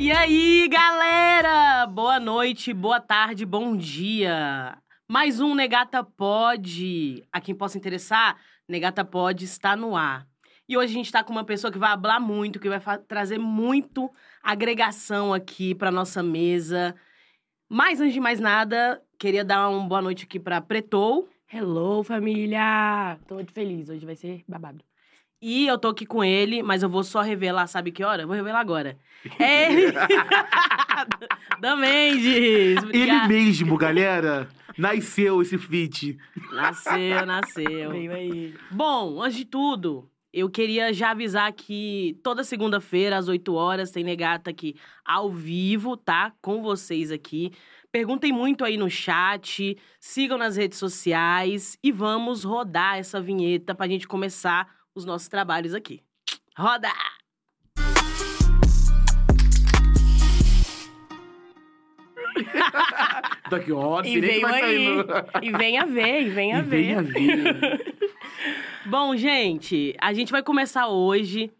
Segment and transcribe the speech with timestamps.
[0.00, 1.84] E aí, galera?
[1.84, 4.78] Boa noite, boa tarde, bom dia.
[5.06, 7.22] Mais um Negata Pode.
[7.30, 10.26] A quem possa interessar, Negata Pode está no ar.
[10.66, 13.36] E hoje a gente está com uma pessoa que vai falar muito, que vai trazer
[13.36, 14.10] muito
[14.42, 16.94] agregação aqui para nossa mesa.
[17.68, 21.28] Mas antes de mais nada, queria dar uma boa noite aqui para Pretou.
[21.52, 23.18] Hello, família!
[23.28, 24.89] Tô muito feliz, hoje vai ser babado.
[25.42, 28.22] E eu tô aqui com ele, mas eu vou só revelar, sabe que hora?
[28.22, 28.98] Eu vou revelar agora.
[29.38, 29.92] É ele!
[31.60, 32.82] Dan Mendes!
[32.90, 34.48] Ele mesmo, galera!
[34.78, 36.18] Nasceu esse feat.
[36.52, 37.90] Nasceu, nasceu.
[37.90, 38.54] Veio aí.
[38.70, 44.04] Bom, antes de tudo, eu queria já avisar que toda segunda-feira, às 8 horas, tem
[44.04, 46.32] Negata aqui ao vivo, tá?
[46.40, 47.52] Com vocês aqui.
[47.92, 53.88] Perguntem muito aí no chat, sigam nas redes sociais e vamos rodar essa vinheta pra
[53.88, 56.02] gente começar os nossos trabalhos aqui.
[56.56, 56.88] Roda!
[63.50, 64.86] Daqui ó, E veio vai aí.
[65.42, 67.02] E venha ver, e venha E ver.
[67.02, 67.96] venha ver.
[68.86, 71.50] Bom, gente, a gente vai começar hoje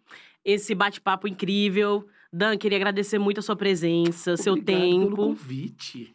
[0.44, 2.06] esse bate-papo incrível.
[2.32, 5.16] Dan, queria agradecer muito a sua presença, seu Obrigado pelo tempo.
[5.16, 6.14] convite.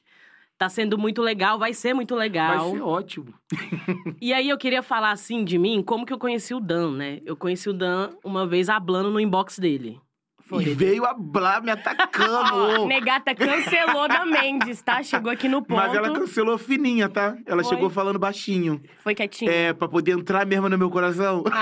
[0.58, 2.70] Tá sendo muito legal, vai ser muito legal.
[2.70, 3.34] Vai ser ótimo.
[4.22, 7.20] E aí eu queria falar assim de mim, como que eu conheci o Dan, né?
[7.26, 10.00] Eu conheci o Dan uma vez hablando no inbox dele.
[10.60, 12.86] E veio a Blá me atacando.
[12.88, 15.04] Negata cancelou da Mendes, tá?
[15.04, 15.78] Chegou aqui no ponto.
[15.78, 17.36] Mas ela cancelou fininha, tá?
[17.46, 17.76] Ela Foi?
[17.76, 18.82] chegou falando baixinho.
[19.00, 19.52] Foi quietinho.
[19.52, 21.44] É, pra poder entrar mesmo no meu coração.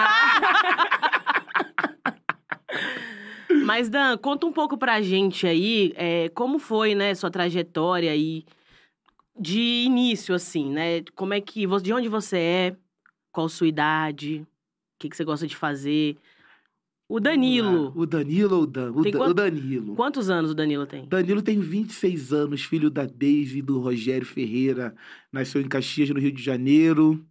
[3.66, 8.44] Mas, Dan, conta um pouco pra gente aí, é, como foi, né, sua trajetória aí
[9.40, 11.04] de início, assim, né?
[11.16, 11.66] Como é que.
[11.82, 12.76] De onde você é?
[13.32, 14.42] Qual sua idade?
[14.42, 14.48] O
[15.00, 16.18] que, que você gosta de fazer?
[17.10, 17.92] O Danilo.
[17.96, 18.92] O Danilo ou o Dan?
[18.94, 19.96] O, Tem Da- quanto- o Danilo.
[19.96, 21.06] Quantos anos o Danilo tem?
[21.08, 24.96] Danilo tem 26 anos, filho da Deise e do Rogério Ferreira.
[25.32, 27.24] Nasceu em Caxias, no Rio de Janeiro.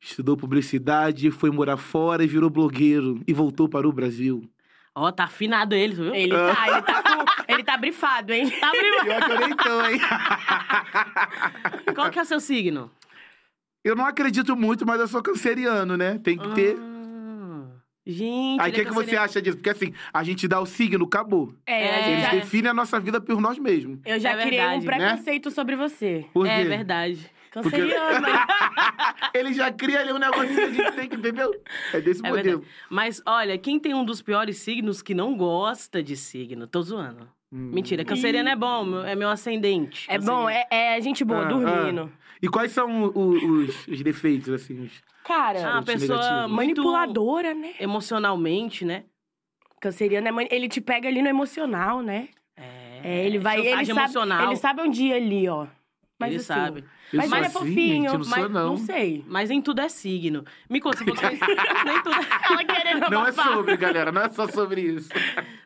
[0.00, 3.20] Estudou publicidade, foi morar fora e virou blogueiro.
[3.26, 4.48] E voltou para o Brasil.
[4.94, 6.14] Ó, tá afinado ele, viu?
[6.14, 7.52] Ele tá, ele tá com...
[7.52, 8.50] Ele tá brifado, hein?
[8.60, 10.00] Tá prima- Pior que eu nem tô, hein?
[11.94, 12.90] Qual que é o seu signo?
[13.84, 16.18] eu não acredito muito, mas eu sou canceriano, né?
[16.22, 16.76] Tem que ter.
[16.78, 17.64] Ah,
[18.06, 18.60] gente.
[18.60, 19.56] Aí o que, é que você acha disso?
[19.56, 21.52] Porque assim, a gente dá o signo, acabou.
[21.66, 23.98] É, É, Eles já- definem a nossa vida por nós mesmos.
[24.04, 26.26] eu já É criei verdade, um preconceito sobre você.
[26.32, 26.68] Por É quê?
[26.68, 27.30] verdade.
[27.52, 28.28] Canceriana.
[29.34, 31.52] Ele já cria ali um negocinho, a gente tem que, entendeu?
[31.92, 32.64] É desse É modelo.
[32.90, 36.66] Mas olha, quem tem um dos piores signos que não gosta de signo?
[36.66, 37.28] Tô zoando.
[37.52, 37.70] Hum.
[37.72, 40.06] Mentira, canceriano é bom, é meu ascendente.
[40.10, 42.10] É bom, é, é gente boa, Ah, dormindo.
[42.40, 44.84] E quais são o- o- os, os defeitos, assim?
[44.84, 45.02] Os...
[45.22, 46.50] Cara, Ah, uma pontos pessoa negativos.
[46.56, 47.74] manipuladora, né?
[47.78, 49.04] emocionalmente, né?
[49.80, 52.28] Canceriano é mani- ele te pega ali no emocional, né?
[52.56, 54.14] É, ele vai, ele sabe,
[54.46, 55.66] ele sabe onde ir ali, ó.
[56.22, 56.84] Mas Ele assim, sabe.
[57.12, 58.66] Eu Mas sou ele é assim, fofinho, gente, eu não mas sou, não.
[58.70, 59.24] não sei.
[59.28, 60.44] Mas nem tudo é signo.
[60.70, 61.40] Me conta, você falou que fez-
[61.84, 62.14] nem tudo...
[62.50, 65.08] Ela querendo Não é sobre, galera, não é só sobre isso.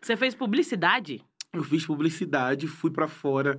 [0.03, 1.23] Você fez publicidade?
[1.53, 3.59] Eu fiz publicidade, fui pra fora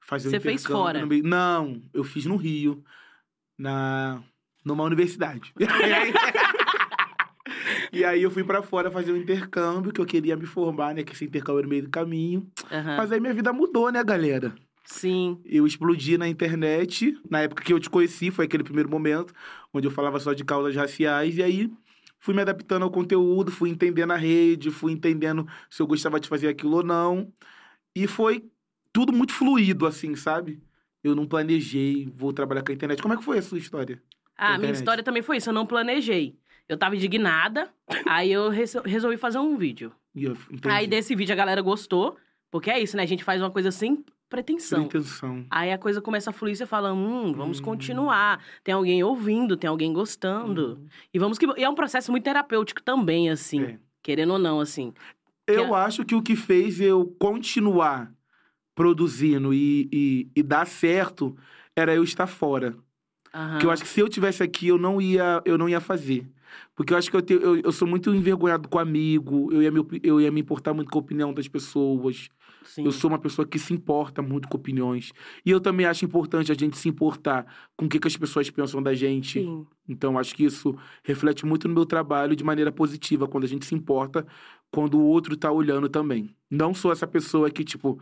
[0.00, 1.06] fazer um Você fez intercâmbio fora?
[1.06, 2.82] meio- Não, eu fiz no Rio,
[3.58, 4.22] na
[4.64, 5.52] numa universidade.
[7.90, 11.02] E aí, eu fui pra fora fazer um intercâmbio, que eu queria me formar, né?
[11.02, 12.46] Que esse intercâmbio era no meio do caminho.
[12.70, 12.96] Aham.
[12.98, 14.54] Mas aí minha vida mudou, né, galera?
[14.90, 15.38] Sim.
[15.44, 19.34] Eu explodi na internet, na época que eu te conheci, foi aquele primeiro momento,
[19.72, 21.70] onde eu falava só de causas raciais, e aí
[22.18, 26.26] fui me adaptando ao conteúdo, fui entendendo a rede, fui entendendo se eu gostava de
[26.26, 27.30] fazer aquilo ou não.
[27.94, 28.50] E foi
[28.90, 30.58] tudo muito fluido, assim, sabe?
[31.04, 33.02] Eu não planejei, vou trabalhar com a internet.
[33.02, 34.02] Como é que foi a sua história?
[34.38, 36.34] Ah, minha história também foi isso, eu não planejei.
[36.66, 37.70] Eu tava indignada,
[38.06, 39.92] aí eu resol- resolvi fazer um vídeo.
[40.14, 40.26] E.
[40.64, 42.16] Aí desse vídeo a galera gostou,
[42.50, 43.02] porque é isso, né?
[43.02, 44.82] A gente faz uma coisa sem Pretensão.
[44.82, 45.46] intenção.
[45.50, 47.62] Aí a coisa começa a fluir, você fala, hum, vamos Hum.
[47.64, 48.42] continuar.
[48.62, 50.74] Tem alguém ouvindo, tem alguém gostando.
[50.74, 50.86] Uhum.
[51.14, 51.46] E vamos que.
[51.56, 53.62] E é um processo muito terapêutico também, assim.
[53.62, 53.78] É.
[54.02, 54.92] Querendo ou não, assim.
[55.46, 58.12] Eu Que acho que o que fez eu continuar
[58.74, 61.36] produzindo e, e, e dar certo
[61.74, 62.76] era eu estar fora.
[63.50, 66.26] Porque eu acho que se eu tivesse aqui, eu não ia, eu não ia fazer.
[66.74, 69.70] Porque eu acho que eu, tenho, eu, eu sou muito envergonhado com amigo, eu ia,
[69.70, 72.28] me, eu ia me importar muito com a opinião das pessoas.
[72.68, 72.84] Sim.
[72.84, 75.12] Eu sou uma pessoa que se importa muito com opiniões.
[75.44, 78.50] E eu também acho importante a gente se importar com o que, que as pessoas
[78.50, 79.40] pensam da gente.
[79.40, 79.66] Sim.
[79.88, 83.64] Então, acho que isso reflete muito no meu trabalho de maneira positiva, quando a gente
[83.64, 84.26] se importa,
[84.70, 86.28] quando o outro tá olhando também.
[86.50, 87.98] Não sou essa pessoa que, tipo,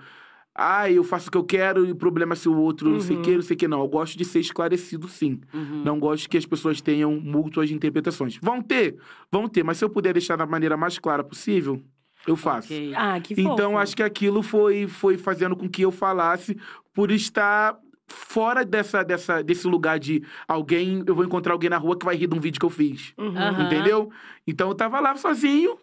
[0.52, 2.98] ah, eu faço o que eu quero e o problema é se o outro não
[3.00, 3.24] sei o Uhum.
[3.24, 3.68] que, não sei o que.
[3.68, 5.38] Não, eu gosto de ser esclarecido, sim.
[5.54, 5.84] Uhum.
[5.84, 8.38] Não gosto que as pessoas tenham múltiplas interpretações.
[8.42, 8.96] Vão ter,
[9.30, 11.80] vão ter, mas se eu puder deixar da maneira mais clara possível,
[12.26, 12.72] Eu faço.
[12.72, 12.92] Ok.
[12.96, 13.48] Ah, que fofo.
[13.52, 16.56] Então, acho que aquilo foi, foi fazendo com que eu falasse
[16.92, 17.76] por estar
[18.08, 21.02] fora dessa, dessa, desse lugar de alguém.
[21.06, 23.12] Eu vou encontrar alguém na rua que vai rir de um vídeo que eu fiz.
[23.18, 23.62] Uhum.
[23.62, 24.10] Entendeu?
[24.46, 25.76] Então, eu tava lá sozinho,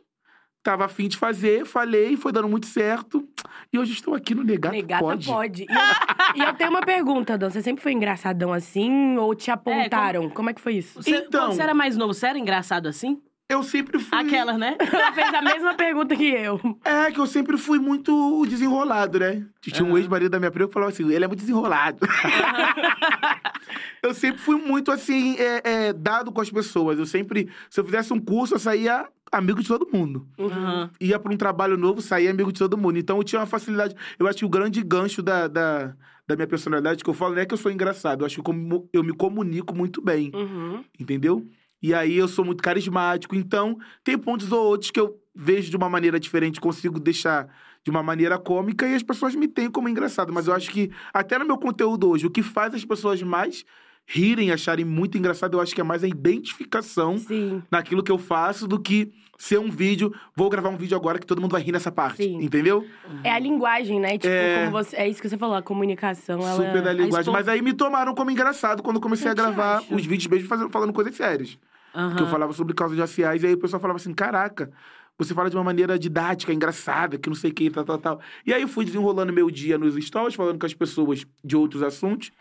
[0.61, 3.27] tava afim de fazer, falei, foi dando muito certo.
[3.71, 5.25] E hoje estou aqui no Negato Negata Pode.
[5.25, 5.63] pode.
[5.63, 7.49] E, eu, e eu tenho uma pergunta, Dan.
[7.49, 10.29] Você sempre foi engraçadão assim ou te apontaram?
[10.29, 10.49] como...
[10.49, 11.01] é que foi isso?
[11.01, 13.21] Você, Então- Quando você era mais novo, você era engraçado assim?
[13.49, 14.17] Eu sempre fui.
[14.17, 14.75] Aquelas, né?
[14.79, 16.59] Ela fez a mesma pergunta que eu.
[16.83, 19.45] É, que eu sempre fui muito desenrolado, né?
[19.61, 19.97] Tinha um Aham.
[19.99, 21.99] ex-marido da minha prima que falava assim: ele é muito desenrolado.
[24.01, 26.97] eu sempre fui muito, assim, é, é, dado com as pessoas.
[26.97, 30.27] Eu sempre, se eu fizesse um curso, eu saía amigo de todo mundo.
[30.39, 30.89] Aham.
[30.99, 32.97] Ia pra um trabalho novo, saía amigo de todo mundo.
[32.97, 33.95] Então eu tinha uma facilidade.
[34.17, 35.93] Eu acho que o grande gancho da, da,
[36.27, 38.49] da minha personalidade que eu falo não é que eu sou engraçado, eu acho que
[38.49, 40.83] eu, eu me comunico muito bem Uhum.
[40.99, 41.45] entendeu?
[41.83, 45.75] E aí eu sou muito carismático, então tem pontos ou outros que eu vejo de
[45.75, 47.49] uma maneira diferente, consigo deixar
[47.83, 50.31] de uma maneira cômica e as pessoas me têm como engraçado.
[50.31, 53.65] Mas eu acho que até no meu conteúdo hoje, o que faz as pessoas mais
[54.07, 57.61] rirem, acharem muito engraçado, eu acho que é mais a identificação Sim.
[57.69, 61.25] naquilo que eu faço do que ser um vídeo, vou gravar um vídeo agora que
[61.25, 62.37] todo mundo vai rir nessa parte, Sim.
[62.41, 62.85] entendeu?
[63.23, 64.11] É a linguagem, né?
[64.17, 64.59] Tipo, É.
[64.65, 64.95] como você.
[64.95, 66.55] É isso que você falou, a comunicação, ela.
[66.55, 67.19] Super da linguagem.
[67.19, 70.27] expo- Mas aí me tomaram como engraçado quando eu comecei Eu a gravar os vídeos
[70.27, 71.57] mesmo falando coisas sérias.
[71.93, 72.15] Aham.
[72.15, 74.71] que eu falava sobre causas raciais, e aí o pessoal falava assim, caraca,
[75.17, 78.19] você fala de uma maneira didática, engraçada, que não sei o que, tal, tal, tal.
[78.45, 81.83] E aí eu fui desenrolando meu dia nos stories, falando com as pessoas de outros
[81.83, 82.31] assuntos,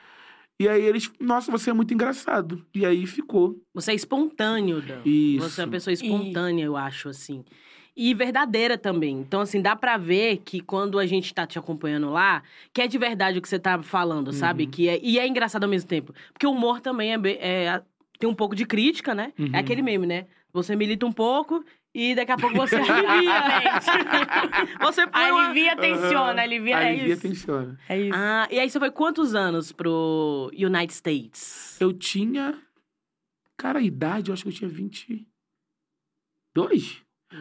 [0.58, 2.64] e aí eles, nossa, você é muito engraçado.
[2.74, 3.60] E aí ficou.
[3.74, 5.00] Você é espontâneo, Dan.
[5.04, 5.50] Isso.
[5.50, 7.44] Você é uma pessoa espontânea, eu acho, assim.
[7.96, 9.18] E verdadeira também.
[9.18, 12.86] Então, assim, dá pra ver que quando a gente tá te acompanhando lá, que é
[12.86, 14.64] de verdade o que você tá falando, sabe?
[14.64, 14.70] Uhum.
[14.70, 16.14] Que é, e é engraçado ao mesmo tempo.
[16.32, 17.82] Porque o humor também é, é-
[18.22, 19.32] tem um pouco de crítica, né?
[19.36, 19.50] Uhum.
[19.52, 20.26] É aquele meme, né?
[20.52, 23.80] Você milita um pouco e daqui a pouco você alivia.
[24.80, 25.46] você põe uma...
[25.46, 26.40] Alivia, tensiona, Aham.
[26.40, 27.22] alivia, é Alivia, isso.
[27.22, 27.76] tensiona.
[27.88, 28.14] É isso.
[28.14, 31.76] Ah, e aí você foi quantos anos pro United States?
[31.80, 32.56] Eu tinha,
[33.56, 35.26] cara, a idade, eu acho que eu tinha 22.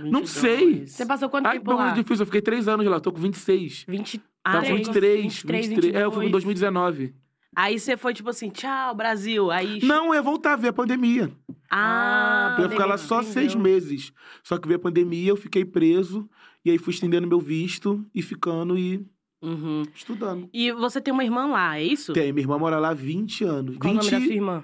[0.09, 0.87] Não sei.
[0.87, 1.91] Você passou quanto Ai, tempo não, lá?
[1.91, 3.85] é difícil, eu fiquei três anos lá, tô com 26.
[3.87, 4.19] 20...
[4.43, 5.93] Ah, Tava com três, 23, 23, 23.
[5.95, 6.31] É, eu fui em 22.
[6.31, 7.13] 2019.
[7.56, 9.51] Aí você foi tipo assim, tchau, Brasil.
[9.51, 9.80] Aí.
[9.83, 11.31] Não, eu ia voltar a ver a pandemia.
[11.69, 13.33] Ah, Eu ia ficar lá só estendeu.
[13.50, 14.13] seis meses.
[14.44, 16.30] Só que veio a pandemia, eu fiquei preso.
[16.63, 19.06] E aí fui estendendo meu visto e ficando e
[19.42, 19.81] Uhum.
[19.95, 20.48] estudando.
[20.53, 22.13] E você tem uma irmã lá, é isso?
[22.13, 23.77] Tem, minha irmã mora lá há 20 anos.
[23.77, 24.63] Qual o nome da sua 22 irmã?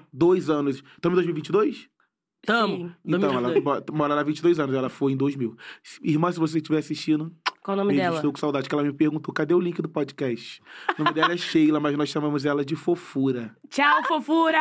[0.58, 0.76] anos.
[0.76, 1.88] Estamos em 2022?
[2.46, 2.76] Tamo.
[2.88, 2.94] Sim.
[3.04, 3.84] Então, ela 2022.
[3.90, 4.74] mo- mora lá há 22 anos.
[4.76, 5.56] Ela foi em 2000.
[6.02, 8.16] Irmã, se você estiver assistindo, Qual o nome beijo, dela?
[8.16, 8.68] estou com saudade.
[8.68, 10.62] Que ela me perguntou, cadê o link do podcast?
[10.98, 13.54] O nome dela é Sheila, mas nós chamamos ela de Fofura.
[13.68, 14.58] Tchau, fofura!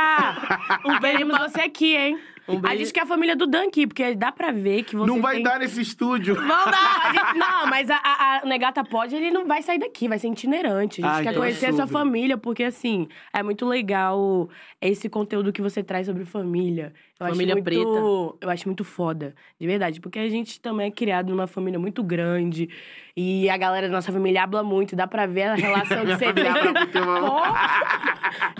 [0.85, 2.19] um Queremos você aqui, hein?
[2.47, 5.21] Um gente quer a família do Dan aqui, porque dá pra ver que você Não
[5.21, 5.43] vai tem...
[5.43, 6.35] dar nesse estúdio.
[6.35, 7.11] Não dá!
[7.13, 10.27] Gente- Não, mas a, a, a Negata pode, ele não vai sair daqui, vai ser
[10.29, 11.03] itinerante.
[11.03, 14.49] A gente Ah, quer então conhecer a sua família, porque assim, é muito legal
[14.81, 16.93] esse conteúdo que você traz sobre família.
[17.19, 18.45] Eu Família acho muito, preta.
[18.45, 19.99] Eu acho muito foda, de verdade.
[19.99, 22.69] Porque a gente também é criado numa família muito grande.
[23.19, 26.31] E a galera da nossa família habla muito, dá pra ver a relação que você
[26.33, 26.45] tem.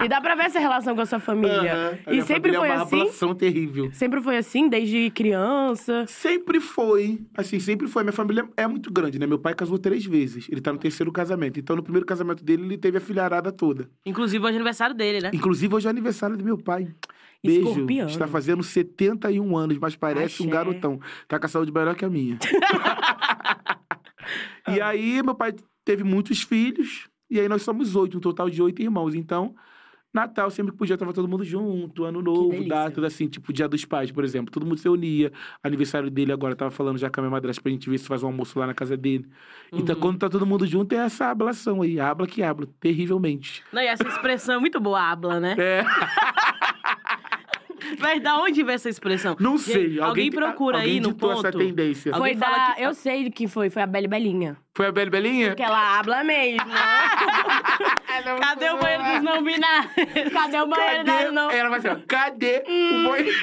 [0.04, 2.00] E dá pra ver essa relação com a sua família.
[2.06, 3.01] A E minha sempre família foi é uma assim?
[3.01, 3.89] ablação terrível.
[3.94, 6.06] Sempre foi assim, desde criança.
[6.07, 7.19] Sempre foi.
[7.38, 8.01] Assim, sempre foi.
[8.01, 9.27] Minha família é muito grande, né?
[9.27, 10.48] Meu pai casou três vezes.
[10.50, 11.59] Ele tá no terceiro casamento.
[11.59, 13.87] Então, no primeiro casamento dele, ele teve a filharada toda.
[14.07, 15.30] Inclusive hoje é aniversário dele, né?
[15.33, 16.87] Inclusive, hoje é aniversário do meu pai.
[17.45, 17.61] Beijo.
[17.69, 18.09] Escorpiano.
[18.09, 20.99] Está fazendo 71 anos, mas parece um garotão.
[21.28, 22.40] Tá com a saúde melhor que a minha.
[24.68, 25.54] e aí, meu pai
[25.86, 27.07] teve muitos filhos.
[27.30, 29.14] E aí, nós somos oito, um total de oito irmãos.
[29.16, 29.54] Então,
[30.14, 32.04] Natal, sempre que podia, tava todo mundo junto.
[32.06, 34.52] Ano novo, datas assim, tipo Dia dos Pais, por exemplo.
[34.52, 35.31] Todo mundo se unia.
[35.62, 38.24] Aniversário dele agora, tava falando já com a minha madrasta pra gente ver se faz
[38.24, 39.28] um almoço lá na casa dele.
[39.72, 40.02] Então, Uhum.
[40.02, 42.00] quando tá todo mundo junto, é essa ablação aí.
[42.00, 43.62] Habla que habla, terrivelmente.
[43.72, 45.56] Não, e essa expressão é muito boa, habla, né?
[45.60, 45.84] É.
[47.99, 49.35] Mas da onde vem essa expressão?
[49.39, 49.99] Não Gente, sei.
[49.99, 51.45] Alguém procura alguém aí no ponto.
[51.45, 52.13] essa tendência.
[52.13, 52.73] Alguém Foi da.
[52.75, 54.57] que- Eu sei de que foi, foi a Beli Belinha.
[54.75, 55.47] Foi a Beli Belinha?
[55.49, 56.59] Porque ela habla mesmo.
[58.41, 59.91] Cadê o banheiro dos não binários?
[60.33, 61.23] Cadê o banheiro Cadê?
[61.25, 61.49] da não?
[61.51, 63.37] Ela vai assim, ó, cadê o banheiro?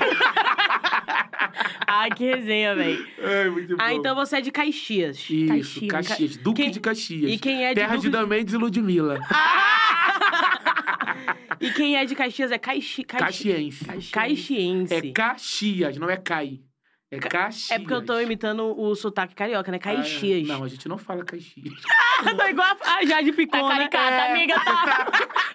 [1.86, 3.06] Ai, que resenha, velho.
[3.22, 3.82] Ai, muito bom.
[3.82, 5.18] Ah, então você é de Caxias.
[5.30, 5.90] Isso, Caxias.
[5.90, 6.36] Caxias.
[6.36, 7.30] Duque Quem- de Caxias.
[7.32, 9.18] E quem é de Terra de Duque Dan Mendes e Ludmilla.
[11.60, 13.04] E quem é de Caxias é Caixi...
[13.04, 13.24] Caixi...
[13.74, 14.10] Caxiense.
[14.10, 14.94] Caxiense.
[14.94, 16.60] É Caxias, não é Cai.
[17.10, 17.70] É Caxias.
[17.70, 19.78] É porque eu tô imitando o sotaque carioca, né?
[19.78, 20.48] Caxias.
[20.50, 21.74] Ah, não, a gente não fala Caxias.
[22.36, 23.88] Tô igual a Jade Picon, Tá né?
[23.88, 24.30] caricata, É.
[24.32, 25.04] amiga, tá?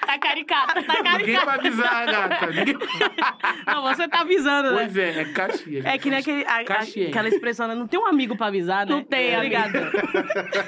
[0.06, 0.84] Tá caricata.
[0.84, 2.48] Tá Ninguém vai avisar, gata.
[2.48, 2.76] Ninguém...
[3.66, 4.78] Não, você tá avisando, né?
[4.84, 5.86] Pois é, é Caxias.
[5.86, 7.76] É que nem aquele, a- a- aquela expressão, né?
[7.76, 8.92] Não tem um amigo pra avisar, né?
[8.94, 9.90] Não tem, Obrigada.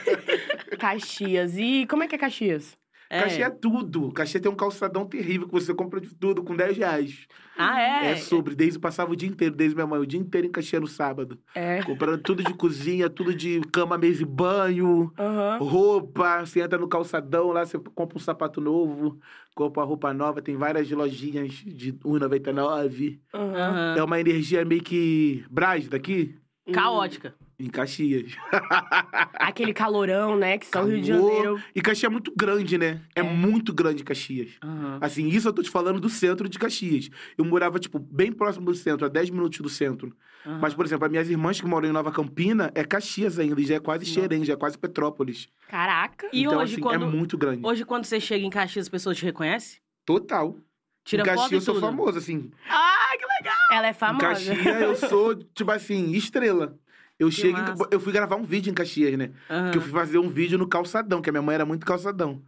[0.80, 1.58] Caxias.
[1.58, 2.78] E como é que é Caxias?
[3.12, 3.24] É.
[3.24, 4.10] Caxias é tudo.
[4.14, 7.28] Caxias tem um calçadão terrível que você compra de tudo com 10 reais.
[7.58, 8.12] Ah, é?
[8.12, 8.56] É, sobre.
[8.56, 11.38] Desde passava o dia inteiro, desde minha mãe, o dia inteiro em Caxias no sábado.
[11.54, 11.84] É.
[11.84, 15.12] Comprando tudo de cozinha, tudo de cama, mesa e banho.
[15.20, 15.58] Aham.
[15.60, 19.20] Roupa, você entra no calçadão lá, você compra um sapato novo,
[19.54, 23.20] compra uma roupa nova, tem várias lojinhas de R$1,99.
[23.34, 23.54] Aham.
[23.54, 23.96] Aham.
[23.98, 26.40] É uma energia meio que Brás daqui,
[26.72, 27.36] Caótica.
[27.66, 28.34] Em Caxias.
[29.34, 30.58] Aquele calorão, né?
[30.58, 31.28] Que só o Rio de Calor.
[31.32, 31.64] Janeiro.
[31.76, 33.02] E Caxias é muito grande, né?
[33.16, 33.24] É, É.
[33.24, 34.52] muito grande Caxias.
[34.64, 34.98] Aham.
[35.02, 37.10] Assim, isso eu tô te falando do centro de Caxias.
[37.38, 40.16] Eu morava, tipo, bem próximo do centro, a 10 minutos do centro.
[40.46, 40.60] Aham.
[40.62, 43.66] Mas, por exemplo, as minhas irmãs que moram em Nova Campina, é Caxias ainda, e
[43.66, 45.48] já é quase Xerém, já é quase Petrópolis.
[45.68, 46.28] Caraca.
[46.34, 47.62] E então, hoje, assim, quando, é muito grande.
[47.66, 49.80] hoje, quando você chega em Caxias, as pessoas te reconhecem?
[50.06, 50.56] Total.
[51.04, 52.52] Tira em foto Caxias eu sou famoso, assim.
[52.70, 53.58] Ah, que legal!
[53.72, 54.20] Ela é Em famosa.
[54.28, 56.78] Caxias eu sou, tipo assim, estrela.
[57.22, 57.88] Eu Que chego, em- massa.
[57.92, 59.32] eu fui gravar um vídeo em Caxias, né?
[59.50, 59.72] Aham.
[59.72, 62.42] Que eu fui fazer um vídeo no calçadão, que a minha mãe era muito calçadão.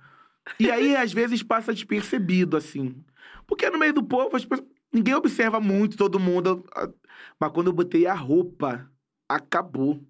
[0.60, 2.96] E aí, às vezes, passa despercebido, assim.
[3.46, 6.66] Porque no meio do povo, as pessoas- ninguém observa muito todo mundo.
[7.40, 8.90] Mas quando eu botei a roupa,
[9.30, 10.02] acabou.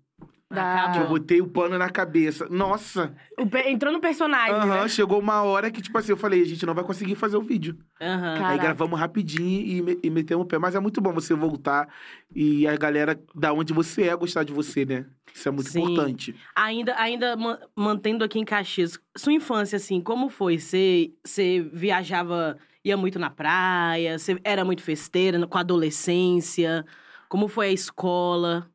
[0.54, 2.48] Da- Que eu botei o pano na cabeça.
[2.50, 3.16] Nossa!
[3.40, 4.88] O pe- Entrou no personagem, Aham, né?
[4.88, 7.42] chegou uma hora que, tipo assim, eu falei, a gente não vai conseguir fazer o
[7.42, 7.78] vídeo.
[8.02, 8.46] Aham.
[8.46, 10.58] Aí gravamos rapidinho e, me- e metemos o pé.
[10.60, 11.88] Mas é muito bom você voltar
[12.36, 15.06] e a galera da onde você é gostar de você, né?
[15.34, 15.82] Isso é muito Sim.
[15.82, 16.36] importante.
[16.56, 20.60] Ainda, ainda ma- mantendo aqui em Caxias, sua infância, assim, como foi?
[20.60, 24.20] Você, você viajava, ia muito na praia?
[24.20, 26.86] Você era muito festeira com a adolescência?
[27.30, 28.70] Como foi a escola?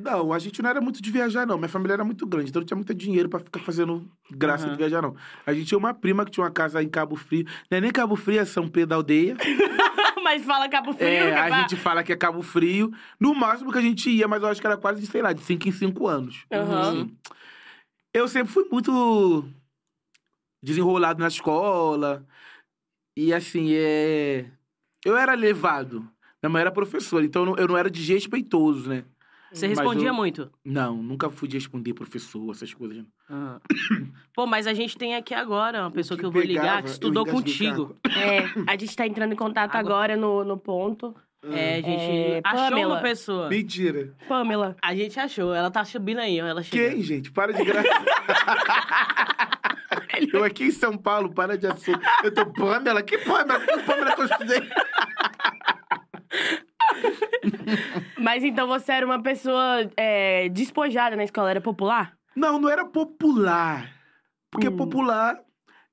[0.00, 1.58] Não, a gente não era muito de viajar, não.
[1.58, 4.72] Minha família era muito grande, então não tinha muito dinheiro pra ficar fazendo graça Aham.
[4.72, 5.16] de viajar, não.
[5.44, 7.44] A gente tinha uma prima que tinha uma casa em Cabo Frio.
[7.68, 9.36] Não é nem Cabo Frio, é São Pedro da Aldeia.
[10.22, 11.08] Mas fala Cabo Frio.
[11.08, 12.92] É, a vai- gente fala que é Cabo Frio.
[13.18, 15.40] No máximo que a gente ia, mas eu acho que era quase, sei lá, de
[15.42, 16.44] 5 em 5 anos.
[16.50, 17.16] Assim.
[18.14, 19.48] Eu sempre fui muito
[20.62, 22.26] desenrolado na escola.
[23.16, 24.46] E assim, é...
[25.04, 26.00] eu era levado.
[26.42, 29.04] Minha mãe era professora, então eu não era desrespeitoso, né?
[29.52, 30.50] Você respondia eu- muito?
[30.64, 33.04] Não, nunca fui de responder professor, essas coisas.
[33.30, 33.60] Aham.
[34.34, 36.90] Pô, mas a gente tem aqui agora uma pessoa que, que eu vou ligar, que
[36.90, 37.96] estudou contigo.
[38.06, 38.40] É,
[38.70, 41.14] a gente tá entrando em contato Agora- agora no, no ponto.
[41.52, 42.94] É, a gente É, achou Pamela.
[42.94, 43.48] uma pessoa.
[43.48, 44.12] Mentira.
[44.28, 44.76] Pamela.
[44.82, 46.46] A gente achou, ela tá subindo aí, ó.
[46.46, 46.90] Ela chegando.
[46.94, 47.30] Quem, gente?
[47.30, 47.88] Para de graça.
[50.32, 52.00] eu aqui em São Paulo, para de assunto.
[52.24, 53.02] Eu tô Pamela?
[53.02, 53.60] Que Pamela?
[53.60, 54.68] Que Pamela que eu estudei?
[58.18, 62.12] Mas então você era uma pessoa é, despojada na escola, era popular?
[62.34, 63.92] Não, não era popular.
[64.50, 64.76] Porque Hum.
[64.76, 65.38] popular,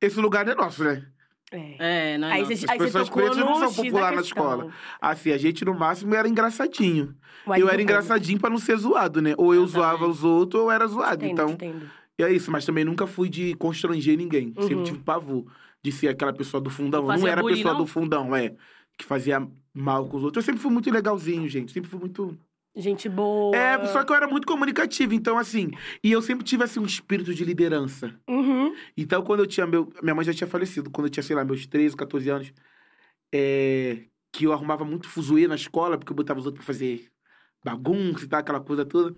[0.01, 1.05] esse lugar não é nosso, né?
[1.51, 2.13] É.
[2.13, 2.47] É, não é Aí não.
[2.49, 4.71] você, As aí pessoas pretas não são X da popular na escola.
[4.99, 7.15] Assim, a gente no máximo era engraçadinho.
[7.45, 9.33] Mas eu era engraçadinho pra não ser zoado, né?
[9.37, 10.09] Ou eu Eu zoava também.
[10.11, 11.23] os outros ou eu era zoado.
[11.25, 11.89] Entendo, então, entendo.
[12.17, 12.51] e é isso.
[12.51, 14.53] Mas também nunca fui de constranger ninguém.
[14.57, 14.67] Uhum.
[14.67, 15.45] Sempre tive pavor
[15.83, 17.05] de ser aquela pessoa do fundão.
[17.05, 17.81] Não não era a pessoa não?
[17.81, 18.53] do fundão, é.
[18.97, 20.43] Que fazia mal com os outros.
[20.43, 21.71] Eu sempre fui muito legalzinho, gente.
[21.71, 22.37] Sempre fui muito.
[22.75, 23.55] Gente boa.
[23.55, 25.71] É, só que eu era muito comunicativo, então assim.
[26.03, 28.13] E eu sempre tive, assim, um espírito de liderança.
[28.27, 28.73] Uhum.
[28.97, 29.91] Então, quando eu tinha meu.
[30.01, 32.53] Minha mãe já tinha falecido, quando eu tinha, sei lá, meus 13, 14 anos.
[33.33, 34.05] É...
[34.31, 37.09] Que eu arrumava muito fuzuê na escola, porque eu botava os outros pra fazer
[37.63, 39.15] bagunça e tal, aquela coisa toda.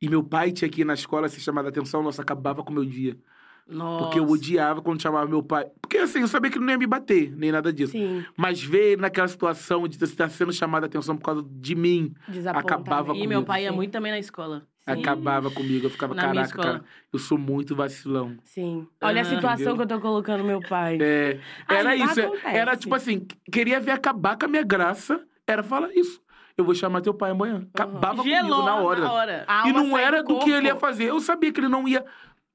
[0.00, 2.70] E meu pai tinha que ir na escola se chamar a atenção, nossa, acabava com
[2.70, 3.18] o meu dia.
[3.68, 4.04] Nossa.
[4.04, 5.66] Porque eu odiava quando chamava meu pai.
[5.80, 7.92] Porque assim, eu sabia que ele não ia me bater, nem nada disso.
[7.92, 11.74] Sim, Mas ver ele naquela situação de estar sendo chamado a atenção por causa de
[11.74, 12.14] mim.
[12.54, 13.44] Acabava E meu comigo.
[13.44, 14.62] pai ia muito também na escola.
[14.88, 14.92] Sim.
[15.00, 15.86] acabava comigo.
[15.86, 18.36] Eu ficava, Na caraca, cara, eu sou muito vacilão.
[18.44, 18.86] Sim.
[19.02, 19.76] Olha a situação Entendeu?
[19.76, 20.96] que eu tô colocando meu pai.
[21.00, 22.20] É, Aí era isso.
[22.20, 22.56] é- acontece.
[22.56, 26.20] Era tipo assim, queria ver acabar com a minha graça, era falar isso.
[26.56, 27.66] Eu vou chamar teu pai amanhã.
[27.74, 29.00] Acabava Gelou comigo na hora.
[29.00, 29.46] Na hora.
[29.66, 31.06] E não era do que ele ia fazer.
[31.06, 32.04] Eu sabia que ele não ia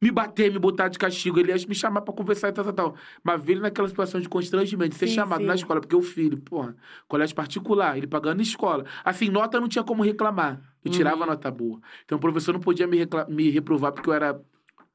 [0.02, 1.40] me bater, me botar de castigo.
[1.40, 2.96] Ele ia me chamar pra conversar e tal, tal, tal.
[3.24, 5.46] Mas ver ele naquela situação de constrangimento, de ser Sim, chamado sim.
[5.48, 6.76] na escola, porque o filho, porra,
[7.08, 8.86] colégio particular, ele pagando escola.
[9.06, 10.60] Assim, nota não tinha como reclamar.
[10.84, 11.28] Eu tirava Uhum.
[11.28, 11.80] nota boa.
[12.04, 12.98] Então o professor não podia me,
[13.30, 14.42] me reprovar porque eu era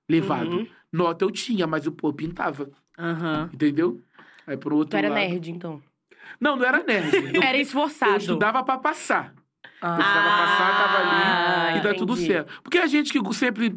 [0.08, 0.50] levado.
[0.56, 0.66] Uhum.
[0.92, 2.68] Nota eu tinha, mas eu, pô, pintava.
[2.98, 3.50] Aham.
[3.52, 4.00] Entendeu?
[4.46, 5.18] Aí pro outro Tu era lado...
[5.18, 5.82] nerd, então.
[6.40, 7.14] Não, não era nerd.
[7.36, 8.12] Eu, Era esforçado.
[8.12, 9.32] eu estudava pra passar.
[9.80, 10.98] Ah, Precisava passar, tava
[11.68, 12.26] ali e dá tudo entendi.
[12.28, 12.62] certo.
[12.62, 13.76] Porque a gente que sempre,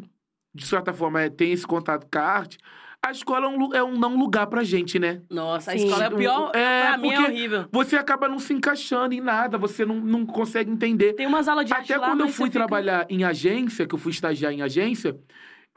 [0.54, 2.58] de certa forma, é, tem esse contato com a arte,
[3.02, 5.22] a escola é um, é um não lugar pra gente, né?
[5.30, 5.86] Nossa, a Sim.
[5.86, 6.50] escola é o pior.
[6.54, 7.64] É, pra mim é porque- horrível.
[7.72, 11.14] Você acaba não se encaixando em nada, você não, não consegue entender.
[11.14, 13.86] Tem umas aulas de arte Até lá, quando eu fui você fica- trabalhar em agência,
[13.86, 15.18] que eu fui estagiar em agência,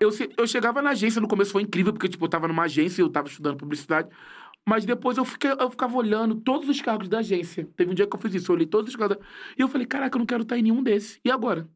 [0.02, 3.02] eu, eu chegava na agência, no começo foi incrível, porque tipo, eu tava numa agência,
[3.02, 4.10] eu tava estudando publicidade.
[4.68, 7.68] Mas depois eu, fiquei, eu ficava olhando todos os cargos da agência.
[7.76, 9.18] Teve um dia que eu fiz isso, eu olhei todos os cargos.
[9.18, 9.24] da-
[9.58, 11.20] E eu falei, caraca, eu não quero estar em nenhum desses.
[11.24, 11.68] E agora?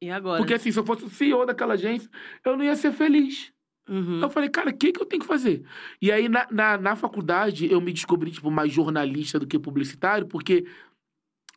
[0.00, 0.38] E agora?
[0.38, 2.08] Porque assim, se eu fosse o CEO daquela agência,
[2.44, 3.52] eu não ia ser feliz.
[3.88, 4.20] Uhum.
[4.20, 5.64] Eu falei, cara, o que, que eu tenho que fazer?
[6.00, 10.28] E aí, na, na, na faculdade, eu me descobri, tipo, mais jornalista do que publicitário,
[10.28, 10.64] porque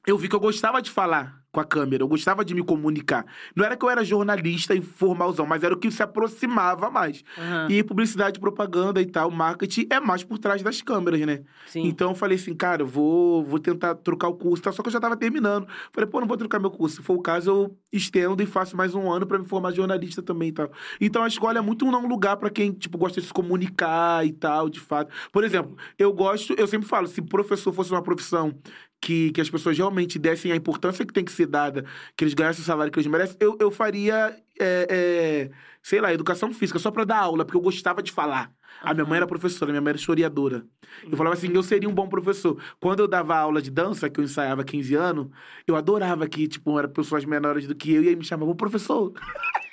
[0.06, 3.26] eu vi que eu gostava de falar com a câmera, eu gostava de me comunicar.
[3.56, 7.24] Não era que eu era jornalista e formalzão, mas era o que se aproximava mais.
[7.38, 7.68] Aham.
[7.70, 11.44] E publicidade, propaganda e tal, marketing é mais por trás das câmeras, né?
[11.68, 11.84] Sim.
[11.86, 14.92] Então eu falei assim, cara, eu vou, vou tentar trocar o curso, só que eu
[14.92, 15.68] já tava terminando.
[15.92, 16.96] Falei, pô, não vou trocar meu curso.
[16.96, 20.24] Se for o caso, eu estendo e faço mais um ano pra me formar jornalista
[20.24, 20.72] também e tal.
[21.00, 24.34] Então a escola é muito um lugar pra quem, tipo, gosta de se comunicar e
[24.34, 25.14] tal, de fato.
[25.32, 28.58] Por exemplo, eu gosto, eu sempre falo, se professor fosse uma profissão
[29.04, 31.84] que, que as pessoas realmente dessem a importância que tem que ser dada,
[32.16, 35.50] que eles ganhassem o salário que eles merecem, eu, eu faria, é, é,
[35.84, 38.50] sei lá, educação física, só pra dar aula, porque eu gostava de falar.
[38.82, 40.66] A minha mãe era professora, minha mãe era historiadora.
[41.10, 42.58] Eu falava assim, eu seria um bom professor.
[42.80, 45.28] Quando eu dava aula de dança, que eu ensaiava há 15 anos,
[45.68, 48.56] eu adorava que, tipo, eram pessoas menores do que eu, e aí me chamavam, "Ô,
[48.56, 49.14] professor.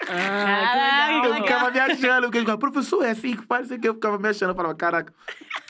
[0.08, 1.46] Ah, que eu legal.
[1.46, 3.88] ficava me achando, porque eles falavam, professor, é assim que faz isso aqui.
[3.88, 5.12] Eu ficava me achando, eu falava, caraca,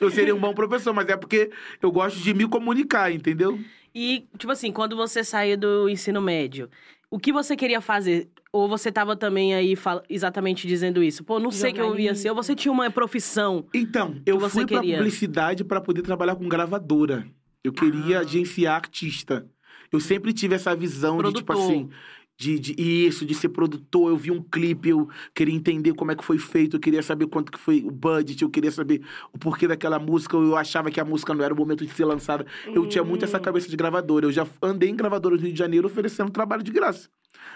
[0.01, 1.51] eu seria um bom professor, mas é porque
[1.83, 3.59] eu gosto de me comunicar, entendeu?
[3.95, 6.71] E, tipo assim, quando você saiu do ensino médio,
[7.11, 8.31] o que você queria fazer?
[8.53, 11.23] Ou você tava também aí fal- exatamente dizendo isso?
[11.23, 12.31] Pô, não sei o que eu ia ser.
[12.31, 13.65] Ou você tinha uma profissão?
[13.73, 14.97] Então, eu fui pra queria?
[14.99, 17.27] publicidade pra poder trabalhar com gravadora.
[17.63, 18.23] Eu queria Ah.
[18.23, 19.47] agenciar artista.
[19.93, 21.71] Eu sempre tive essa visão de, tipo Produtor.
[21.71, 21.91] assim,
[22.37, 22.75] de, de
[23.07, 24.09] isso, de ser produtor.
[24.11, 27.27] Eu vi um clipe, eu queria entender como é que foi feito, eu queria saber
[27.27, 29.03] quanto que foi o budget, eu queria saber
[29.33, 30.37] o porquê daquela música.
[30.37, 32.45] Eu achava que a música não era o momento de ser lançada.
[32.67, 34.27] Eu tinha muito essa cabeça de gravadora.
[34.27, 37.09] Eu já andei em gravadora no Rio de Janeiro oferecendo trabalho de graça.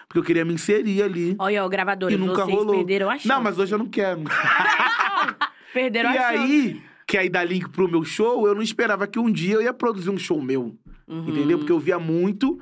[0.08, 1.34] Porque eu queria me inserir ali.
[1.38, 2.74] Olha, o gravador, E nunca vocês rolou.
[2.76, 3.28] perderam a chance.
[3.28, 4.22] Não, mas hoje eu não quero.
[5.72, 6.42] Perderam E a chance.
[6.52, 9.62] aí, que aí dá link pro meu show, eu não esperava que um dia eu
[9.62, 10.76] ia produzir um show meu.
[11.08, 11.28] Uhum.
[11.28, 11.58] Entendeu?
[11.58, 12.58] Porque eu via muito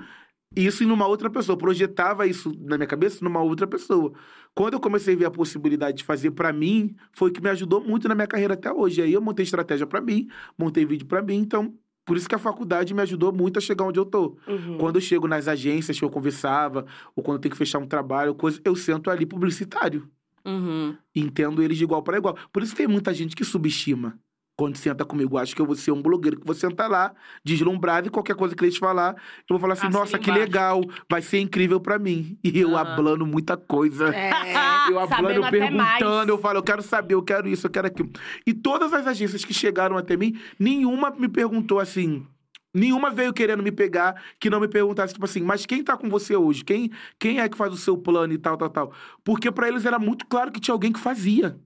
[0.56, 1.56] isso em uma outra pessoa.
[1.56, 4.12] Projetava isso na minha cabeça numa outra pessoa.
[4.54, 7.48] Quando eu comecei a ver a possibilidade de fazer pra mim, foi o que me
[7.50, 9.00] ajudou muito na minha carreira até hoje.
[9.02, 11.72] Aí eu montei estratégia pra mim, montei vídeo pra mim, então.
[12.04, 14.36] Por isso que a faculdade me ajudou muito a chegar onde eu tô.
[14.46, 14.76] Uhum.
[14.78, 16.84] Quando eu chego nas agências que eu conversava,
[17.14, 20.08] ou quando eu tenho que fechar um trabalho, coisa, eu sento ali publicitário.
[20.44, 20.96] Uhum.
[21.14, 22.36] Entendo eles de igual para igual.
[22.52, 24.18] Por isso que tem muita gente que subestima.
[24.56, 28.08] Quando senta comigo, acho que eu vou ser um blogueiro que vou sentar lá, deslumbrado,
[28.08, 30.44] e qualquer coisa que eles falar, eu vou falar assim, Assina nossa, que embaixo.
[30.46, 32.38] legal, vai ser incrível pra mim.
[32.44, 32.92] E eu Aham.
[32.92, 34.14] hablando muita coisa.
[34.14, 34.30] É,
[34.90, 38.10] Eu sabendo eu perguntando, eu falo, eu quero saber, eu quero isso, eu quero aquilo.
[38.46, 42.26] E todas as agências que chegaram até mim, nenhuma me perguntou assim.
[42.74, 46.08] Nenhuma veio querendo me pegar que não me perguntasse, tipo assim, mas quem tá com
[46.08, 46.64] você hoje?
[46.64, 48.92] Quem, quem é que faz o seu plano e tal, tal, tal?
[49.22, 51.58] Porque pra eles era muito claro que tinha alguém que fazia.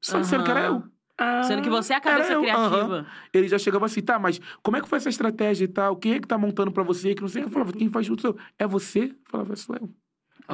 [0.00, 0.82] Só disseram que era eu.
[1.18, 3.04] Ah, Sendo que você é a cabeça eu, criativa.
[3.34, 5.96] Ele já chegava assim, tá, mas como é que foi essa estratégia e tal?
[5.96, 7.12] Quem é que tá montando pra você?
[7.12, 7.48] Que não sei o que.
[7.48, 8.38] Eu falava, quem faz tudo sou eu.
[8.56, 9.06] É você?
[9.06, 9.90] Eu falava, sou eu.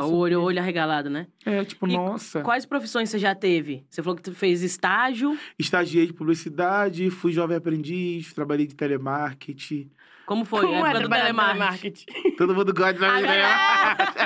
[0.02, 1.28] O olho, olho arregalado, né?
[1.44, 2.40] É, tipo, E nossa.
[2.40, 3.84] Quais profissões você já teve?
[3.88, 5.38] Você falou que tu fez estágio.
[5.56, 9.90] Estagiei de publicidade, fui jovem aprendiz, trabalhei de telemarketing.
[10.26, 10.62] Como foi?
[10.62, 12.06] Como é época do telemarketing.
[12.06, 12.36] telemarketing?
[12.36, 13.42] Todo mundo gosta de né?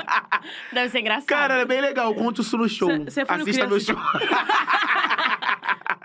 [0.73, 1.27] Deve ser engraçado.
[1.27, 2.15] Cara, é bem legal.
[2.15, 2.89] Conte isso no show.
[2.89, 3.95] Cê- cê Assista meu show.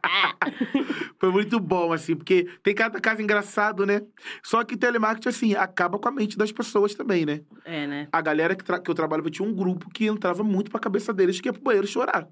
[1.19, 4.03] Foi muito bom, assim, porque tem cada caso engraçado, né?
[4.43, 7.41] Só que telemarketing, assim, acaba com a mente das pessoas também, né?
[7.65, 8.09] É, né?
[8.13, 11.13] A galera que, tra- que eu trabalhava tinha um grupo que entrava muito pra cabeça
[11.13, 12.29] deles que ia pro banheiro chorar.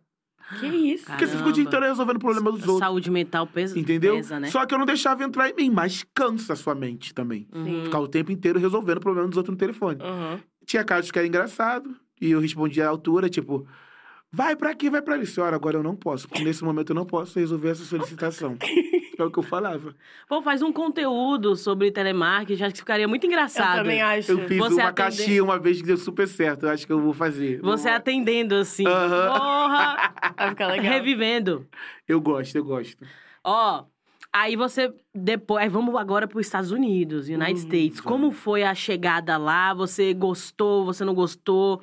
[0.60, 1.06] Que isso?
[1.06, 1.68] Porque você fica o dia Caramba.
[1.78, 2.78] inteiro resolvendo o problema dos outros.
[2.80, 4.16] Saúde mental pesa, Entendeu?
[4.16, 4.48] pesa, né?
[4.50, 7.48] Só que eu não deixava entrar em mim, mas cansa a sua mente também.
[7.54, 7.84] Uhum.
[7.84, 9.98] Ficar o tempo inteiro resolvendo o problema dos outros no telefone.
[10.02, 10.38] Uhum.
[10.66, 13.66] Tinha casos que era engraçado, e eu respondia à altura, tipo,
[14.32, 15.26] vai pra aqui, vai pra ali.
[15.26, 18.56] Senhora, agora eu não posso, porque nesse momento eu não posso resolver essa solicitação.
[19.18, 19.94] é o que eu falava.
[20.28, 23.76] Pô, faz um conteúdo sobre telemarketing, acho que ficaria muito Eu engraçado.
[23.78, 24.32] também acho.
[24.32, 26.92] Eu fiz Você uma atender- caixinha uma vez que deu super certo, eu acho que
[26.92, 27.60] eu vou fazer.
[27.60, 28.84] Você Vou- atendendo assim.
[28.84, 30.12] Porra!
[30.36, 30.92] Vai ficar legal.
[30.92, 31.66] Revivendo.
[32.08, 33.04] Eu gosto, eu gosto.
[33.44, 33.84] Ó,
[34.32, 38.00] aí você depois, aí vamos agora para os Estados Unidos, United Hum, States.
[38.00, 39.74] Como foi a chegada lá?
[39.74, 40.84] Você gostou?
[40.86, 41.82] Você não gostou?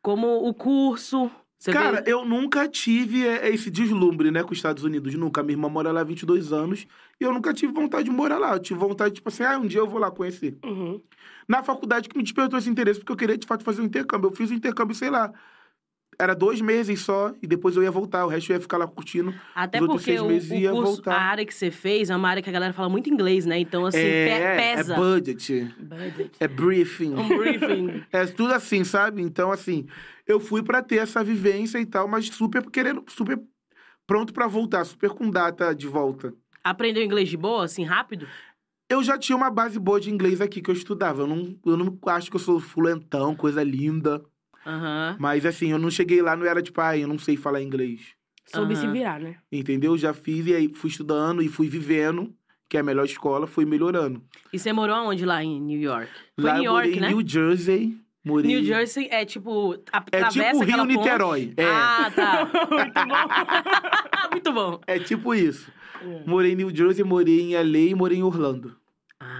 [0.00, 1.30] Como o curso?
[1.62, 5.14] Você Cara, veio- eu nunca tive é, esse deslumbre, né, com os Estados Unidos.
[5.14, 5.44] Nunca.
[5.44, 6.88] Minha irmã mora lá há 22 anos
[7.20, 8.54] e eu nunca tive vontade de morar lá.
[8.54, 10.58] Eu tive vontade, tipo assim, ah, um dia eu vou lá conhecer.
[10.64, 11.00] Uhum.
[11.46, 14.28] Na faculdade que me despertou esse interesse, porque eu queria, de fato, fazer um intercâmbio.
[14.30, 15.32] Eu fiz o intercâmbio, sei lá,
[16.22, 18.24] era dois meses só e depois eu ia voltar.
[18.24, 19.34] O resto eu ia ficar lá curtindo.
[19.54, 21.14] Até os porque seis meses o ia curso, voltar.
[21.16, 23.58] a área que você fez é uma área que a galera fala muito inglês, né?
[23.58, 24.94] Então, assim, é, pe- pesa.
[24.94, 26.30] é budget, Budget.
[26.40, 27.14] é briefing.
[27.14, 28.04] Um briefing.
[28.12, 29.20] É tudo assim, sabe?
[29.22, 29.86] Então, assim,
[30.26, 33.40] eu fui pra ter essa vivência e tal, mas super querendo, super
[34.06, 36.32] pronto pra voltar, super com data de volta.
[36.62, 38.26] Aprendeu inglês de boa, assim, rápido?
[38.88, 41.22] Eu já tinha uma base boa de inglês aqui que eu estudava.
[41.22, 44.22] Eu não, eu não acho que eu sou fluentão, coisa linda.
[44.66, 45.16] Aham.
[45.18, 48.00] Mas assim, eu não cheguei lá, não era tipo, ai, eu não sei falar inglês.
[48.46, 48.92] Soube se Aham.
[48.92, 49.36] virar, né?
[49.50, 49.96] Entendeu?
[49.96, 52.32] Já fiz e aí fui estudando e fui vivendo,
[52.68, 54.22] que é a melhor escola, fui melhorando.
[54.52, 56.08] E você morou aonde lá em New York?
[56.40, 57.08] Foi lá New eu morei York, em né?
[57.14, 57.96] New Jersey.
[58.24, 58.46] Morei...
[58.52, 59.74] New Jersey é tipo.
[59.74, 59.78] É
[60.22, 60.96] Atravessa tipo Rio ponte.
[60.96, 61.52] Niterói.
[61.56, 62.50] É, Ah, tá.
[62.70, 64.30] Muito bom.
[64.30, 64.80] Muito bom.
[64.86, 65.70] é tipo isso.
[66.00, 66.22] É.
[66.26, 68.76] Morei em New Jersey, morei em LA e morei em Orlando.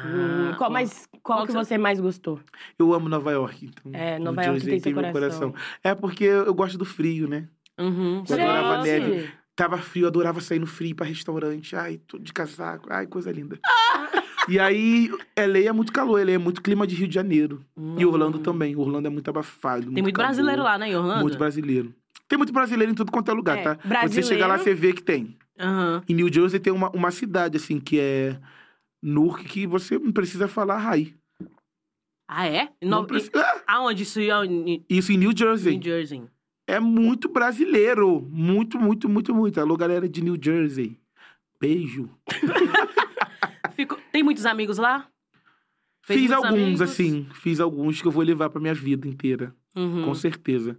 [0.05, 0.73] Hum, Ah, qual, ó.
[0.73, 2.41] mas qual, Qual que você mais gostou?
[2.79, 3.67] Eu amo Nova York.
[3.67, 5.55] Então, É, Nova York Jersey tem seu meu coração.
[5.83, 7.49] É porque eu gosto do frio, né?
[7.79, 8.25] Uhum.
[8.29, 9.31] Eu adorava neve.
[9.55, 11.77] Tava frio, eu adorava sair no frio pra restaurante.
[11.77, 12.89] Ai, tudo de casaco.
[12.91, 13.59] Ai, coisa linda.
[14.49, 17.63] e aí, LA é muito calor, LA é muito clima de Rio de Janeiro.
[17.99, 18.75] E Orlando também.
[18.77, 19.91] Orlando é muito abafado.
[19.91, 19.95] Hum.
[19.95, 21.21] Tem muito brasileiro lá, né, em Orlando?
[21.21, 21.95] Muito brasileiro.
[22.27, 23.75] Tem muito brasileiro em tudo quanto é lugar, É, tá?
[23.75, 25.37] Quando você brasileiro- chega lá, você vê que tem.
[25.61, 26.03] Aham.
[26.09, 28.39] Em New Jersey tem uma, uma cidade, assim, que é
[29.03, 31.15] Newark, que você não precisa falar high.
[32.29, 32.71] Ah, é?
[32.83, 33.07] Não No...
[33.07, 34.45] precisa- Aonde isso é?
[34.47, 35.73] Em Isso em New Jersey.
[35.75, 36.23] New Jersey.
[36.67, 38.21] É muito brasileiro.
[38.31, 39.61] Muito, muito, muito, muito.
[39.61, 40.99] Alô, galera de New Jersey.
[41.61, 42.09] Beijo.
[43.77, 43.99] Fico...
[44.13, 45.07] Tem muitos amigos lá?
[46.05, 46.81] Fez Fiz alguns, amigos?
[46.83, 47.29] assim.
[47.35, 49.55] Fiz alguns que eu vou levar pra minha vida inteira.
[49.77, 50.05] Uhum.
[50.05, 50.79] Com certeza.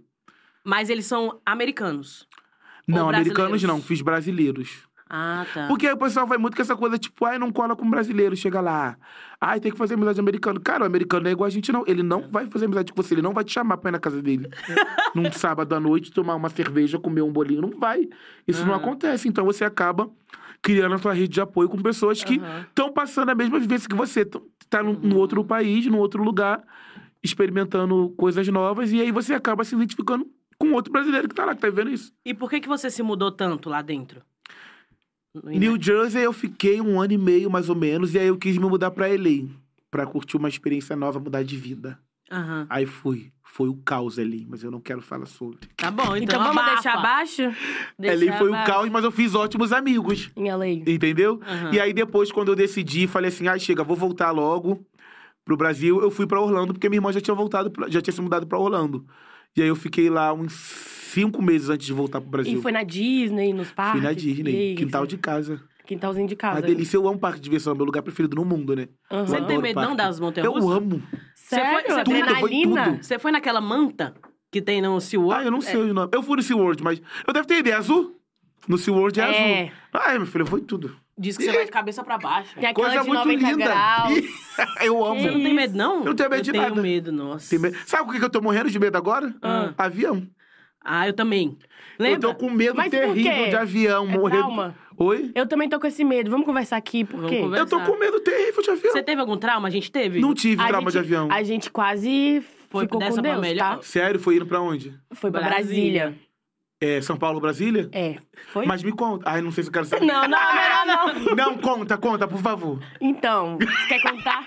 [0.64, 2.26] Mas eles são americanos.
[2.86, 3.80] Não, americanos não.
[3.80, 4.86] Fiz brasileiros.
[5.16, 5.68] Ah, tá.
[5.68, 8.34] Porque aí o pessoal vai muito com essa coisa, tipo, ai, não cola com brasileiro.
[8.34, 8.98] Chega lá.
[9.40, 10.60] Ai, tem que fazer amizade americano.
[10.60, 11.84] Cara, o americano não é igual a gente, não.
[11.86, 13.14] Ele não vai fazer amizade com você.
[13.14, 14.50] Ele não vai te chamar pra ir na casa dele.
[15.14, 17.62] Num sábado à noite, tomar uma cerveja, comer um bolinho.
[17.62, 18.08] Não vai.
[18.48, 18.82] Isso não Aham.
[18.82, 19.28] acontece.
[19.28, 20.10] Então você acaba
[20.60, 23.94] criando a sua rede de apoio com pessoas que estão passando a mesma vivência que
[23.94, 24.24] você.
[24.68, 26.60] Tá num, num outro país, num outro lugar,
[27.22, 28.90] experimentando coisas novas.
[28.90, 30.26] E aí você acaba se identificando
[30.58, 32.12] com outro brasileiro que tá lá, que tá vendo isso.
[32.24, 34.20] E por que, que você se mudou tanto lá dentro?
[35.42, 38.56] New Jersey eu fiquei um ano e meio, mais ou menos, e aí eu quis
[38.56, 39.48] me mudar pra LA.
[39.90, 41.98] Pra curtir uma experiência nova, mudar de vida.
[42.30, 42.66] Aham.
[42.68, 43.32] Aí fui.
[43.44, 45.58] Foi o caos ali, mas eu não quero falar sobre.
[45.76, 46.72] Tá bom, então, Então, vamos abafa.
[46.74, 47.42] deixar abaixo?
[48.00, 50.30] ali foi o caos, mas eu fiz ótimos amigos.
[50.36, 50.66] Em LA.
[50.86, 51.40] Entendeu?
[51.46, 51.70] Aham.
[51.72, 54.84] E aí depois, quando eu decidi, falei assim: ah, chega, vou voltar logo
[55.44, 56.00] pro Brasil.
[56.02, 58.44] Eu fui pra Orlando, porque minha irmã já tinha voltado, pra- já tinha se mudado
[58.44, 59.06] pra Orlando.
[59.56, 62.58] E aí eu fiquei lá uns cinco meses antes de voltar pro Brasil.
[62.58, 64.00] E foi na Disney, nos parques?
[64.00, 65.60] Fui na Disney, quintal de casa.
[65.86, 66.56] Quintalzinho de casa.
[66.60, 66.96] Uma delícia.
[66.96, 68.88] Eu amo parque de diversão, é meu lugar preferido no mundo, né?
[69.10, 69.26] Aham.
[69.26, 69.96] Você Eu tem medo não parque.
[69.98, 71.02] das montanhas Eu amo.
[71.34, 71.66] Sério?
[71.66, 72.84] Você foi- você Tudo, Adrenalina?
[72.92, 73.04] tudo.
[73.04, 74.14] Você foi naquela manta
[74.50, 75.42] que tem no SeaWorld?
[75.42, 76.08] Ah, eu não sei o nome.
[76.12, 77.74] Eu fui no SeaWorld, mas eu devo ter ideia.
[77.74, 78.18] É azul?
[78.66, 79.60] No SeaWorld é, É.
[79.62, 79.72] azul.
[79.92, 80.96] Ai, meu filho, foi tudo.
[81.16, 82.54] Diz que você vai de cabeça pra baixo.
[82.58, 83.64] Tem aquela Coisa de muito 90 linda.
[83.64, 84.14] graus.
[84.82, 85.20] eu amo.
[85.20, 85.98] Você não tem medo, não?
[86.00, 86.82] Eu não tenho medo de tenho nada.
[86.82, 87.50] medo, nossa.
[87.50, 87.76] Tem medo.
[87.86, 89.32] Sabe o que que eu tô morrendo de medo agora?
[89.40, 89.72] Ah.
[89.78, 90.26] Avião.
[90.84, 91.56] Ah, eu também.
[91.98, 92.16] Lembra?
[92.28, 93.48] Eu tô com medo Mas por terrível quê?
[93.50, 94.36] de avião, É morrer.
[94.38, 94.74] trauma?
[94.98, 95.30] Oi?
[95.34, 96.30] Eu também tô com esse medo.
[96.30, 97.40] Vamos conversar aqui, por Vamos quê?
[97.40, 97.62] conversar.
[97.64, 98.92] Eu tô com medo terrível de avião.
[98.92, 99.68] Você teve algum trauma?
[99.68, 100.20] A gente teve?
[100.20, 101.28] Não tive A trauma gente- de avião.
[101.32, 103.76] A gente quase Foi ficou dessa com pra Deus, melhor?
[103.76, 103.82] tá?
[103.82, 104.92] Sério, foi indo pra onde?
[105.12, 106.02] Foi pra Brasília.
[106.10, 106.18] Brasília.
[106.80, 107.88] É, São Paulo, Brasília?
[107.92, 108.16] É.
[108.52, 108.66] Foi?
[108.66, 109.28] Mas me conta.
[109.30, 110.04] Ai, não sei se eu quero saber.
[110.04, 111.04] Não, não, melhor não.
[111.34, 112.80] Não, conta, conta, por favor.
[113.00, 114.46] Então, você quer contar?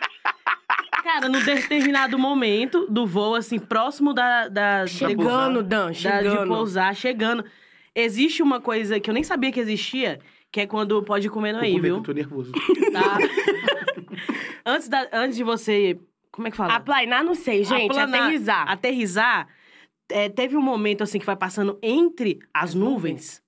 [1.04, 4.48] Cara, num determinado momento do voo, assim, próximo da...
[4.50, 6.42] da Chegando, Dan, da, chegando.
[6.42, 7.46] de pousar, chegando.
[7.96, 10.20] Existe uma coisa que eu nem sabia que existia,
[10.52, 11.96] que é quando pode comer no aí, comer, viu?
[11.98, 12.52] eu tô nervoso.
[12.92, 13.18] Tá?
[14.66, 15.98] antes, da, antes de você...
[16.32, 16.76] Como é que fala?
[16.76, 17.90] Aplainar, não sei, gente.
[17.92, 18.70] Aplanar, Aterrizar.
[18.70, 19.48] Aterrizar.
[20.10, 23.42] É, teve um momento, assim, que vai passando entre as nuvens,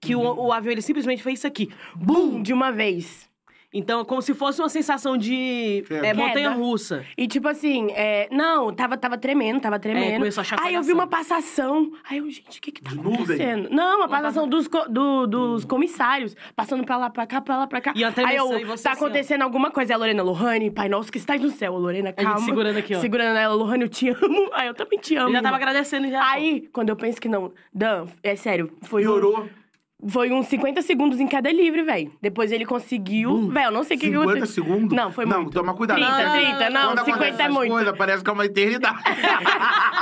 [0.00, 1.70] que o, o avião, ele simplesmente fez isso aqui.
[1.94, 2.42] Bum!
[2.42, 3.29] De uma vez.
[3.72, 7.04] Então, como se fosse uma sensação de é, montanha-russa.
[7.16, 10.12] E tipo assim, é, não, tava, tava tremendo, tava tremendo.
[10.14, 10.68] É, começou a chacoalhação.
[10.68, 11.92] Aí eu vi uma passação.
[12.08, 13.14] Aí eu, gente, o que que tá De nuvem?
[13.14, 13.68] acontecendo?
[13.70, 16.34] Não, uma passação dos, co- do- dos comissários.
[16.56, 17.92] Passando pra lá, pra cá, pra lá, pra cá.
[17.94, 19.06] E a Aí eu, e você tá assim, ó.
[19.06, 19.92] acontecendo alguma coisa.
[19.92, 21.76] Aí a Lorena, Lohane, Pai Nosso que estás no céu.
[21.78, 22.36] Lorena, A calma.
[22.38, 23.00] gente segurando aqui, ó.
[23.00, 24.50] Segurando ela, Lohane, eu te amo.
[24.54, 25.28] Aí eu também te amo.
[25.28, 26.28] Ele já tava agradecendo já.
[26.30, 27.52] Aí, quando eu penso que não...
[27.72, 29.48] Dan, é sério, foi um- Piorou.
[30.08, 32.12] Foi uns 50 segundos em queda livre, velho.
[32.22, 33.48] Depois ele conseguiu.
[33.50, 34.64] Velho, eu não sei o que que 50 aconteceu.
[34.64, 34.96] segundos?
[34.96, 35.52] Não, foi Não, muito.
[35.52, 35.98] toma cuidado.
[35.98, 37.70] 30, Não, 30, não, Quando acontece 50 é muito.
[37.70, 38.98] coisas, parece que é uma eternidade.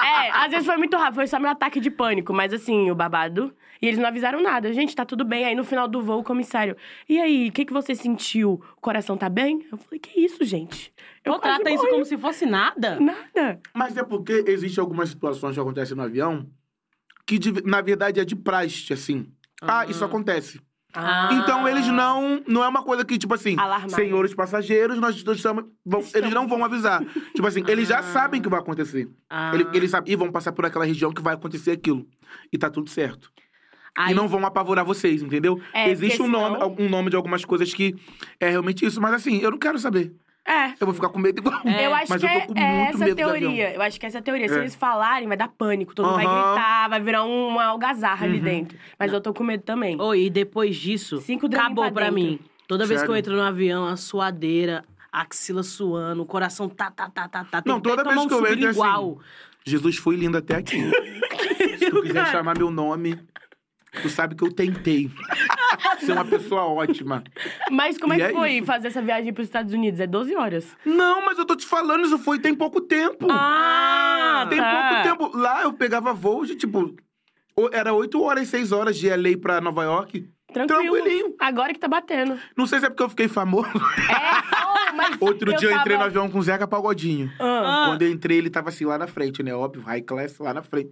[0.08, 2.94] É, às vezes foi muito rápido, foi só meu ataque de pânico, mas assim, o
[2.94, 3.52] babado.
[3.80, 4.72] E eles não avisaram nada.
[4.72, 5.44] Gente, tá tudo bem.
[5.44, 6.76] Aí no final do voo, o comissário.
[7.08, 8.60] E aí, o que, que você sentiu?
[8.76, 9.64] O coração tá bem?
[9.70, 10.92] Eu falei, que isso, gente?
[11.24, 11.90] Eu Pô, trata isso morri.
[11.92, 12.98] como se fosse nada.
[12.98, 13.60] Nada.
[13.72, 16.46] Mas é porque existem algumas situações que acontecem no avião
[17.26, 19.28] que, de- na verdade, é de praxe, assim.
[19.62, 20.60] Ah, isso acontece.
[20.94, 21.28] Ah.
[21.32, 22.42] Então, eles não...
[22.46, 23.56] Não é uma coisa que, tipo assim...
[23.58, 23.90] Alarmar.
[23.90, 25.64] Senhores passageiros, nós estamos...
[25.84, 27.04] vão- eles não vão avisar.
[27.34, 29.08] tipo assim, eles já sabem que vai acontecer.
[29.28, 29.50] Ah.
[29.54, 30.12] Ele- Eles sabem...
[30.12, 32.06] E vão passar por aquela região que vai acontecer aquilo.
[32.52, 33.30] E tá tudo certo.
[33.96, 35.60] Aí- E não vão apavorar vocês, entendeu?
[35.74, 37.94] É, Existe um nome, senão- um nome de algumas coisas que
[38.40, 40.14] é realmente isso, mas assim, eu não quero saber.
[40.48, 40.72] É.
[40.80, 41.60] Eu vou ficar com medo igual.
[41.66, 43.74] É, eu acho mas que eu tô é, com é muito essa medo teoria.
[43.74, 44.48] Eu acho que essa é a teoria.
[44.48, 44.58] Se É.
[44.60, 45.94] eles falarem, vai dar pânico.
[45.94, 46.54] Todo mundo vai Aham.
[46.54, 48.44] gritar, vai virar uma algazarra ali Uhum.
[48.44, 48.78] dentro.
[48.98, 50.00] Mas eu tô com medo também.
[50.00, 52.14] Oi, e depois disso, Cinco acabou pra pra dentro.
[52.14, 52.40] mim.
[52.66, 53.18] Toda vez que eu Sério?
[53.18, 57.60] entro no avião, a suadeira, a axila suando, o coração tá, tá, tá, tá, tá.
[57.62, 58.78] Tem Não, até toda tomar vez um que eu entro é assim.
[58.80, 59.18] sublingual.
[59.64, 60.78] Jesus foi lindo até aqui.
[61.78, 63.18] Se tu quiser chamar meu nome,
[64.02, 65.10] tu sabe que eu tentei
[66.00, 67.22] ser uma pessoa ótima.
[67.70, 68.66] Mas como é E que é foi isso.
[68.66, 70.00] fazer essa viagem pros Estados Unidos?
[70.00, 70.76] É 12 horas.
[70.84, 73.26] Não, mas eu tô te falando, isso foi tem pouco tempo.
[73.30, 75.02] Ah, tem tá.
[75.02, 75.36] pouco tempo.
[75.38, 76.94] Lá eu pegava voo de tipo.
[77.72, 80.28] Era 8 horas, 6 horas de LA pra Nova York.
[80.52, 80.94] Tranquilo.
[80.94, 81.34] Tranquilinho.
[81.38, 82.38] Agora que tá batendo.
[82.56, 83.68] Não sei se é porque eu fiquei famoso.
[83.68, 83.72] É,
[84.92, 87.30] oh, mas Outro dia eu entrei no avião com o Zeca Pagodinho.
[87.38, 87.86] Ah.
[87.88, 89.52] Quando eu entrei, ele tava assim lá na frente, né?
[89.54, 90.90] Óbvio, high class lá na frente.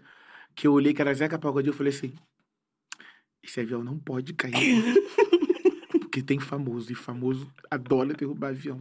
[0.54, 2.12] Que eu olhei que era Zeca Pagodinho, eu falei assim:
[3.46, 4.52] esse avião não pode cair.
[6.00, 8.80] Porque tem famoso, e famoso adora derrubar avião.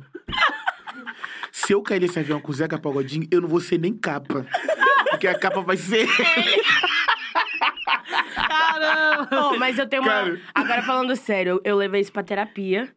[1.52, 4.46] Se eu cair nesse avião com o Zeca Pagodinho, eu não vou ser nem capa.
[5.10, 6.08] Porque a capa vai ser.
[8.36, 9.30] Caramba!
[9.32, 10.12] Oh, mas eu tenho uma.
[10.12, 10.42] Cara.
[10.54, 12.94] Agora falando sério, eu, eu levei isso pra terapia.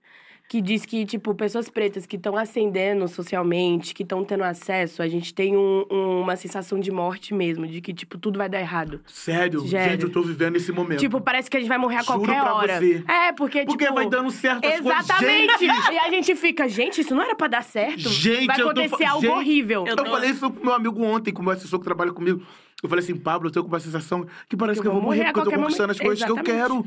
[0.50, 5.06] Que diz que, tipo, pessoas pretas que estão ascendendo socialmente, que estão tendo acesso, a
[5.06, 8.58] gente tem um- um- uma sensação de morte mesmo, de que, tipo, tudo vai dar
[8.58, 8.98] errado.
[9.06, 11.00] Sério, gente, eu tô vivendo esse momento.
[11.00, 12.78] Tipo, parece que a gente vai morrer a Juro qualquer pra hora.
[12.78, 13.04] você.
[13.06, 13.94] É, porque, Porque tipo.
[13.94, 15.04] vai dando certo as coisas.
[15.04, 15.58] Exatamente!
[15.66, 18.08] Gente, E a gente fica, gente, isso não era pra dar certo.
[18.08, 19.84] Gente, vai eu tô acontecer algo gente, horrível.
[19.86, 22.40] eu Eu falei isso pro meu amigo ontem, com o meu assessor que trabalha comigo.
[22.82, 25.22] Eu falei assim, Pablo, eu tô com uma sensação que parece que eu vou morrer,
[25.22, 26.06] a porque eu tô conquistando as momento.
[26.06, 26.84] coisas que eu Exatamente.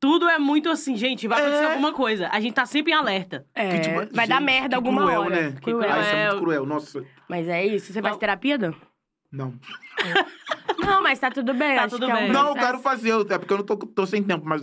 [0.00, 1.66] Tudo é muito assim, gente, vai acontecer É.
[1.70, 2.28] alguma coisa.
[2.30, 3.46] A gente tá sempre em alerta.
[3.54, 5.40] É, Que, tipo, vai dar gente, merda que alguma cruel, hora.
[5.50, 5.56] Né?
[5.62, 5.92] Cruel.
[5.92, 6.30] Ah, isso é Cruel.
[6.32, 7.04] muito cruel, nossa.
[7.28, 7.92] Mas é isso.
[7.92, 8.74] Você faz terapia, Dan?
[9.32, 9.54] Não.
[10.78, 11.74] Não, mas tá tudo bem.
[11.76, 12.32] Tá acho tudo que é um bem.
[12.32, 12.66] Não, eu processo.
[12.66, 14.62] quero fazer, até porque eu não tô, tô sem tempo, mas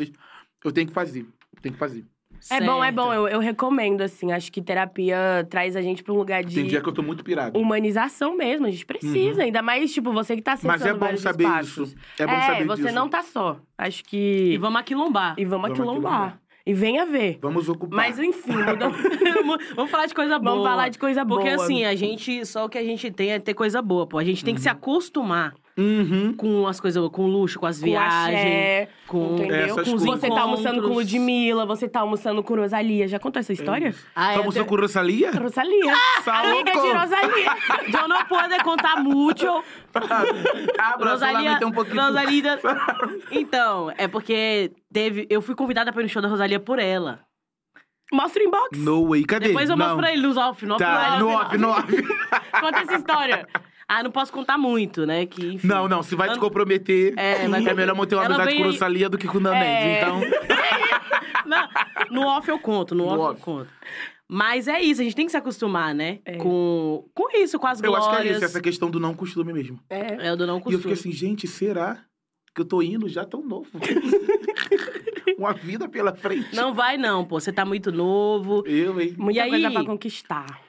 [0.64, 1.26] eu tenho que fazer.
[1.62, 2.06] Tenho que fazer.
[2.50, 3.14] É bom, é bom.
[3.14, 4.32] Eu, eu recomendo, assim.
[4.32, 7.04] Acho que terapia traz a gente pra um lugar de Tem dia que eu tô
[7.04, 7.60] muito pirado.
[7.60, 8.66] humanização mesmo.
[8.66, 9.44] A gente precisa.
[9.44, 11.90] Ainda mais, tipo, você que tá acessando Mas é bom saber espaços.
[11.90, 11.98] isso.
[12.20, 12.96] É bom saber você disso.
[12.96, 13.60] não tá só.
[13.78, 14.54] Acho que...
[14.54, 15.36] E vamos aquilombar.
[15.38, 16.14] E vamos Vamos aquilombar.
[16.14, 16.42] aquilombar.
[16.66, 17.40] E venha ver.
[17.42, 17.98] Vamos ocupar.
[17.98, 18.54] Mas, enfim,
[19.76, 20.52] vamos falar de coisa boa.
[20.52, 21.42] vamos falar de coisa boa.
[21.42, 24.18] Porque assim, a gente, só o que a gente tem é ter coisa boa, pô.
[24.20, 26.34] A gente tem que se acostumar Uhum.
[26.34, 28.36] com as coisas, com luxo, com as Com viagens.
[28.40, 29.56] axé, com- entendeu?
[29.58, 30.20] essas Com- coisas.
[30.20, 30.88] você tá almoçando com.
[30.90, 33.08] Ludmilla, você tá almoçando com Rosalia.
[33.08, 33.96] Já contou essa história?
[34.16, 35.32] Ah, é, Vamos de- com Rosalia?
[35.32, 35.94] Rosalia.
[36.26, 37.52] Tá Amiga de Rosalia.
[38.02, 39.64] Eu não posso contar muito.
[40.78, 42.02] Abra Rosalia, um pouquinho.
[42.02, 42.60] Rosalida.
[43.32, 45.26] Então, é porque teve.
[45.30, 47.20] Eu fui convidada pra ir no show da Rosalia por ela.
[48.14, 48.78] Mostra o inbox.
[48.78, 49.48] No way, cadê?
[49.48, 50.02] Depois eu mostro Não.
[50.02, 51.88] pra ele nos off, no off, Tá, no off, no off.
[52.60, 53.48] Conta essa história.
[53.94, 55.26] Ah, não posso contar muito, né?
[55.26, 55.68] Que, enfim.
[55.68, 58.60] Não, não, se vai te Eu- comprometer, É, é, vai- melhor manter uma amizade vem
[58.60, 59.66] com Rosalia do que com Nanete.
[59.66, 59.98] É.
[59.98, 60.22] Então,
[61.46, 61.68] Não,
[62.10, 63.42] no off eu conto, no, No off, eu off.
[63.42, 63.70] conto.
[64.30, 66.20] Mas é isso, a gente tem que se acostumar, né?
[66.24, 66.38] É.
[66.38, 68.08] Com, com isso, com as eu glórias.
[68.08, 69.78] acho que é isso, essa questão do não costume mesmo.
[69.90, 70.28] É.
[70.28, 70.82] É o do não E eu costume.
[70.84, 71.98] fiquei assim, gente, será
[72.56, 73.68] que eu tô indo já tão novo?
[75.38, 76.56] uma vida pela frente.
[76.56, 77.40] Não vai não, pô.
[77.40, 78.64] Você tá muito novo.
[78.66, 79.16] Eu, hein?
[79.18, 79.74] Muita E coisa aí?
[79.74, 80.62] pra conquistar.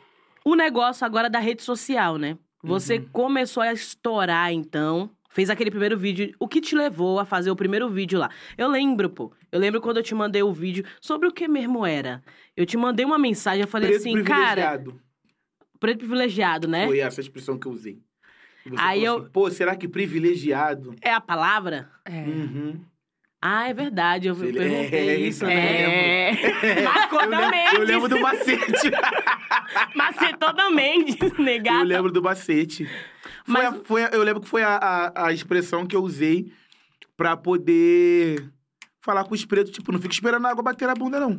[0.45, 2.37] O negócio agora da rede social, né?
[2.63, 3.09] Você Uhum.
[3.13, 5.11] começou a estourar, então.
[5.31, 6.35] Fez aquele primeiro vídeo.
[6.39, 8.29] O que te levou a fazer o primeiro vídeo lá?
[8.57, 9.33] Eu lembro, pô.
[9.51, 10.85] Eu lembro quando eu te mandei o vídeo.
[11.01, 12.23] Sobre o que mesmo era?
[12.57, 14.43] Eu te mandei uma mensagem, eu falei Preto assim, cara...
[14.79, 15.01] privilegiado.
[15.81, 16.87] Preto privilegiado, né?
[16.87, 17.99] Foi essa expressão que eu usei.
[18.67, 20.95] Você Aí falou eu- assim, Pô, será que privilegiado?
[21.01, 21.91] É a palavra?
[22.05, 22.13] É.
[22.21, 22.79] Uhum.
[23.41, 24.29] Ah, é verdade.
[24.29, 24.61] Eu perguntei
[25.09, 26.31] é, isso, eu né?
[26.31, 26.83] É.
[26.83, 27.73] Marcou Eu, da lem- Mendes.
[27.73, 28.91] eu lembro do macete.
[29.95, 31.81] Macetou da Mendes, negada.
[31.81, 32.85] eu lembro do macete.
[32.85, 32.93] Foi
[33.47, 36.53] Mas- a- foi a- eu lembro que foi a, a, a expressão que eu usei
[37.17, 38.51] pra poder
[39.01, 39.73] falar com os pretos.
[39.73, 41.35] Tipo, não fica esperando a água bater na bunda, não.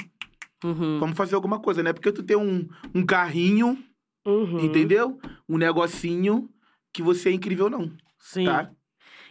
[0.63, 1.00] Uhum.
[1.00, 1.91] Vamos fazer alguma coisa, né?
[1.93, 3.78] Porque tu tem um, um carrinho,
[4.26, 4.60] Uhum.
[4.62, 5.19] entendeu?
[5.50, 6.50] Um negocinho
[6.93, 7.91] que você é incrível, não.
[8.19, 8.46] Sim.
[8.46, 8.69] Tá?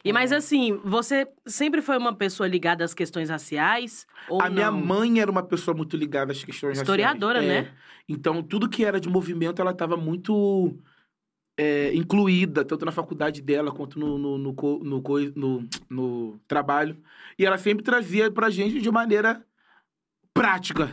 [0.04, 4.06] E mas assim, você sempre foi uma pessoa ligada às questões raciais?
[4.28, 4.80] Ou a minha não?
[4.80, 7.64] mãe era uma pessoa muito ligada às questões Historiadora, raciais.
[7.66, 7.70] né?
[7.70, 7.82] É.
[8.08, 10.76] Então, tudo que era de movimento, ela estava muito
[11.56, 15.02] é, incluída, tanto na faculdade dela quanto no, no, no, no,
[15.36, 16.96] no- no trabalho.
[17.38, 19.44] E ela sempre trazia pra gente de maneira
[20.34, 20.92] prática.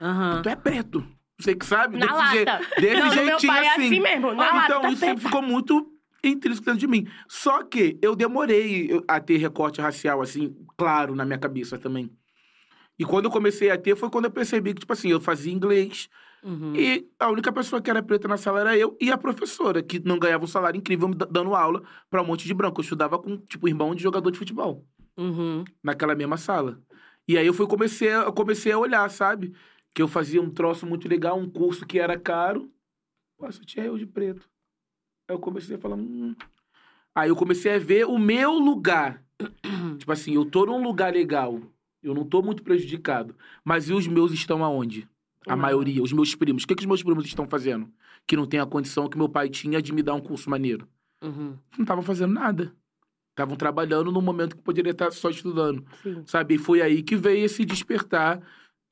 [0.00, 0.42] Aham.
[0.42, 1.06] Tu é preto.
[1.38, 1.96] Você que sabe?
[1.98, 2.64] Na desse lata.
[2.74, 3.86] je- desse Não, jeitinho é assim.
[3.86, 4.34] assim mesmo.
[4.34, 7.06] Na então, lata, isso sempre ficou muito intrínseco dentro de mim.
[7.28, 12.10] Só que eu demorei a ter recorte racial, assim, claro, na minha cabeça também.
[12.98, 15.52] E quando eu comecei a ter, foi quando eu percebi que, tipo assim, eu fazia
[15.52, 16.08] inglês
[16.42, 16.72] Uhum.
[16.76, 19.98] e a única pessoa que era preta na sala era eu e a professora, que
[19.98, 22.80] não ganhava um salário incrível dando aula pra um monte de branco.
[22.80, 24.84] Eu estudava com, tipo, irmão de jogador de futebol.
[25.16, 25.64] Uhum.
[25.82, 26.80] naquela mesma sala.
[27.26, 29.52] E aí eu fui comecei, a- eu comecei a olhar, sabe?
[29.92, 32.70] Que eu fazia um troço muito legal, um curso que era caro.
[33.36, 34.48] Pô, só tinha eu de preto.
[35.28, 35.96] Aí eu comecei a falar.
[35.96, 36.34] Hum.
[37.14, 39.22] Aí eu comecei a ver o meu lugar.
[39.98, 41.60] tipo assim, eu tô num lugar legal.
[42.02, 43.34] Eu não tô muito prejudicado.
[43.64, 45.08] Mas e os meus estão aonde?
[45.46, 45.60] A Uhum.
[45.60, 46.64] maioria, os meus primos.
[46.64, 47.90] O que, que os meus primos estão fazendo?
[48.26, 50.86] Que não tem a condição que meu pai tinha de me dar um curso maneiro
[51.22, 51.56] Uhum.
[51.76, 52.72] não estavam fazendo nada.
[53.30, 55.84] Estavam trabalhando no momento que poderia estar só estudando.
[56.02, 56.22] Sim.
[56.26, 56.54] Sabe?
[56.54, 58.40] E foi aí que veio esse despertar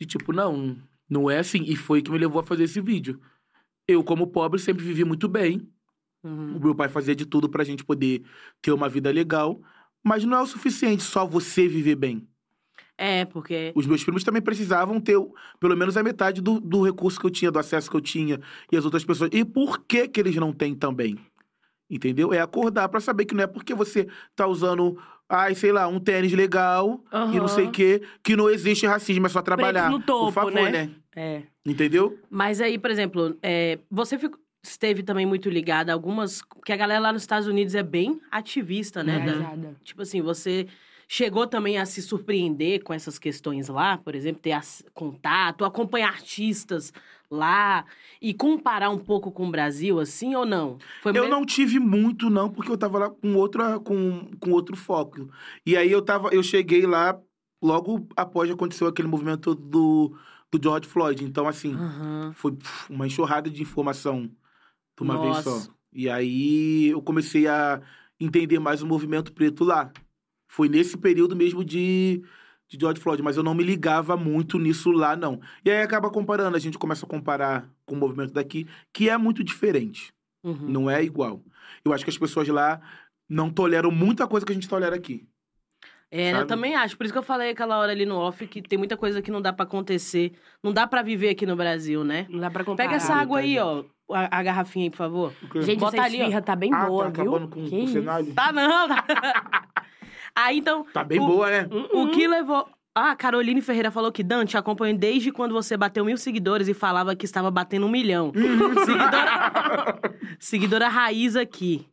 [0.00, 0.76] de tipo, não,
[1.08, 1.62] não é assim.
[1.64, 3.20] E foi que me levou a fazer esse vídeo.
[3.88, 5.68] Eu, como pobre, sempre vivi muito bem.
[6.26, 6.56] Uhum.
[6.56, 8.22] O meu pai fazia de tudo pra gente poder
[8.60, 9.60] ter uma vida legal.
[10.02, 12.26] Mas não é o suficiente só você viver bem.
[12.98, 13.72] É, porque.
[13.74, 15.16] Os meus primos também precisavam ter
[15.60, 18.40] pelo menos a metade do, do recurso que eu tinha, do acesso que eu tinha.
[18.72, 19.30] E as outras pessoas.
[19.32, 21.18] E por que que eles não têm também?
[21.88, 22.32] Entendeu?
[22.32, 26.00] É acordar pra saber que não é porque você tá usando, ai, sei lá, um
[26.00, 29.88] tênis legal e não sei o quê, que não existe racismo, é só trabalhar.
[29.90, 30.70] no topo, por favor, né?
[30.70, 30.90] né?
[31.14, 31.42] É.
[31.64, 32.18] Entendeu?
[32.28, 36.42] Mas aí, por exemplo, é, você ficou- esteve também muito ligada a algumas.
[36.64, 39.18] Que a galera lá nos Estados Unidos é bem ativista, né?
[39.18, 39.76] da- Engajada.
[39.84, 40.66] Tipo assim, você
[41.08, 46.08] chegou também a se surpreender com essas questões lá, por exemplo, ter as- contato, acompanhar
[46.08, 46.92] artistas
[47.30, 47.84] lá
[48.20, 50.78] e comparar um pouco com o Brasil, assim ou não?
[51.02, 54.50] Foi Eu me- não tive muito, não, porque eu tava lá com, outra, com, com
[54.50, 55.28] outro foco.
[55.64, 57.18] E aí eu tava, eu cheguei lá
[57.62, 60.16] logo após aconteceu aquele movimento do,
[60.52, 61.24] do George Floyd.
[61.24, 62.32] Então, assim, Aham.
[62.34, 62.56] foi
[62.90, 64.30] uma enxurrada de informação
[64.96, 65.50] de uma vez Nossa.
[65.50, 65.70] só.
[65.92, 67.80] E aí eu comecei a
[68.20, 69.90] entender mais o movimento preto lá.
[70.48, 72.22] Foi nesse período mesmo de,
[72.68, 75.40] de George Floyd, mas eu não me ligava muito nisso lá, não.
[75.64, 79.16] E aí acaba comparando, a gente começa a comparar com o movimento daqui, que é
[79.18, 80.12] muito diferente.
[80.44, 80.68] Uhum.
[80.68, 81.42] Não é igual.
[81.84, 82.80] Eu acho que as pessoas lá
[83.28, 85.26] não toleram muita coisa que a gente tolera aqui.
[86.10, 86.96] É, eu também acho.
[86.96, 89.30] Por isso que eu falei aquela hora ali no off que tem muita coisa que
[89.30, 90.32] não dá pra acontecer.
[90.62, 92.26] Não dá pra viver aqui no Brasil, né?
[92.30, 92.88] Não dá pra comparar.
[92.88, 93.84] Pega essa água aí, ó.
[94.10, 95.32] A, a garrafinha aí, por favor.
[95.56, 96.22] Gente, Bota essa ali, ó.
[96.22, 97.34] esfirra tá bem ah, boa, tá viu?
[97.34, 98.34] acabando com, Que com o cenário?
[98.34, 99.04] Tá não, tá.
[100.34, 101.66] Aí então, Tá bem O- boa, né?
[101.92, 102.68] o que levou.
[102.94, 106.72] Ah, a Caroline Ferreira falou que Dante acompanha desde quando você bateu mil seguidores e
[106.74, 108.32] falava que estava batendo um milhão.
[108.84, 110.00] Seguidora...
[110.38, 111.86] Seguidora raiz aqui.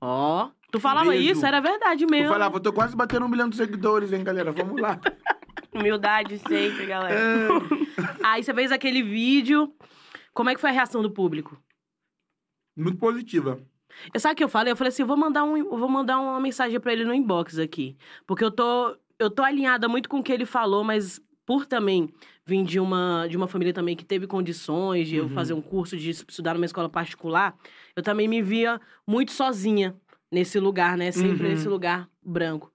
[0.00, 0.48] Ó.
[0.72, 1.32] Tu falava Beijo.
[1.32, 1.46] isso?
[1.46, 2.26] Era verdade mesmo.
[2.26, 4.50] Eu falava, eu tô quase batendo um milhão de seguidores, hein, galera?
[4.50, 4.98] Vamos lá.
[5.74, 7.14] Humildade sempre, galera.
[7.14, 7.48] É.
[8.22, 9.72] Aí você fez aquele vídeo.
[10.32, 11.60] Como é que foi a reação do público?
[12.76, 13.60] Muito positiva.
[14.14, 14.72] Eu sabe o que eu falei?
[14.72, 17.12] Eu falei assim, eu vou mandar, um, eu vou mandar uma mensagem pra ele no
[17.12, 17.96] inbox aqui.
[18.26, 22.08] Porque eu tô, eu tô alinhada muito com o que ele falou, mas por também
[22.46, 25.30] vir de uma, de uma família também que teve condições de eu Uhum.
[25.30, 27.56] fazer um curso de estudar numa escola particular,
[27.96, 29.96] eu também me via muito sozinha
[30.30, 31.10] nesse lugar, né?
[31.10, 31.50] Sempre Uhum.
[31.50, 32.72] nesse lugar branco.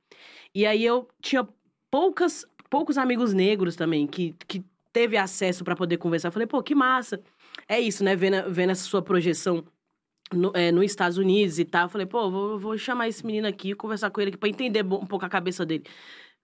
[0.53, 1.47] E aí eu tinha
[1.89, 6.27] poucas, poucos amigos negros também que, que teve acesso pra poder conversar.
[6.27, 7.21] Eu falei, pô, que massa.
[7.67, 8.15] É isso, né?
[8.15, 9.63] Vendo, vendo essa sua projeção
[10.33, 11.83] no, é, nos Estados Unidos e tal.
[11.83, 14.83] Eu falei, pô, vou, vou chamar esse menino aqui, conversar com ele aqui pra entender
[14.85, 15.83] um pouco a cabeça dele,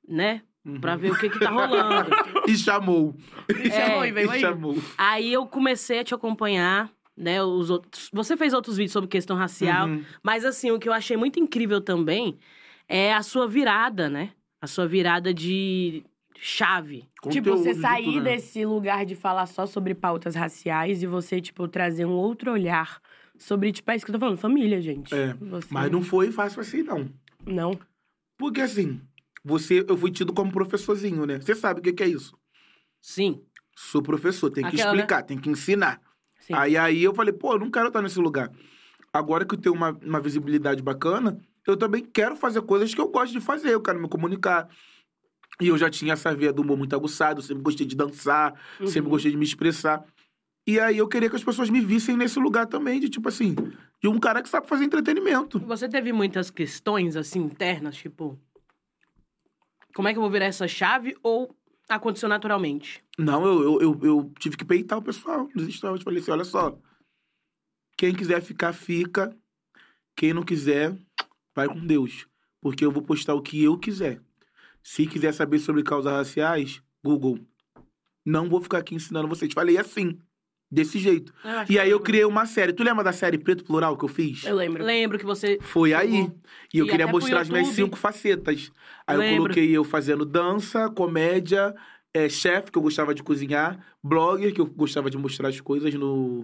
[0.07, 0.41] né?
[0.65, 0.79] Uhum.
[0.79, 2.09] Pra ver o que que tá rolando.
[2.47, 3.15] E chamou.
[3.49, 4.39] E chamou e veio e aí.
[4.39, 4.75] chamou.
[4.97, 7.41] Aí eu comecei a te acompanhar, né?
[7.43, 8.09] Os outros...
[8.13, 10.03] Você fez outros vídeos sobre questão racial, Uhum.
[10.23, 12.37] mas assim, o que eu achei muito incrível também
[12.87, 14.31] é a sua virada, né?
[14.61, 16.03] A sua virada de
[16.43, 17.01] chave.
[17.29, 18.31] Tipo, você Conteúdo de sair tudo, né?
[18.31, 22.99] desse lugar de falar só sobre pautas raciais e você, tipo, trazer um outro olhar
[23.37, 25.13] sobre, tipo, é isso que eu tô falando, família, gente.
[25.13, 27.07] É, Você- Mas não foi fácil assim, não.
[27.45, 27.79] Não.
[28.39, 28.99] Porque assim,
[29.45, 31.39] você, eu fui tido como professorzinho, né?
[31.39, 32.35] Você sabe o que que é isso?
[32.99, 33.43] Sim.
[33.75, 34.97] Sou professor, tem que Aquela, né?
[34.97, 36.01] explicar, tem que ensinar.
[36.39, 36.53] Sim.
[36.55, 38.51] Aí, aí eu falei, pô, eu não quero estar nesse lugar.
[39.13, 43.09] Agora que eu tenho uma, uma visibilidade bacana, eu também quero fazer coisas que eu
[43.09, 44.67] gosto de fazer, eu quero me comunicar.
[45.59, 48.53] E eu já tinha essa veia do humor muito aguçado, eu sempre gostei de dançar,
[48.85, 49.09] sempre Uhum.
[49.09, 50.03] gostei de me expressar.
[50.65, 53.55] E aí eu queria que as pessoas me vissem nesse lugar também, de tipo assim,
[54.01, 55.59] de um cara que sabe fazer entretenimento.
[55.59, 58.39] Você teve muitas questões, assim, internas, tipo...
[59.93, 61.53] Como é que eu vou virar essa chave ou
[61.89, 63.03] aconteceu naturalmente?
[63.17, 66.03] Não, eu, eu, eu, eu tive que peitar o pessoal nos stories.
[66.03, 66.79] Falei assim, olha só,
[67.97, 69.35] quem quiser ficar, fica.
[70.15, 70.97] Quem não quiser,
[71.53, 72.25] vai com Deus.
[72.61, 74.21] Porque eu vou postar o que eu quiser.
[74.83, 77.39] Se quiser saber sobre causas raciais, Google.
[78.25, 79.51] Não vou ficar aqui ensinando vocês.
[79.53, 80.19] Falei assim,
[80.71, 81.33] desse jeito.
[81.69, 82.71] E aí eu criei uma série.
[82.73, 84.43] Tu lembra da série Preto Plural que eu fiz?
[84.45, 84.83] Eu lembro.
[84.83, 85.57] Lembro que você...
[85.61, 86.31] Foi aí.
[86.73, 88.71] E eu E queria mostrar as minhas cinco facetas.
[89.05, 89.41] Aí eu Lembro.
[89.43, 91.75] coloquei eu fazendo dança, comédia,
[92.13, 95.93] é, chefe, que eu gostava de cozinhar, blogger, que eu gostava de mostrar as coisas
[95.93, 96.39] no,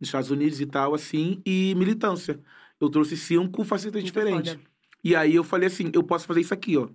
[0.00, 2.40] nos Estados Unidos e tal, assim, e militância.
[2.80, 4.52] Eu trouxe cinco facetas Muito diferentes.
[4.52, 4.64] foda.
[5.02, 6.88] E aí eu falei assim, eu posso fazer isso aqui, ó.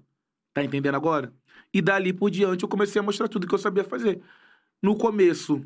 [0.53, 1.33] Tá entendendo agora?
[1.73, 4.21] E dali por diante eu comecei a mostrar tudo que eu sabia fazer.
[4.81, 5.65] No começo,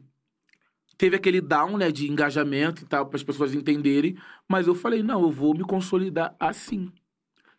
[0.98, 4.18] teve aquele down, né, de engajamento e tal, para as pessoas entenderem,
[4.48, 6.92] mas eu falei, não, eu vou me consolidar assim.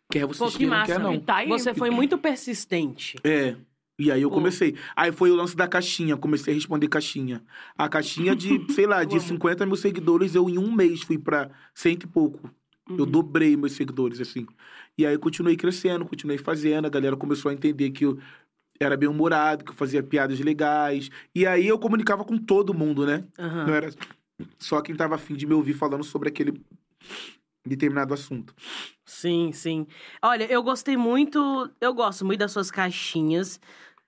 [0.09, 1.13] Quer vocês Pô, que quer não.
[1.13, 1.47] E tá aí.
[1.49, 3.17] Você foi muito persistente.
[3.23, 3.55] É.
[3.99, 4.35] E aí eu Pô.
[4.35, 4.75] comecei.
[4.95, 7.43] Aí foi o lance da caixinha, comecei a responder caixinha.
[7.77, 9.27] A caixinha de, sei lá, de amo.
[9.27, 12.49] 50 mil seguidores, eu em um mês fui pra cento e pouco.
[12.89, 13.05] Eu Uhum.
[13.05, 14.47] dobrei meus seguidores, assim.
[14.99, 18.19] E aí eu continuei crescendo, continuei fazendo, a galera começou a entender que eu
[18.77, 21.09] era bem humorado, que eu fazia piadas legais.
[21.33, 23.23] E aí eu comunicava com todo mundo, né?
[23.39, 23.65] Aham.
[23.65, 23.89] Não era
[24.57, 26.61] só quem tava afim de me ouvir falando sobre aquele
[27.65, 28.53] determinado assunto.
[29.05, 29.87] Sim, sim.
[30.21, 31.71] Olha, eu gostei muito.
[31.79, 33.57] Eu gosto muito das suas caixinhas.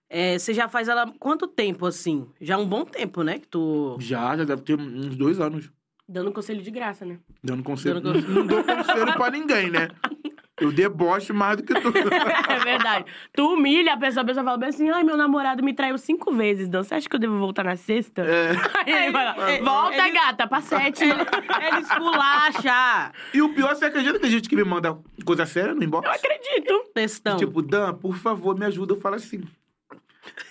[0.09, 2.27] É, você já faz ela quanto tempo, assim?
[2.41, 3.39] Já há um bom tempo, né?
[3.39, 3.95] Que tu.
[4.01, 5.71] Já, já deve ter uns dois anos.
[6.05, 7.17] Dando conselho de graça, né?
[7.41, 8.01] Dando conselho.
[8.01, 9.87] Dando Não, não dou conselho pra ninguém, né?
[10.61, 11.87] Eu debocho mais do que tu.
[12.49, 13.05] é verdade.
[13.33, 16.31] Tu humilha a pessoa, a pessoa fala bem assim: ai, meu namorado me traiu cinco
[16.31, 16.83] vezes, Dan.
[16.83, 18.21] Você acha que eu devo voltar na sexta?
[18.21, 18.51] É.
[18.85, 21.03] Aí ele fala: ele- volta, ele- gata, pra sete.
[21.61, 23.11] Ele esculacha.
[23.33, 26.07] E o pior, você acredita que tem gente que me manda coisa séria no inbox?
[26.07, 26.83] Eu acredito.
[26.93, 27.37] Textão.
[27.37, 28.93] Tipo, Dan, por favor, me ajuda.
[28.93, 29.43] Eu falo assim.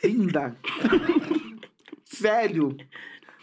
[0.03, 0.57] Linda.
[2.05, 2.77] Sério.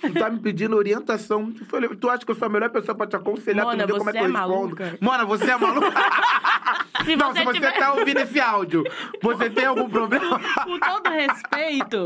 [0.02, 1.52] Tu tá me pedindo orientação.
[1.60, 3.66] Eu falei, tu acha que eu sou a melhor pessoa pra te aconselhar?
[3.66, 4.54] Mona, tu como é você que eu é respondo?
[4.54, 4.98] maluca.
[5.02, 5.88] Mona, você é maluca?
[7.06, 8.84] Se não, você se você tiver- tá ouvindo esse áudio,
[9.22, 10.40] você tem algum problema?
[10.64, 12.06] Com todo respeito.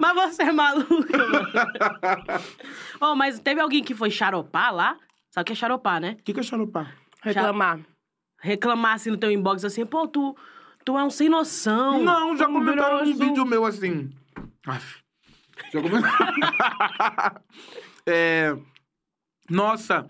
[0.00, 1.48] Mas você é maluco, mano.
[3.00, 4.96] oh, mas teve alguém que foi xaropar lá?
[5.30, 6.16] Sabe o que é xaropar, né?
[6.18, 6.94] O que, que é xaropar?
[7.22, 7.80] Reclamar.
[8.40, 10.36] Reclamar assim no teu inbox assim, pô, tu,
[10.84, 12.02] tu é um sem noção.
[12.02, 13.14] Não, já um comentaram grosso.
[13.18, 14.10] vídeo meu assim.
[14.66, 14.98] Aff.
[15.72, 16.34] Já comentaram.
[18.06, 18.56] é,
[19.50, 20.08] nossa,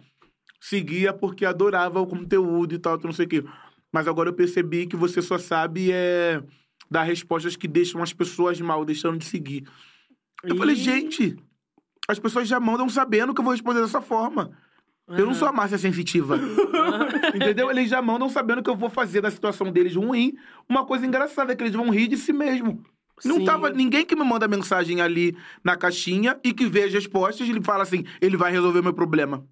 [0.60, 3.44] seguia porque adorava o conteúdo e tal, não sei o quê.
[3.92, 6.42] Mas agora eu percebi que você só sabe é,
[6.90, 9.68] dar respostas que deixam as pessoas mal, deixando de seguir.
[10.42, 10.78] Eu falei, Ih.
[10.78, 11.36] gente,
[12.08, 14.56] as pessoas já mandam sabendo que eu vou responder dessa forma.
[15.08, 16.38] Eu não sou a Márcia sensitiva.
[17.34, 17.70] Entendeu?
[17.70, 20.34] Eles já mandam sabendo que eu vou fazer da situação deles ruim
[20.68, 22.84] uma coisa engraçada, que eles vão rir de si mesmo.
[23.24, 23.44] Não Sim.
[23.44, 27.50] tava ninguém que me manda mensagem ali na caixinha e que vê as respostas e
[27.50, 29.44] ele fala assim: ele vai resolver o meu problema.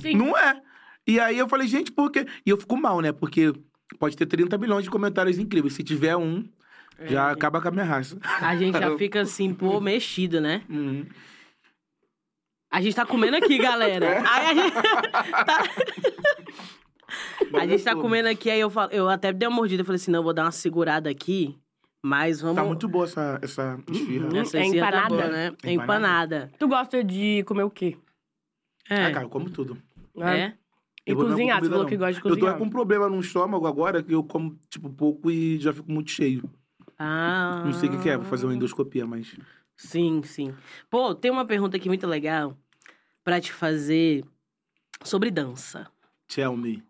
[0.00, 0.16] Sim.
[0.16, 0.60] Não é.
[1.06, 2.26] E aí eu falei, gente, por quê?
[2.46, 3.12] E eu fico mal, né?
[3.12, 3.52] Porque
[3.98, 5.74] pode ter 30 milhões de comentários incríveis.
[5.74, 6.44] Se tiver um,
[7.06, 7.32] já É.
[7.32, 8.18] acaba com a minha raça.
[8.40, 10.62] A gente já fica assim, pô, mexido, né?
[10.68, 11.04] Uhum.
[12.70, 14.22] A gente tá comendo aqui, galera.
[14.26, 14.72] Aí a gente
[15.44, 15.62] tá...
[17.60, 19.82] A gente tá comendo aqui, aí eu, falo, eu até dei uma mordida.
[19.82, 21.54] Eu falei assim, não, vou dar uma segurada aqui.
[22.04, 22.56] Mas vamos...
[22.56, 24.28] Tá muito boa essa, essa esfirra.
[24.28, 24.36] Uhum.
[24.40, 25.14] Essa É esfirra tá empanada?
[25.14, 25.46] boa, né?
[25.46, 25.72] É Empanada.
[25.72, 26.52] empanada.
[26.58, 27.96] Tu gosta de comer o quê?
[28.90, 29.06] É.
[29.06, 29.80] Ah, cara, eu como tudo.
[30.20, 30.54] é.
[31.06, 32.58] E Eu vou dar cozinhar, você falou que gosta de Eu tô cozinhar.
[32.58, 36.10] com um problema no estômago agora, que eu como, tipo, pouco e já fico muito
[36.12, 36.48] cheio.
[36.98, 37.62] Ah.
[37.64, 39.36] Não sei o que, que é, vou fazer uma endoscopia, mas...
[39.76, 40.54] Sim, sim.
[40.88, 42.56] Pô, tem uma pergunta aqui muito legal
[43.24, 44.24] pra te fazer
[45.02, 45.88] sobre dança.
[46.32, 46.82] Tell me.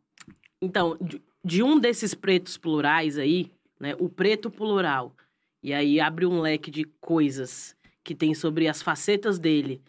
[0.61, 3.51] Então, de, de um desses pretos plurais aí,
[3.83, 3.97] né?
[3.99, 5.13] O preto plural.
[5.61, 9.83] E aí abre um leque de coisas que tem sobre as facetas dele,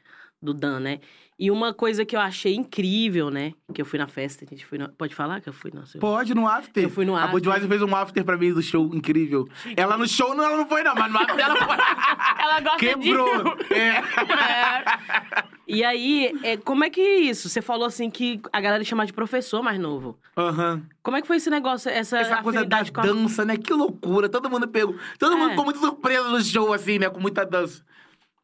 [0.43, 0.99] do Dan, né?
[1.39, 3.53] E uma coisa que eu achei incrível, né?
[3.73, 4.87] Que eu fui na festa, a gente foi na...
[4.89, 5.81] Pode falar que eu fui na...
[5.99, 6.83] Pode, no after.
[6.83, 7.31] Eu fui no A after.
[7.31, 9.47] Budweiser fez um after pra mim do show incrível.
[9.75, 11.75] Ela no show não, ela não foi, não, mas no after ela foi.
[12.43, 13.55] Ela gosta Quebrou.
[13.55, 13.73] de...
[13.73, 13.97] É.
[13.97, 15.43] É.
[15.67, 17.49] E aí, é, como é que é isso?
[17.49, 20.17] Você falou assim que a galera chama de professor mais novo.
[20.37, 20.83] Aham.
[21.01, 23.03] Como é que foi esse negócio, essa, Essa coisa da com a...
[23.03, 23.57] dança, né?
[23.57, 24.29] Que loucura.
[24.29, 24.95] Todo mundo pegou.
[25.17, 25.35] Todo É.
[25.37, 27.09] mundo ficou muito surpreso no show, assim, né?
[27.09, 27.83] Com muita dança.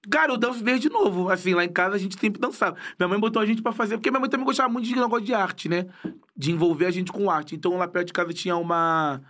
[0.07, 1.29] Cara, eu danço desde novo.
[1.29, 2.77] Assim, lá em casa a gente sempre dançava.
[2.97, 5.25] Minha mãe botou a gente pra fazer, porque minha mãe também gostava muito de negócio
[5.25, 5.87] de arte, né?
[6.35, 7.55] De envolver a gente com arte.
[7.55, 9.21] Então lá perto de casa tinha uma.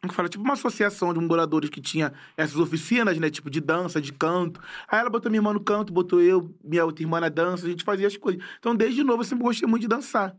[0.00, 0.28] Como fala?
[0.28, 3.28] Tipo uma associação de moradores que tinha essas oficinas, né?
[3.28, 4.60] Tipo de dança, de canto.
[4.88, 7.68] Aí ela botou minha irmã no canto, botou eu, minha outra irmã na dança, a
[7.68, 8.42] gente fazia as coisas.
[8.58, 10.34] Então desde novo eu sempre gostei muito de dançar.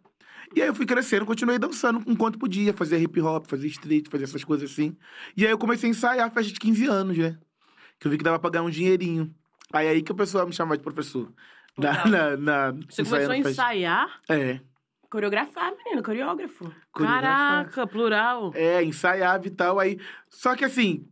[0.55, 4.25] E aí eu fui crescendo, continuei dançando enquanto podia, fazia hip hop, fazia street, fazia
[4.25, 4.95] essas coisas assim.
[5.35, 7.37] E aí eu comecei a ensaiar festa de 15 anos, né?
[7.99, 9.33] Que eu vi que dava pra ganhar um dinheirinho.
[9.73, 11.31] Aí aí que o pessoal me chamava de professor.
[11.77, 12.07] Na, Legal.
[12.07, 14.21] na, na, Você começou a ensaiar?
[14.29, 14.59] É.
[15.09, 16.71] Coreografar, menino, coreógrafo.
[16.91, 17.21] coreografar.
[17.65, 18.51] Caraca, plural.
[18.55, 19.79] É, ensaiava e tal.
[19.79, 19.99] Aí.
[20.29, 21.07] Só que assim,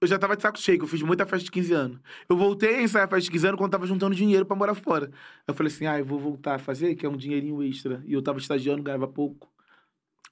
[0.00, 1.98] eu já tava de saco cheio, eu fiz muita festa de 15 anos.
[2.28, 4.74] Eu voltei a ensaiar a festa de 15 anos quando tava juntando dinheiro pra morar
[4.74, 5.10] fora.
[5.48, 8.02] Eu falei assim, ah, eu vou voltar a fazer, que é um dinheirinho extra.
[8.06, 9.50] E eu tava estagiando, ganhava pouco.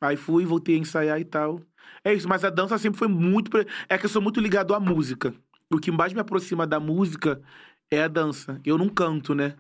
[0.01, 1.61] Aí fui, voltei a ensaiar e tal.
[2.05, 3.51] É isso, mas a dança sempre foi muito.
[3.51, 5.35] pre- É que eu sou muito ligado à música.
[5.73, 7.41] O que mais me aproxima da música
[7.91, 8.61] é a dança.
[8.65, 9.57] Eu não canto, né?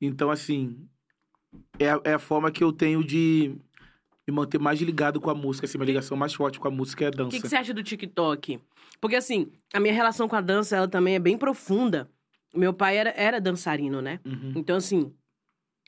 [0.00, 0.86] Então, assim.
[1.78, 3.56] É a, é a forma que eu tenho de
[4.26, 7.04] me manter mais ligado com a música, assim, minha ligação mais forte com a música
[7.04, 7.30] é a O dança.
[7.30, 8.60] que, que você acha do TikTok?
[9.00, 12.10] Porque, assim, a minha relação com a dança, ela também é bem profunda.
[12.54, 14.20] Meu pai era, era dançarino, né?
[14.24, 14.52] Uhum.
[14.56, 15.14] Então, assim,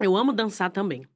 [0.01, 1.07] eu amo dançar também.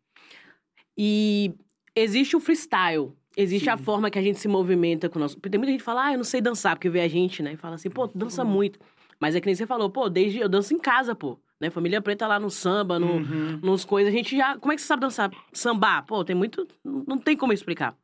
[0.98, 1.54] E
[1.94, 3.12] existe o freestyle.
[3.36, 3.82] Existe a Sim.
[3.84, 5.38] forma que a gente se movimenta com o nosso.
[5.40, 7.52] Tem muita gente que fala, ah, eu não sei dançar, porque vê a gente, né?
[7.54, 8.78] E fala assim, pô, tu dança muito.
[9.18, 10.38] Mas é que nem você falou, pô, desde.
[10.38, 11.38] Eu danço em casa, pô.
[11.60, 11.70] Né?
[11.70, 13.58] Família Preta lá no samba, no, Uhum.
[13.62, 14.58] nos coisas, a gente já.
[14.58, 15.30] Como é que você sabe dançar?
[15.52, 16.04] Sambar?
[16.04, 16.66] Pô, tem muito.
[16.84, 17.96] Não não tem como explicar.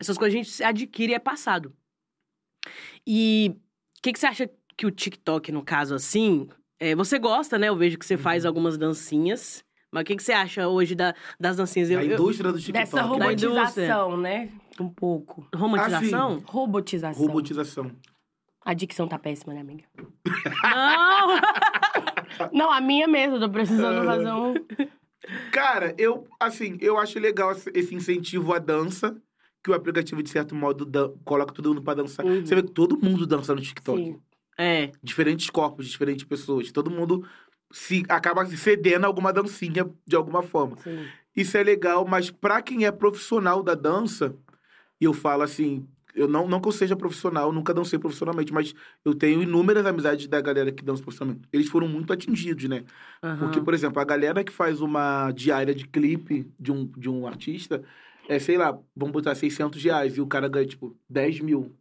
[0.00, 1.72] Essas coisas a gente adquire e é passado.
[3.06, 3.52] E
[3.98, 6.48] o que, que você acha que o TikTok, no caso, assim.
[6.80, 7.68] é, você gosta, né?
[7.68, 8.20] Eu vejo que você Uhum.
[8.20, 9.64] faz algumas dancinhas.
[9.94, 11.88] Mas o que, que você acha hoje da- das dancinhas?
[11.88, 12.72] Eu, a eu- indústria do TikTok.
[12.84, 14.50] Dessa Da robotização, né?
[14.80, 15.46] Um pouco.
[15.54, 16.42] romantização?
[16.44, 17.24] Robotização.
[17.26, 17.90] Robotização.
[18.64, 19.84] A dicção tá péssima, né, amiga?
[20.64, 21.38] Não!
[22.52, 24.54] Não, a minha mesmo, tô precisando fazer um.
[25.52, 29.16] Cara, eu, assim, eu acho legal esse- esse incentivo à dança,
[29.62, 32.26] que o aplicativo, de certo modo, dan- coloca todo mundo pra dançar.
[32.26, 32.44] Uhum.
[32.44, 33.98] Você vê que todo mundo dança no TikTok.
[34.02, 34.20] Sim.
[34.58, 34.90] É.
[35.02, 36.70] Diferentes corpos, diferentes pessoas.
[36.72, 37.26] Todo mundo
[37.70, 40.76] se acaba se cedendo a alguma dancinha de alguma forma.
[40.78, 41.06] Sim.
[41.34, 44.34] Isso é legal, mas pra quem é profissional da dança,
[45.00, 48.72] e eu falo assim, eu não, não que eu seja profissional, nunca dancei profissionalmente, mas
[49.04, 51.48] eu tenho inúmeras amizades da galera que dança profissionalmente.
[51.52, 52.84] Eles foram muito atingidos, né?
[53.22, 53.38] aham.
[53.38, 57.26] Porque, por exemplo, a galera que faz uma diária de clipe de um, de um
[57.26, 57.82] artista,
[58.28, 61.74] é, sei lá, vamos botar 600 reais e o cara ganha, tipo, 10 mil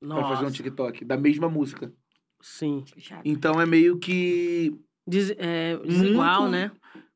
[0.00, 0.56] pra fazer um Nossa.
[0.56, 1.92] TikTok da mesma música.
[2.40, 2.84] Sim.
[3.24, 4.72] Então é meio que
[5.06, 6.70] Des- é, desigual, Muito- né?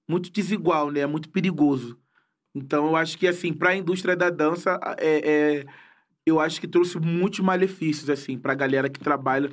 [0.08, 1.00] muito desigual, né?
[1.00, 1.98] É muito perigoso.
[2.54, 5.64] Então eu acho que, assim, pra indústria da dança, é, é-
[6.26, 9.50] eu acho que trouxe muitos malefícios, assim, pra galera que trabalha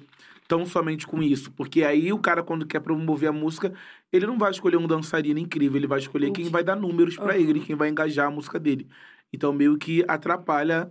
[0.48, 1.52] tão somente com isso.
[1.52, 3.74] Porque aí o cara, quando quer promover a música,
[4.12, 7.34] ele não vai escolher um dançarino incrível, ele vai escolher quem vai dar números pra
[7.34, 7.42] Aham.
[7.42, 8.88] ele, quem vai engajar a música dele.
[9.32, 10.90] Então meio que atrapalha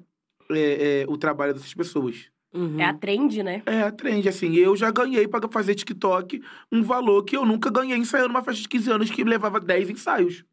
[0.50, 2.30] é, é, o trabalho dessas pessoas.
[2.52, 2.80] Uhum.
[2.80, 3.62] É a trend, né?
[3.66, 4.54] É a trend, assim.
[4.54, 6.42] Eu já ganhei pra fazer TikTok
[6.72, 9.90] um valor que eu nunca ganhei ensaiando uma festa de 15 anos que levava 10
[9.90, 10.44] ensaios.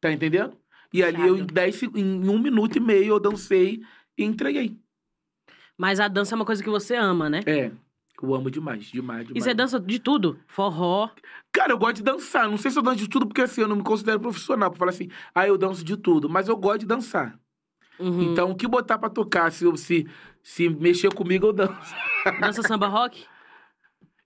[0.00, 0.56] Tá entendendo?
[0.92, 1.54] E ali eu, em, Puxado.
[1.54, 3.80] 10, seg- em um minuto e meio, eu dancei
[4.18, 4.76] e entreguei.
[5.78, 7.40] Mas a dança é uma coisa que você ama, né?
[7.46, 7.70] É.
[8.22, 9.44] Eu amo demais, demais, E demais.
[9.44, 10.38] você dança de tudo?
[10.46, 11.10] Forró.
[11.52, 12.48] Cara, eu gosto de dançar.
[12.48, 14.78] Não sei se eu danço de tudo, porque assim, eu não me considero profissional pra
[14.78, 16.28] falar assim, ah, eu danço de tudo.
[16.28, 17.38] Mas eu gosto de dançar.
[17.98, 18.32] Uhum.
[18.32, 20.06] Então, o que botar pra tocar, se, se,
[20.42, 21.94] se mexer comigo, eu danço.
[22.40, 23.24] Dança samba rock?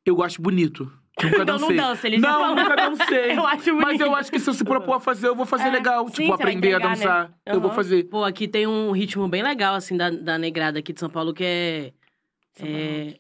[0.05, 0.91] Eu gosto bonito.
[1.23, 1.77] Nunca Então não dancei.
[1.77, 2.57] dança, ele já Não, falou.
[2.57, 3.33] nunca dancei.
[3.37, 4.01] Eu acho Mas bonito.
[4.03, 6.07] eu acho que se eu se propor a fazer, eu vou fazer É, legal.
[6.09, 6.95] sim, tipo, aprender a entregar, né?
[7.05, 7.39] dançar.
[7.45, 8.05] Eu vou fazer.
[8.05, 11.35] Pô, aqui tem um ritmo bem legal, assim, da, da negrada aqui de São Paulo,
[11.35, 11.93] que é.
[12.61, 13.19] é...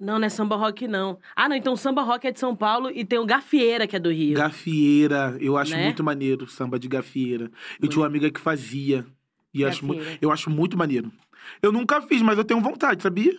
[0.00, 1.18] Não, não é samba rock, não.
[1.34, 3.98] Ah, não, então samba rock é de São Paulo e tem o Gafieira, que é
[3.98, 4.36] do Rio.
[4.38, 5.82] Gafieira, eu acho Né?
[5.82, 7.50] muito maneiro samba de gafieira.
[7.82, 9.04] Eu tinha uma amiga que fazia.
[9.54, 11.10] E acho, mu- eu acho muito maneiro.
[11.62, 13.32] Eu nunca fiz, mas eu tenho vontade, sabia?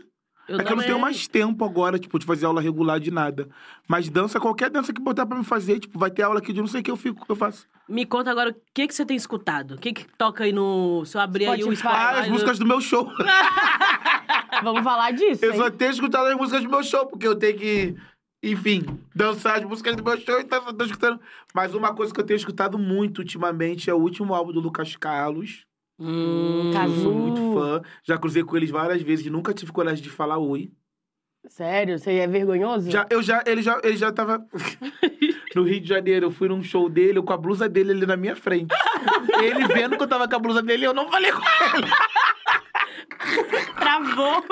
[0.47, 3.47] é que eu não tenho mais tempo agora, tipo, de fazer aula regular de nada.
[3.88, 6.60] Mas dança, qualquer dança que botar pra me fazer, tipo, vai ter aula aqui de
[6.60, 7.68] não sei o que eu fico, eu faço.
[7.88, 9.76] Me conta agora, o que, que você tem escutado?
[9.76, 11.05] O que, que toca aí no.
[11.05, 11.78] Se eu abrir aí o Spotify.
[11.82, 12.03] Spotify.
[12.03, 13.12] Ah, as do- músicas do meu show.
[14.64, 15.43] Vamos falar disso.
[15.45, 15.57] Eu hein?
[15.57, 17.95] só tenho escutado as músicas do meu show, porque eu tenho que,
[18.43, 18.84] enfim,
[19.16, 21.20] dançar as músicas do meu show, então eu tô escutando.
[21.53, 24.95] Mas uma coisa que eu tenho escutado muito ultimamente é o último álbum do Lucas
[24.95, 25.62] Carlos.
[25.99, 27.81] Hum, Eu sou muito fã.
[28.03, 30.71] Já cruzei com eles várias vezes e nunca tive coragem de falar oi.
[31.47, 31.97] Sério?
[31.97, 32.89] Você é vergonhoso?
[32.91, 34.45] Já, eu já, ele já, ele já tava
[35.55, 36.27] no Rio de Janeiro.
[36.27, 38.73] Eu fui num show dele, eu com a blusa dele ali na minha frente.
[39.41, 41.41] ele vendo que eu tava com a blusa dele, eu não falei com
[41.77, 41.87] ele.
[43.80, 44.43] Travou.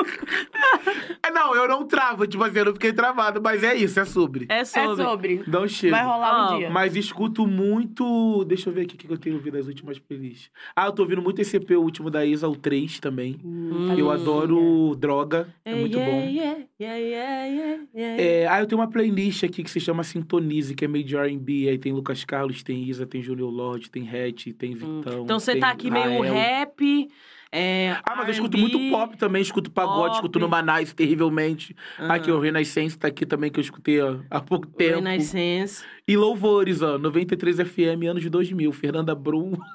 [1.23, 4.05] Ah, Não, eu não travo, tipo assim, eu não fiquei travado, mas é isso, é
[4.05, 4.45] sobre.
[4.49, 5.03] é É sobre.
[5.03, 5.43] sobre.
[5.47, 5.95] Não chega.
[5.95, 6.69] Vai rolar Ó, um dia.
[6.69, 8.43] Mas escuto muito.
[8.45, 10.49] Deixa eu ver aqui o que eu tenho ouvido nas últimas playlists.
[10.75, 13.38] Ah, eu tô ouvindo muito esse EP, o último da Isa, o 3 também.
[13.43, 16.28] Hum, Eu tá adoro Droga, é Yeah, muito yeah, bom.
[16.30, 18.21] yeah, yeah, yeah, yeah, yeah.
[18.23, 21.15] É, ah, eu tenho uma playlist aqui que se chama Sintonize, que é meio de
[21.15, 21.69] R&B.
[21.69, 24.75] Aí tem Lucas Carlos, tem Isa, tem Júnior Lorde, tem Hatch, tem Hum.
[25.01, 25.23] Vitão.
[25.23, 26.34] Então você tem tá aqui meio Rael.
[26.34, 27.07] rap.
[27.51, 30.15] É, Ah, mas eu escuto muito pop também, escuto pagode, pop.
[30.15, 31.75] escuto no Manais terrivelmente.
[31.99, 32.13] Aham.
[32.13, 34.95] Aqui, o Renascença tá aqui também, que eu escutei ó, há pouco tempo.
[34.95, 35.83] Renaissance.
[36.07, 38.71] E louvores, ó, 93 FM, anos de 2000.
[38.73, 39.53] Fernanda Brum.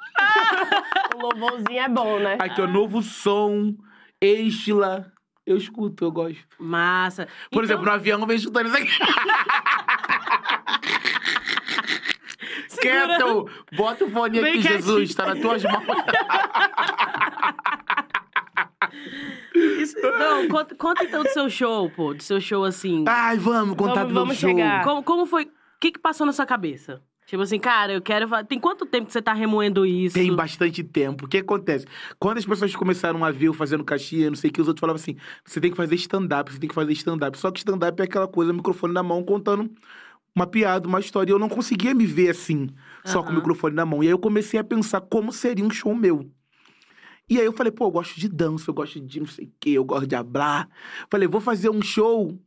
[1.14, 2.36] O louvorzinho é bom, né?
[2.40, 3.76] Aqui, ó, Novo Som,
[4.20, 5.12] Estila.
[5.46, 6.38] Eu escuto, eu gosto.
[6.58, 7.26] Massa.
[7.50, 8.88] Por Então, exemplo, no avião eu vejo escutando isso aqui.
[12.82, 13.48] Quieto!
[13.76, 14.82] Bota o fone Bem aqui, quietinho.
[14.82, 15.84] Jesus, tá nas tuas mãos.
[19.54, 22.14] Isso- não, conta, conta então do seu show, pô.
[22.14, 23.04] Do seu show, assim.
[23.06, 24.50] Ai, vamos contar Vamos- do meu vamos show.
[24.50, 24.84] chegar.
[24.84, 25.44] Como, como foi...
[25.44, 25.48] O
[25.80, 27.02] que que passou na sua cabeça?
[27.26, 28.28] Tipo assim, cara, eu quero.
[28.28, 30.14] fa- Tem quanto tempo que você tá remoendo isso?
[30.14, 31.24] Tem bastante tempo.
[31.24, 31.86] O que acontece?
[32.18, 34.80] Quando as pessoas começaram a ver eu fazendo caixinha, não sei o que, os outros
[34.80, 37.38] falavam assim: você tem que fazer stand-up, você tem que fazer stand-up.
[37.38, 39.70] Só que stand-up é aquela coisa, microfone na mão, contando
[40.34, 41.30] uma piada, uma história.
[41.30, 42.68] E eu não conseguia me ver assim,
[43.04, 44.02] só com o microfone na mão.
[44.02, 46.30] E aí eu comecei a pensar como seria um show meu.
[47.28, 49.52] E aí eu falei, pô, eu gosto de dança, eu gosto de não sei o
[49.60, 50.68] quê, eu gosto de hablar.
[51.10, 52.38] Falei, vou fazer um show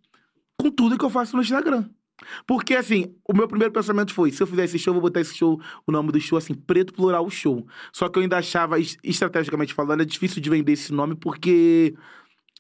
[0.60, 1.90] com tudo que eu faço no Instagram.
[2.48, 5.20] Porque, assim, o meu primeiro pensamento foi: se eu fizer esse show, eu vou botar
[5.20, 7.68] esse show, o nome do show, assim, Preto Plural Show.
[7.92, 11.94] Só que eu ainda achava, es- estrategicamente falando, é difícil de vender esse nome porque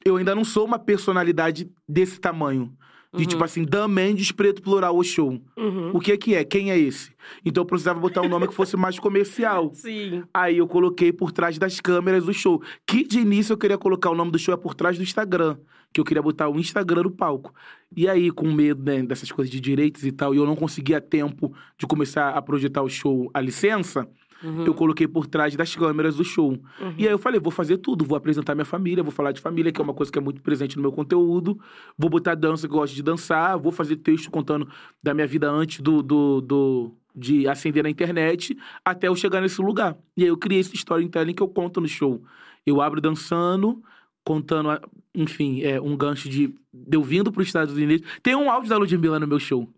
[0.04, 2.76] eu ainda não sou uma personalidade desse tamanho.
[3.16, 3.30] De Uhum.
[3.30, 5.39] tipo assim, Dan Mendes, Preto Plural Show.
[5.57, 5.91] Uhum.
[5.93, 6.43] O que que é?
[6.43, 7.11] Quem é esse?
[7.45, 9.72] Então eu precisava botar um nome que fosse mais comercial.
[9.76, 10.24] Sim.
[10.34, 12.61] Aí eu coloquei por trás das câmeras do show.
[12.86, 15.57] Que de início eu queria colocar o nome do show é por trás do Instagram.
[15.93, 17.53] Que eu queria botar o Instagram no palco.
[17.95, 20.99] E aí, com medo né, dessas coisas de direitos e tal, e eu não conseguia
[20.99, 24.05] tempo de começar a projetar o show a licença,
[24.44, 24.66] Uhum.
[24.66, 26.52] eu coloquei por trás das câmeras do show.
[26.52, 26.94] Uhum.
[26.98, 29.72] E aí eu falei, vou fazer tudo, vou apresentar minha família, vou falar de família,
[29.72, 31.60] que é uma coisa que é muito presente no meu conteúdo.
[31.98, 34.68] Vou botar dança, que eu gosto de dançar, vou fazer texto contando
[35.02, 39.62] da minha vida antes do, do, do- de acender na internet, até eu chegar nesse
[39.62, 39.98] lugar.
[40.18, 42.22] E aí eu criei esse storytelling que eu conto no show.
[42.66, 43.82] Eu abro dançando,
[44.24, 44.70] contando,
[45.14, 48.06] enfim, é, um gancho de, de eu vindo para os Estados Unidos.
[48.22, 49.70] Tem um áudio da Ludmilla no meu show.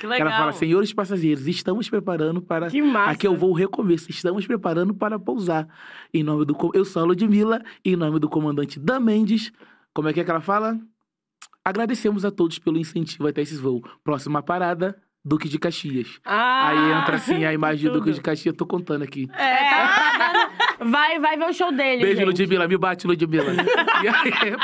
[0.00, 0.28] Que legal.
[0.28, 3.10] Ela fala, senhores passageiros, estamos preparando para Que massa.
[3.10, 4.10] Aqui eu vou recomeço.
[4.10, 5.68] Estamos preparando para pousar.
[6.12, 6.56] Em nome do.
[6.72, 9.52] Eu sou a Ludmilla, em nome do comandante Dan Mendes.
[9.92, 10.78] Como é que é que ela fala?
[11.62, 13.82] Agradecemos a todos pelo incentivo até esses voos.
[14.02, 16.18] Próxima parada, Duque de Caxias.
[16.24, 19.28] Ah, Aí entra assim a imagem do Duque de Caxias, tô contando aqui.
[19.34, 20.32] É, tá, tá
[20.78, 22.26] dando- vai, vai ver o show dele, Beijo, gente.
[22.26, 23.52] Ludmilla, me bate, Ludmilla.
[24.02, 24.56] e, aí,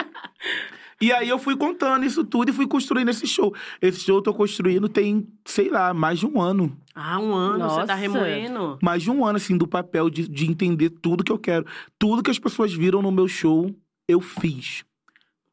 [1.00, 3.54] e aí eu fui contando isso tudo e fui construindo esse show.
[3.82, 6.76] Esse show eu tô construindo tem, sei lá, mais de um ano.
[6.94, 7.94] Ah, um ano, você tá Nossa.
[7.94, 8.78] remoendo.
[8.82, 11.66] mais de um ano, assim, do papel de, de entender tudo que eu quero.
[11.98, 13.74] Tudo que as pessoas viram no meu show,
[14.08, 14.82] eu fiz.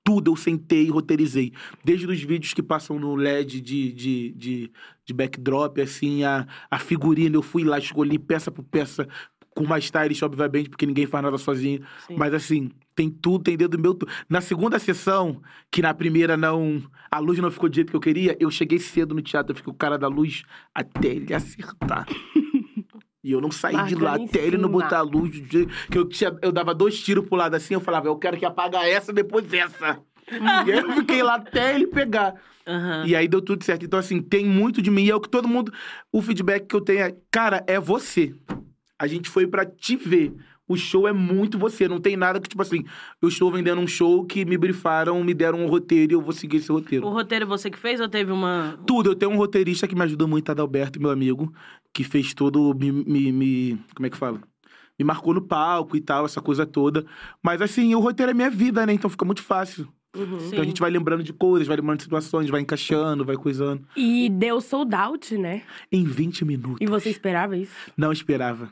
[0.06, 1.52] Tudo eu sentei e roteirizei.
[1.84, 4.72] Desde os vídeos que passam no LED de, de, de,
[5.06, 9.08] de backdrop, assim, a, a figurina, eu fui lá, escolhi peça por peça,
[9.56, 11.84] com uma stylist, obviamente, porque ninguém faz nada sozinho.
[12.08, 12.16] Sim.
[12.18, 13.94] Mas assim, tem tudo, tem dedo meu.
[13.94, 15.42] tu- Na segunda sessão,
[15.72, 16.82] que na primeira não.
[17.12, 19.56] A luz não ficou do jeito que eu queria, eu cheguei cedo no teatro, eu
[19.56, 20.44] fiquei com o cara da luz
[20.74, 22.06] até ele acertar.
[23.26, 25.40] E eu não saí de lá até ele não botar a luz.
[25.40, 28.18] do jeito Que eu, tinha, eu dava dois tiros pro lado assim, eu falava, eu
[28.18, 29.98] quero que apaga essa, depois essa.
[30.68, 32.36] e aí eu fiquei lá até ele pegar.
[32.68, 33.06] Aham.
[33.08, 33.86] E aí deu tudo certo.
[33.86, 35.04] Então, assim, tem muito de mim.
[35.06, 35.72] E é o que todo mundo.
[36.12, 38.36] O feedback que eu tenho é, cara, é você.
[39.04, 40.34] A gente foi pra te ver.
[40.66, 41.90] O show é muito você.
[41.90, 42.86] Não tem nada que, tipo assim,
[43.22, 46.32] eu estou vendendo um show que me brifaram, me deram um roteiro e eu vou
[46.32, 47.06] seguir esse roteiro.
[47.06, 48.80] O roteiro você que fez ou teve uma.
[48.88, 49.10] Tudo.
[49.12, 51.54] Eu tenho um roteirista que me ajuda muito, Adalberto, meu amigo,
[51.94, 52.74] que fez todo.
[52.74, 54.40] Me, me, me- Como é que fala?
[54.98, 57.06] Me marcou no palco e tal, essa coisa toda.
[57.44, 58.94] Mas assim, o roteiro é minha vida, né?
[58.94, 59.88] Então fica muito fácil.
[60.16, 60.40] Uhum.
[60.40, 60.48] Sim.
[60.50, 63.86] Então a gente vai lembrando de coisas, vai lembrando de situações, vai encaixando, vai coisando.
[63.98, 65.64] E deu sold out, né?
[65.92, 66.78] Em 20 minutos.
[66.80, 67.74] E você esperava isso?
[67.98, 68.70] Não esperava.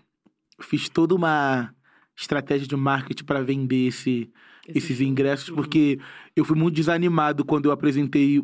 [0.61, 1.73] Fiz toda uma
[2.15, 4.29] estratégia de marketing para vender esse,
[4.67, 5.55] esses ingressos, Uhum.
[5.55, 5.99] porque
[6.35, 8.41] eu fui muito desanimado quando eu apresentei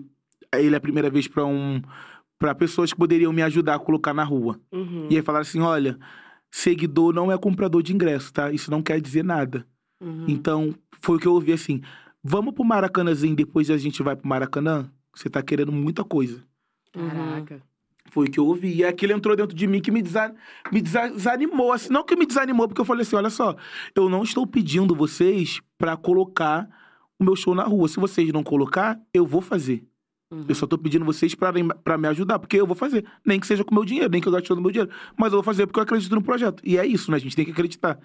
[0.54, 1.82] ele a primeira vez para um
[2.40, 4.60] para pessoas que poderiam me ajudar a colocar na rua.
[4.72, 5.08] Uhum.
[5.10, 5.98] E aí falaram assim, olha,
[6.52, 8.52] seguidor não é comprador de ingresso, tá?
[8.52, 9.66] Isso não quer dizer nada.
[10.00, 10.26] Uhum.
[10.28, 11.82] Então, foi o que eu ouvi assim,
[12.24, 14.88] vamos pro Maracanãzinho, depois a gente vai pro Maracanã?
[15.16, 16.44] Você tá querendo muita coisa.
[16.96, 17.10] Uhum.
[17.10, 17.62] Caraca.
[18.12, 18.76] Foi o que eu ouvi.
[18.78, 20.34] E aquilo entrou dentro de mim que me, desa-
[20.72, 21.72] me desa- desanimou.
[21.72, 23.56] Assim, não que me desanimou, porque eu falei assim: olha só,
[23.96, 26.68] eu não estou pedindo vocês pra colocar
[27.20, 27.88] o meu show na rua.
[27.88, 29.84] Se vocês não colocar, eu vou fazer.
[30.32, 30.46] Uhum.
[30.48, 33.06] Eu só tô pedindo vocês pra me ajudar, porque eu vou fazer.
[33.26, 34.92] Nem que seja com o meu dinheiro, nem que eu gaste todo o meu dinheiro.
[35.18, 36.62] Mas eu vou fazer porque eu acredito no projeto.
[36.66, 37.18] E é isso, né?
[37.18, 37.98] A gente tem que acreditar.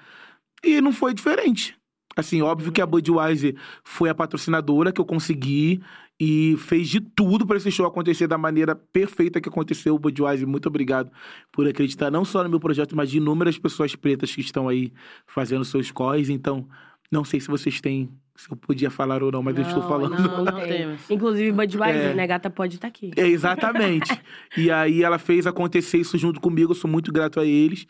[0.63, 1.77] E não foi diferente.
[2.17, 5.81] Assim, óbvio que a Budweiser foi a patrocinadora que eu consegui
[6.21, 9.99] e fez de tudo para esse show acontecer da maneira perfeita que aconteceu.
[9.99, 11.11] Budweiser, muito obrigado
[11.51, 14.93] por acreditar não só no meu projeto, mas de inúmeras pessoas pretas que estão aí
[15.27, 16.29] fazendo seus corres.
[16.29, 16.69] Então,
[17.11, 19.89] não sei se vocês têm, se eu podia falar ou não, mas eu estou Não,
[19.89, 20.19] falando.
[20.19, 20.69] Não, não tem.
[20.79, 21.11] temos.
[21.11, 22.15] Inclusive, Budweiser, É.
[22.15, 22.27] né?
[22.27, 23.11] Gata pode estar aqui.
[23.17, 24.11] É, exatamente.
[24.57, 27.87] e aí ela fez acontecer isso junto comigo, eu sou muito grato a eles.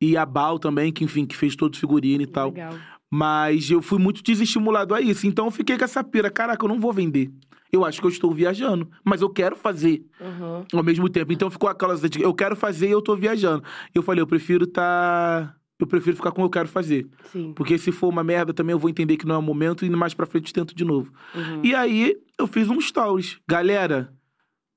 [0.00, 2.48] E a Bal também, que enfim, que fez todo o figurino e tal.
[2.50, 2.74] Legal.
[3.16, 5.24] Mas eu fui muito desestimulado a isso.
[5.24, 6.28] Então eu fiquei com essa pira.
[6.30, 7.30] Caraca, eu não vou vender.
[7.70, 8.90] Eu acho que eu estou viajando.
[9.04, 10.64] Mas eu quero fazer Uhum.
[10.72, 11.32] ao mesmo tempo.
[11.32, 12.00] Então ficou aquelas.
[12.00, 13.62] de, Eu quero fazer e eu tô viajando.
[13.94, 15.54] Eu falei, eu prefiro tá.
[15.78, 17.06] Eu prefiro ficar com o que eu quero fazer.
[17.32, 17.52] Sim.
[17.54, 19.90] Porque se for uma merda também eu vou entender que não é o momento e
[19.90, 21.12] mais pra frente tento de novo.
[21.34, 21.60] Uhum.
[21.64, 23.38] E aí eu fiz um stories.
[23.46, 24.12] Galera,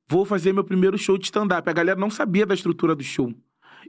[0.08, 1.68] vou fazer meu primeiro show de stand-up.
[1.68, 3.34] A galera não sabia da estrutura do show.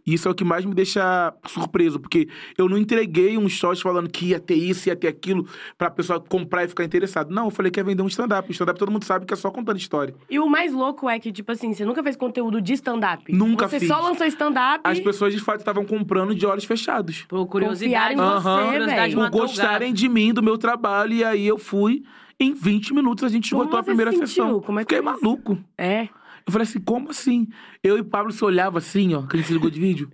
[0.06, 3.82] E isso é o que mais me deixa surpreso, porque eu não entreguei um shot
[3.82, 7.30] falando que ia ter isso, ia ter aquilo, pra pessoa comprar e ficar interessado.
[7.30, 8.48] Não, eu falei que ia vender um stand-up.
[8.48, 10.14] O stand-up todo mundo sabe que é só contando história.
[10.30, 13.30] E o mais louco é que, tipo assim, você nunca fez conteúdo de stand-up.
[13.32, 13.88] Nunca você fiz.
[13.88, 14.80] só lançou stand-up.
[14.84, 17.24] As pessoas de fato estavam comprando de olhos fechados.
[17.28, 18.14] Por curiosidade.
[18.16, 19.30] Confiaram em você, curiosidade velho.
[19.30, 22.02] Por gostarem de mim, do meu trabalho, e aí eu fui.
[22.40, 24.28] Em 20 minutos a gente Como esgotou a você primeira se sentiu?
[24.44, 24.60] sessão.
[24.60, 25.22] Como é que Fiquei isso?
[25.22, 25.58] maluco.
[25.76, 26.08] É.
[26.48, 27.46] Eu falei assim, como assim?
[27.82, 30.10] Eu e Pablo se olhava assim, ó, que a gente se ligou de vídeo.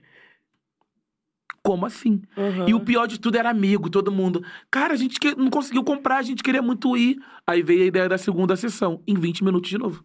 [1.62, 2.20] Como assim?
[2.36, 2.68] Uhum.
[2.68, 4.44] E o pior de tudo era amigo, todo mundo.
[4.70, 7.16] Cara, a gente que- não conseguiu comprar, a gente queria muito ir.
[7.46, 10.04] Aí veio a ideia da segunda sessão, em 20 minutos de novo.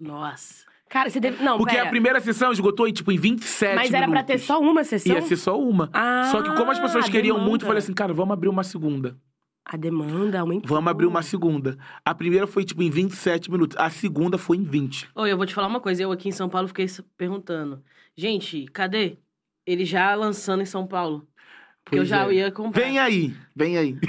[0.00, 0.64] Nossa.
[0.88, 1.44] Cara, você deve.
[1.44, 1.86] Não, Porque pera.
[1.88, 4.46] a primeira sessão esgotou em, tipo, em 27 Mas era pra ter minutos.
[4.46, 5.14] só uma sessão?
[5.14, 5.90] Ia ser só uma.
[5.92, 7.50] Ah, só que como as pessoas a queriam demanda.
[7.50, 9.18] muito, eu falei assim, cara, vamos abrir uma segunda.
[9.70, 10.66] A demanda aumentou.
[10.66, 11.76] Vamos abrir uma segunda.
[12.02, 13.76] A primeira foi, tipo, em 27 minutos.
[13.76, 15.10] A segunda foi em 20.
[15.14, 16.02] Oi, eu vou te falar uma coisa.
[16.02, 16.86] Eu aqui em São Paulo fiquei
[17.18, 17.82] perguntando.
[18.16, 19.18] Gente, cadê?
[19.66, 21.28] Ele já lançando em São Paulo.
[21.84, 22.32] Porque eu Pois já é.
[22.34, 22.80] ia comprar.
[22.82, 23.98] Vem aí, vem aí.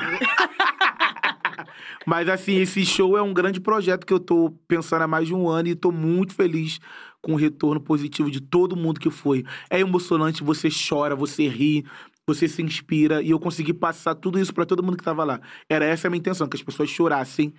[2.05, 5.34] Mas assim, esse show é um grande projeto que eu tô pensando há mais de
[5.34, 6.80] um ano e tô muito feliz
[7.22, 9.43] com o retorno positivo de todo mundo que foi.
[9.70, 11.86] É emocionante, você chora, você ri,
[12.34, 15.41] você se inspira e eu consegui passar tudo isso pra todo mundo que tava lá.
[15.67, 17.53] Era essa a minha intenção, que as pessoas chorassem.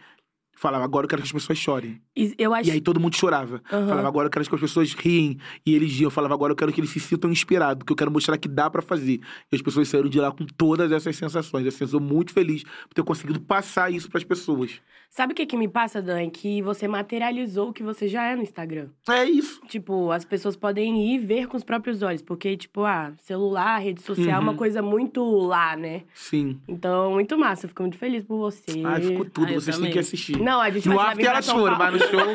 [0.60, 1.98] Falava, agora eu quero que as pessoas chorem.
[2.14, 2.68] E Eu acho.
[2.68, 3.62] E aí todo mundo chorava.
[3.72, 3.88] Aham.
[3.88, 6.08] Falava, agora eu quero que as pessoas riem e eles riam.
[6.08, 8.46] Eu falava, agora eu quero que eles se sintam inspirados, que eu quero mostrar que
[8.46, 9.20] dá pra fazer.
[9.50, 11.66] E as pessoas saíram de lá com todas essas sensações.
[11.66, 14.82] Assim, eu sou muito feliz por ter conseguido passar isso pras pessoas.
[15.08, 16.28] Sabe o que que me passa, Dan?
[16.30, 18.88] Que você materializou o que você já é no Instagram.
[19.08, 19.60] É isso.
[19.66, 22.22] Tipo, as pessoas podem ir ver com os próprios olhos.
[22.22, 24.58] Porque, tipo, ah, celular, rede social é uma Uhum.
[24.58, 26.02] coisa muito lá, né?
[26.14, 26.60] Sim.
[26.68, 27.64] Então, muito massa.
[27.64, 28.82] Eu fico muito feliz por você.
[28.84, 29.46] Ai, ficou tudo.
[29.48, 29.92] Ah, Vocês têm também.
[29.92, 30.38] que assistir.
[30.40, 32.34] Não, a gente no vai after elas foram, mas no show...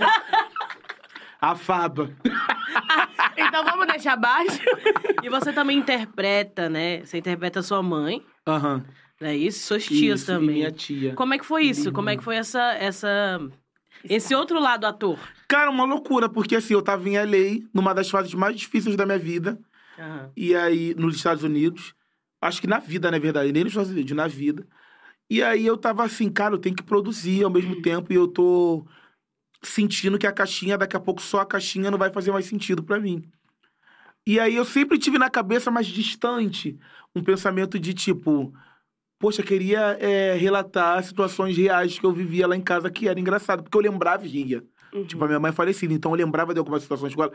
[1.41, 2.09] A Faba.
[3.37, 4.59] Então vamos deixar abaixo.
[5.21, 7.03] E você também interpreta, né?
[7.05, 8.83] Você interpreta sua mãe, Aham.
[9.19, 9.67] não é isso?
[9.67, 10.55] Suas tias Isso, e também.
[10.55, 11.13] minha tia.
[11.13, 11.81] Como é que foi isso?
[11.81, 13.39] Minha Como é que foi essa, essa...
[14.03, 15.19] Esse outro lado ator?
[15.47, 19.05] Cara, uma loucura, porque assim, eu tava em LA, numa das fases mais difíceis da
[19.05, 19.59] minha vida.
[19.99, 20.31] Aham.
[20.35, 21.93] E aí, nos Estados Unidos.
[22.41, 24.65] Acho que na vida, na verdade, nem nos Estados Unidos, na vida.
[25.29, 28.27] E aí eu tava assim, cara, eu tenho que produzir ao mesmo tempo e eu
[28.27, 28.85] tô
[29.63, 32.83] sentindo que a caixinha, daqui a pouco só a caixinha não vai fazer mais sentido
[32.83, 33.29] pra mim.
[34.25, 36.77] E aí eu sempre tive na cabeça mais distante
[37.15, 38.53] um pensamento de tipo,
[39.19, 43.63] poxa, queria é, relatar situações reais que eu vivia lá em casa que era engraçado,
[43.63, 44.65] porque eu lembrava e ria.
[45.03, 47.31] Tipo, a minha mãe é falecida, então eu lembrava de algumas situações com ela.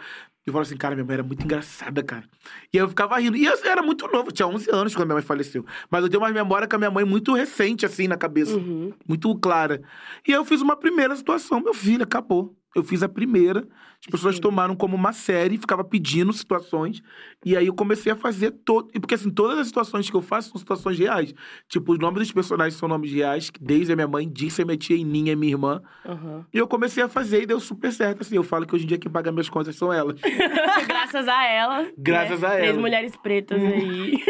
[0.46, 2.24] E eu falava assim, cara, minha mãe era muito engraçada, cara.
[2.72, 3.36] E eu ficava rindo.
[3.36, 5.64] E eu era muito novo, tinha 11 anos quando minha mãe faleceu.
[5.90, 8.56] Mas eu tenho uma memória com a minha mãe muito recente, assim, na cabeça.
[8.56, 8.92] Uhum.
[9.06, 9.82] Muito clara.
[10.26, 12.54] E aí eu fiz uma primeira situação, meu filho, acabou.
[12.74, 13.66] Eu fiz a primeira,
[14.00, 14.42] as pessoas Sim.
[14.42, 17.02] tomaram como uma série, ficava pedindo situações.
[17.44, 18.88] E aí eu comecei a fazer todo.
[18.92, 21.34] Porque assim, todas as situações que eu faço são situações reais.
[21.68, 23.50] Tipo, os nomes dos personagens são nomes reais.
[23.50, 25.82] que Daisy é minha mãe, Dix é minha tia e Ninha é minha irmã.
[26.04, 26.44] Uhum.
[26.54, 28.20] E eu comecei a fazer e deu super certo.
[28.22, 30.20] Assim, eu falo que hoje em dia quem paga minhas contas são elas.
[30.86, 31.90] Graças a ela.
[31.98, 32.46] Graças né?
[32.46, 32.76] a Três ela.
[32.76, 32.80] Uhum.
[32.82, 34.22] mulheres pretas aí.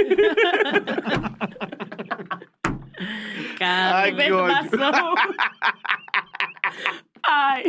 [3.58, 4.70] Cara, Ai, que ódio.
[7.32, 7.62] Ai.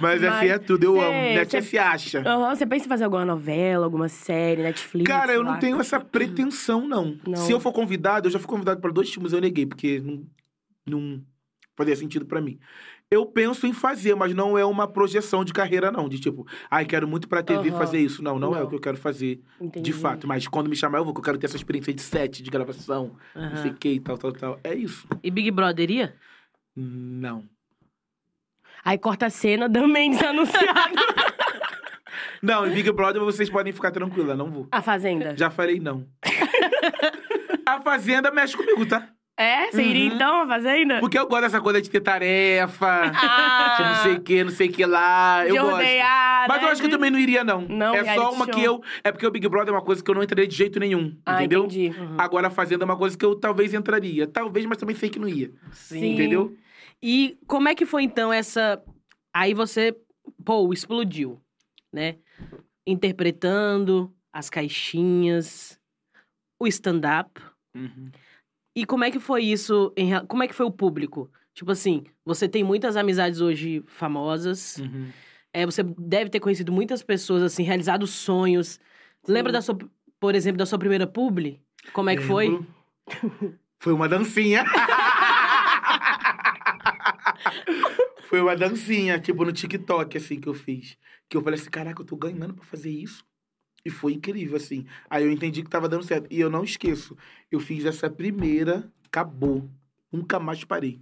[0.00, 1.12] Mas, assim Mas é tudo, eu cê- amo.
[1.12, 2.22] Net cê- se acha.
[2.50, 5.06] Você pensa em fazer alguma novela, alguma série, Netflix?
[5.08, 5.58] Cara, eu sei não lá?
[5.58, 7.16] tenho essa pretensão, não.
[7.26, 7.36] Não.
[7.36, 10.26] Se eu for convidado, eu já fui convidado para dois filmes, eu neguei, porque não,
[10.86, 11.22] não
[11.76, 12.58] fazia sentido pra mim.
[13.10, 16.08] Eu penso em fazer, mas não é uma projeção de carreira, não.
[16.08, 17.78] De tipo, ai, quero muito pra TV Aham.
[17.78, 18.22] fazer isso.
[18.24, 18.66] Não, não, é Não.
[18.66, 19.84] o que eu quero fazer, Entendi.
[19.84, 20.26] de fato.
[20.26, 22.50] Mas quando me chamar, eu vou, que eu quero ter essa experiência de set, de
[22.50, 24.58] gravação, não sei o que e tal, tal, tal.
[24.64, 25.06] É isso.
[25.22, 26.14] E Big Brother ia?
[26.74, 27.44] Não.
[28.84, 30.94] Aí corta a cena, Dan Mendes anunciado.
[32.42, 34.68] Não, Big Brother vocês podem ficar tranquila, não vou.
[34.70, 35.34] a Fazenda.
[35.36, 36.06] Já farei não.
[37.66, 39.08] A Fazenda mexe comigo, tá?
[39.38, 39.70] É?
[39.70, 40.14] Você iria Uhum.
[40.14, 41.00] então a Fazenda?
[41.00, 44.68] Porque eu gosto dessa coisa de ter tarefa, Ah, não sei o que, não sei
[44.68, 45.44] o que lá.
[45.46, 45.72] Eu de gosto.
[45.76, 46.70] rodear, Mas eu né?
[46.72, 47.62] acho que eu também não iria, não.
[47.62, 48.54] Não, é só uma show.
[48.54, 48.82] que eu.
[49.02, 51.16] É porque o Big Brother é uma coisa que eu não entraria de jeito nenhum.
[51.26, 51.64] Ah, entendeu?
[51.64, 51.92] entendi.
[52.18, 54.26] Agora a Fazenda é uma coisa que eu talvez entraria.
[54.28, 55.50] Talvez, mas também sei que não ia.
[55.72, 56.12] Sim.
[56.12, 56.54] Entendeu?
[57.06, 58.82] E como é que foi então essa.
[59.30, 59.94] Aí você,
[60.42, 61.38] pô, explodiu,
[61.92, 62.16] né?
[62.86, 65.78] Interpretando as caixinhas,
[66.58, 67.42] o stand-up.
[68.74, 69.92] E como é que foi isso?
[69.94, 70.18] Em...
[70.26, 71.30] Como é que foi o público?
[71.52, 74.78] Tipo assim, você tem muitas amizades hoje famosas.
[74.78, 75.10] Uhum.
[75.52, 78.80] É, você deve ter conhecido muitas pessoas, assim, realizado sonhos.
[79.28, 79.76] Lembra da sua,
[80.18, 81.60] por exemplo, da sua primeira publi?
[81.92, 82.48] Como é que foi?
[82.48, 82.66] Lembro.
[83.78, 84.64] Foi uma dancinha.
[88.34, 90.98] Foi uma dancinha, tipo, no TikTok, assim, que eu fiz.
[91.28, 93.24] Que eu falei assim, caraca, eu tô ganhando pra fazer isso.
[93.84, 94.84] E foi incrível, assim.
[95.08, 96.26] Aí eu entendi que tava dando certo.
[96.32, 97.16] E eu não esqueço.
[97.48, 99.70] Eu fiz essa primeira, acabou.
[100.10, 101.00] Nunca mais parei.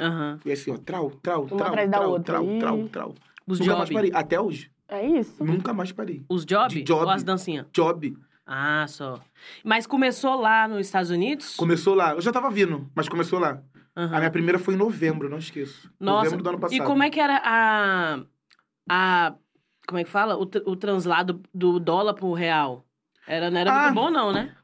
[0.00, 0.38] Aham.
[0.42, 2.24] Foi assim, ó, trau, trau, Uma trau, atrás da trau, outra.
[2.24, 2.58] trau, Ih.
[2.58, 3.14] trau, trau.
[3.46, 3.94] Os Nunca mais job.
[3.94, 4.10] parei.
[4.14, 4.70] Até hoje.
[4.88, 5.44] É isso.
[5.44, 6.24] Nunca mais parei.
[6.26, 6.70] Os job?
[6.74, 7.04] De job.
[7.04, 7.66] Ou as dancinhas?
[7.70, 8.16] Job.
[8.46, 9.20] Ah, só.
[9.62, 11.54] Mas começou lá nos Estados Unidos?
[11.56, 12.12] Começou lá.
[12.14, 13.62] Eu já tava vindo, mas começou lá.
[13.96, 14.14] Aham.
[14.14, 15.90] A minha primeira foi em novembro, não esqueço.
[15.98, 16.76] Nossa, Novembro do ano passado.
[16.82, 18.20] e como é que era a...
[18.88, 19.34] a
[19.86, 20.36] como é que fala?
[20.36, 22.84] O, o translado do dólar pro real?
[23.26, 23.82] Era, não era Ah.
[23.84, 24.54] muito bom, não, né?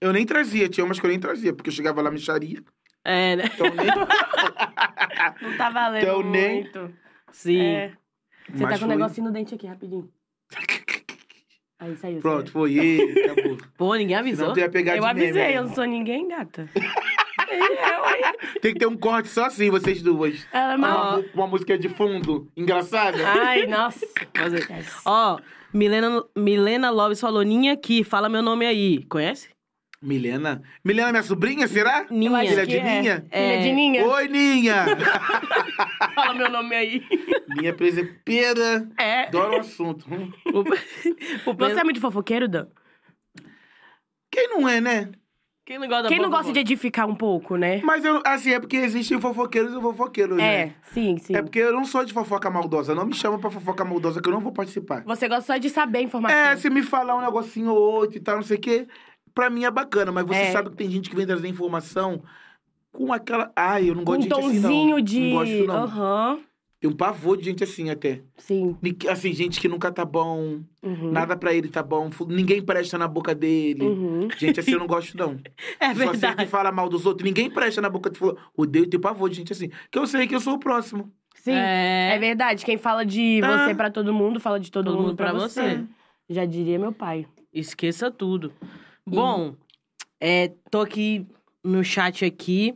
[0.00, 2.62] Eu nem trazia, tinha umas que eu nem trazia, porque eu chegava lá, mexaria.
[3.04, 3.44] É, né?
[3.54, 3.86] Então nem...
[5.42, 6.94] Não tá valendo Então, nem- muito.
[7.32, 7.60] Sim.
[7.60, 7.92] É.
[8.48, 10.10] Você Mas tá com um foi- negocinho no dente aqui, rapidinho.
[11.78, 12.20] Aí saiu.
[12.20, 12.52] Pronto, saiu.
[12.52, 12.72] foi.
[12.72, 13.58] E acabou.
[13.76, 14.46] Pô, ninguém avisou.
[14.46, 15.56] Senão tu ia pegar Eu de meme, avisei, né?
[15.58, 16.68] eu não sou ninguém, gata.
[18.60, 20.46] Tem que ter um corte só assim, vocês duas.
[20.52, 21.16] Ela é Uma, mal.
[21.18, 23.18] mu- uma música de fundo, engraçada.
[23.26, 24.06] Ai, nossa.
[24.36, 24.66] Fazer.
[25.04, 25.38] Ó,
[25.72, 29.04] Milena, Milena Lopes falou, Ninha aqui, fala meu nome aí.
[29.06, 29.48] Conhece?
[30.02, 30.62] Milena?
[30.82, 32.06] Milena, minha sobrinha, será?
[32.10, 32.38] Ninha.
[32.38, 32.82] acho Filha de é.
[33.00, 33.26] Ninha?
[33.30, 34.06] Filha de Ninha.
[34.06, 34.86] Oi, Ninha!
[36.14, 37.02] Fala meu nome aí.
[37.48, 38.88] Ninha presepeira.
[38.98, 39.24] É.
[39.26, 40.06] Adoro o assunto.
[40.10, 40.32] Hum.
[40.46, 42.66] O, o Você é muito fofoqueiro, Dan?
[44.32, 45.10] Quem não é, né?
[45.70, 47.80] Quem não gosta Quem não gosta de edificar um pouco, né?
[47.84, 50.74] Mas eu, assim, é porque existem fofoqueiros e fofoqueiros, É, né?
[50.82, 51.36] sim, sim.
[51.36, 52.92] É porque eu não sou de fofoca maldosa.
[52.92, 55.04] Não me chama pra fofoca maldosa que eu não vou participar.
[55.04, 56.36] Você gosta só de saber a informação.
[56.36, 58.88] É, se me falar um negocinho ou outro e tal, não sei o quê,
[59.32, 60.10] pra mim é bacana.
[60.10, 60.50] Mas você É.
[60.50, 62.20] sabe que tem gente que vem trazer informação
[62.90, 63.52] com aquela.
[63.54, 64.70] Ai, eu não gosto um de gente assim, não.
[64.70, 65.20] tomzinho de.
[65.20, 65.76] Não gosto, não.
[65.84, 66.38] Aham.
[66.80, 68.22] Tem um pavor de gente assim até.
[68.38, 68.74] Sim.
[69.10, 71.12] Assim, gente que nunca tá bom, Uhum.
[71.12, 73.82] nada pra ele tá bom, ninguém presta na boca dele.
[73.84, 74.28] Uhum.
[74.38, 75.38] Gente assim eu não gosto, não.
[75.78, 76.46] É Só sei que verdade.
[76.50, 78.38] fala mal dos outros, ninguém presta na boca de fulano.
[78.56, 79.68] Odeio ter pavor de gente assim.
[79.90, 81.12] Que eu sei que eu sou o próximo.
[81.36, 81.52] Sim.
[81.52, 82.12] É.
[82.14, 82.64] É, verdade.
[82.64, 83.66] Quem fala de Ah.
[83.68, 85.60] você pra todo mundo, fala de todo, Todo mundo, mundo pra pra você.
[85.78, 85.84] você.
[86.30, 87.26] Já diria meu pai.
[87.52, 88.52] esqueça tudo.
[89.06, 89.54] Bom,
[90.20, 91.26] é, tô aqui
[91.62, 92.74] no chat aqui.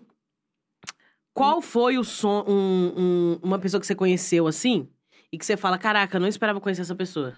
[1.35, 4.89] Qual foi o som, um- um- uma pessoa que você conheceu assim?
[5.32, 7.37] E que você fala, caraca, eu não esperava conhecer essa pessoa.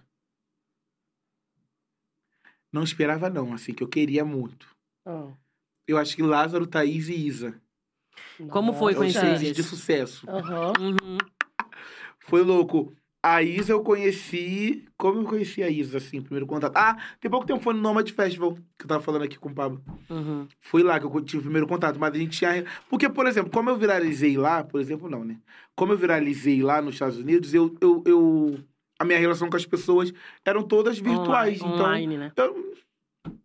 [2.71, 4.69] Não esperava, não, assim, que eu queria muito.
[5.07, 5.33] Ah.
[5.89, 7.61] Eu acho que Lázaro, Thaís e Isa.
[8.51, 9.57] Como foi É os conhecer seis eles?
[9.57, 10.29] de sucesso.
[10.29, 10.73] Aham.
[10.79, 11.19] Uhum.
[12.21, 12.95] Foi louco.
[13.27, 14.85] A Isa eu conheci.
[14.97, 16.77] Como eu conheci a Isa, assim, primeiro contato?
[16.77, 19.55] Ah, tem pouco tempo foi no Nomad Festival, que eu tava falando aqui com o
[19.55, 19.83] Pablo.
[20.09, 20.47] Uhum.
[20.61, 22.65] Foi lá que eu tive o primeiro contato, mas a gente tinha.
[22.89, 25.39] Porque, por exemplo, como eu viralizei lá, por exemplo, não, né?
[25.75, 27.77] Como eu viralizei lá nos Estados Unidos, eu.
[27.81, 28.59] eu, eu
[28.97, 30.13] a minha relação com as pessoas
[30.45, 31.61] eram todas virtuais.
[31.61, 32.33] Online, então, online, né?
[32.37, 32.77] eu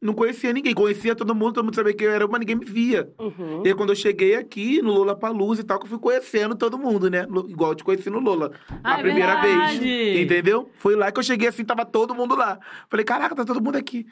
[0.01, 0.73] não conhecia ninguém.
[0.73, 3.11] Conhecia todo mundo, todo mundo sabia quem eu era, mas ninguém me via.
[3.19, 3.63] Uhum.
[3.65, 6.55] E aí, quando eu cheguei aqui no Lola Palusa e tal, que eu fui conhecendo
[6.55, 7.25] todo mundo, né?
[7.47, 8.51] Igual eu te conheci no Lola.
[8.83, 9.79] Ah, a é primeira verdade.
[9.79, 10.19] vez.
[10.21, 10.69] Entendeu?
[10.77, 12.59] Foi lá que eu cheguei assim, tava todo mundo lá.
[12.89, 14.05] Falei, caraca, tá todo mundo aqui.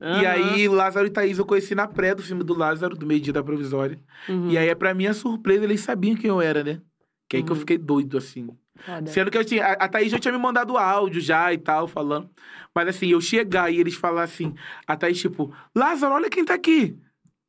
[0.00, 0.28] E Aham.
[0.28, 3.42] aí, Lázaro e Thaís eu conheci na pré do filme do Lázaro, do meio-dia da
[3.42, 3.98] provisória.
[4.28, 4.50] Uhum.
[4.50, 6.80] E aí, pra minha surpresa, eles sabiam quem eu era, né?
[7.28, 7.60] Que aí que eu Uhum.
[7.60, 8.48] fiquei doido, assim.
[8.78, 9.10] Foda.
[9.10, 9.64] Sendo que eu tinha.
[9.64, 12.28] A, a Thaís já tinha me mandado áudio já e tal, falando.
[12.74, 14.54] Mas assim, eu chegar e eles falar assim,
[14.86, 16.98] a Thaís, tipo, Lázaro, olha quem tá aqui.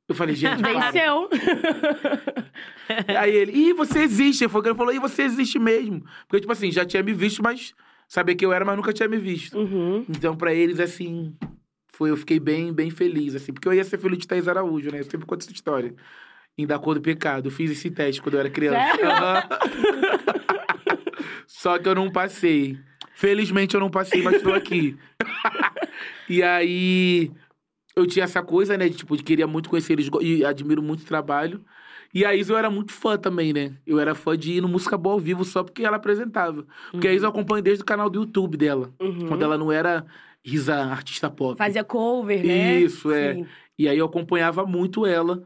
[0.07, 0.91] Eu falei, gente, para.
[0.91, 1.29] Venceu.
[3.19, 4.47] Aí ele, ih, você existe.
[4.47, 6.05] Foi o que ele falou, ih, você existe mesmo.
[6.27, 7.73] Porque, tipo assim, já tinha me visto, mas
[8.07, 9.57] sabia que eu era, mas nunca tinha me visto.
[9.57, 10.05] Uhum.
[10.07, 11.35] Então, pra eles, assim,
[11.87, 14.91] foi, eu fiquei bem, bem feliz, assim, porque eu ia ser filho de Thaís Araújo,
[14.91, 14.99] né?
[14.99, 15.95] Eu sempre conto essa história.
[16.57, 17.47] Em Da Cor do Pecado.
[17.47, 18.95] Eu fiz esse teste quando eu era criança.
[18.95, 20.44] Sério?
[21.47, 22.77] Só que eu não passei.
[23.13, 24.97] Felizmente eu não passei, mas estou aqui.
[26.29, 27.31] e aí,
[27.95, 28.89] eu tinha essa coisa, né?
[28.89, 31.63] De, tipo, de queria muito conhecer eles e admiro muito o trabalho.
[32.13, 33.73] E a Isa eu era muito fã também, né?
[33.85, 36.65] Eu era fã de ir no Música Boa ao Vivo só porque ela apresentava.
[36.91, 38.93] Porque a Isa eu acompanho desde o canal do YouTube dela.
[39.01, 39.27] Uhum.
[39.27, 40.05] Quando ela não era
[40.43, 41.57] Isa artista pop.
[41.57, 42.79] Fazia cover, né?
[42.79, 43.35] Isso, é.
[43.35, 43.47] Sim.
[43.77, 45.43] E aí eu acompanhava muito ela.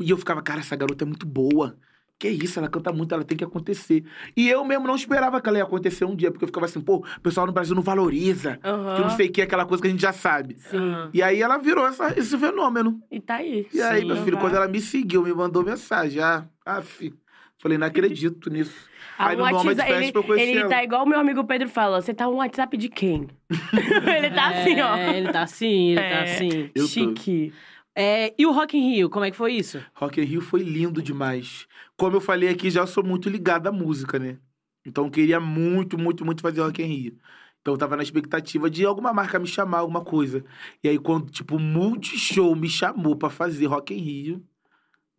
[0.00, 1.78] E eu ficava, cara, essa garota é muito boa.
[2.22, 4.04] Que isso, ela canta muito, ela tem que acontecer.
[4.36, 6.80] E eu mesmo não esperava que ela ia acontecer um dia, porque eu ficava assim,
[6.80, 8.60] pô, o pessoal no Brasil não valoriza.
[8.62, 8.94] Aham.
[8.94, 10.54] Que eu não sei o que é aquela coisa que a gente já sabe.
[10.56, 11.08] Sim.
[11.12, 13.00] E aí ela virou essa- esse fenômeno.
[13.10, 13.66] E tá aí.
[13.74, 14.06] E aí, Sim.
[14.06, 14.40] meu filho, Aham.
[14.46, 16.22] quando ela me seguiu, me mandou mensagem.
[16.22, 17.12] Ah, af.
[17.58, 18.74] Falei, não acredito nisso.
[19.18, 20.68] Ah, Aí um no WhatsApp, Fest ele, eu ele ela.
[20.68, 22.00] tá igual o meu amigo Pedro fala.
[22.00, 23.26] Você tá um WhatsApp de quem?
[24.16, 24.96] ele tá assim, ó.
[24.96, 26.22] É, ele tá assim, ele tá É.
[26.22, 26.70] assim.
[26.72, 27.52] Eu tô.
[27.94, 29.82] É, e o Rock in Rio, como é que foi isso?
[29.94, 31.66] Rock in Rio foi lindo demais.
[31.96, 34.38] Como eu falei aqui, já sou muito ligado à música, né?
[34.84, 37.18] Então eu queria muito, muito, muito fazer Rock in Rio.
[37.60, 40.44] Então eu tava na expectativa de alguma marca me chamar, alguma coisa.
[40.82, 44.44] E aí quando, tipo, o Multishow me chamou pra fazer Rock in Rio,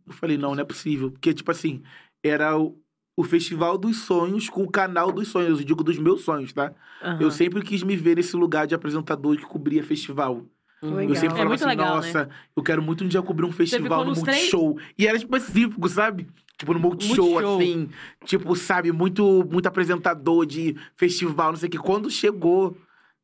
[0.06, 1.12] eu falei, não, não é possível.
[1.12, 1.82] Porque, tipo assim,
[2.22, 2.78] era o...
[3.16, 5.60] o Festival dos Sonhos com o canal dos sonhos.
[5.60, 6.74] Eu digo dos meus sonhos, tá?
[7.02, 7.22] Aham.
[7.22, 10.46] Eu sempre quis me ver nesse lugar de apresentador que cobria festival.
[10.84, 10.96] Uhum.
[10.96, 11.10] Legal.
[11.10, 12.32] Eu sempre É falava muito assim, legal, nossa, né?
[12.56, 14.40] eu quero muito um dia cobrir um festival no nos três?
[14.52, 14.78] Multishow.
[14.98, 16.28] E era específico, sabe?
[16.58, 17.58] Tipo, no Multishow, Multishow.
[17.60, 17.90] assim.
[18.26, 21.78] Tipo, sabe, muito, muito apresentador de festival, não sei o que.
[21.78, 22.78] Quando chegou,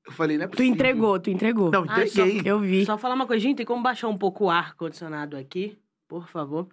[0.06, 1.70] eu falei, não é Tu entregou, tu entregou.
[1.72, 2.52] Não, Ai, só- entreguei.
[2.52, 2.86] Eu vi.
[2.86, 5.78] Só falar uma coisa, gente, tem como baixar um pouco o ar-condicionado aqui?
[6.08, 6.68] Por favor.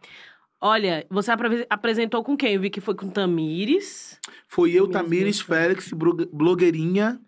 [0.58, 2.54] Olha, você apre- apresentou com quem?
[2.54, 4.18] Eu vi que foi com Tamires.
[4.48, 5.60] Foi eu, Tamires, cara.
[5.60, 5.92] Félix,
[6.32, 7.20] blogueirinha.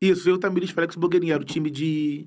[0.00, 1.34] Isso, eu, Tamires, Félix, blogueirinha.
[1.34, 2.26] Era o time de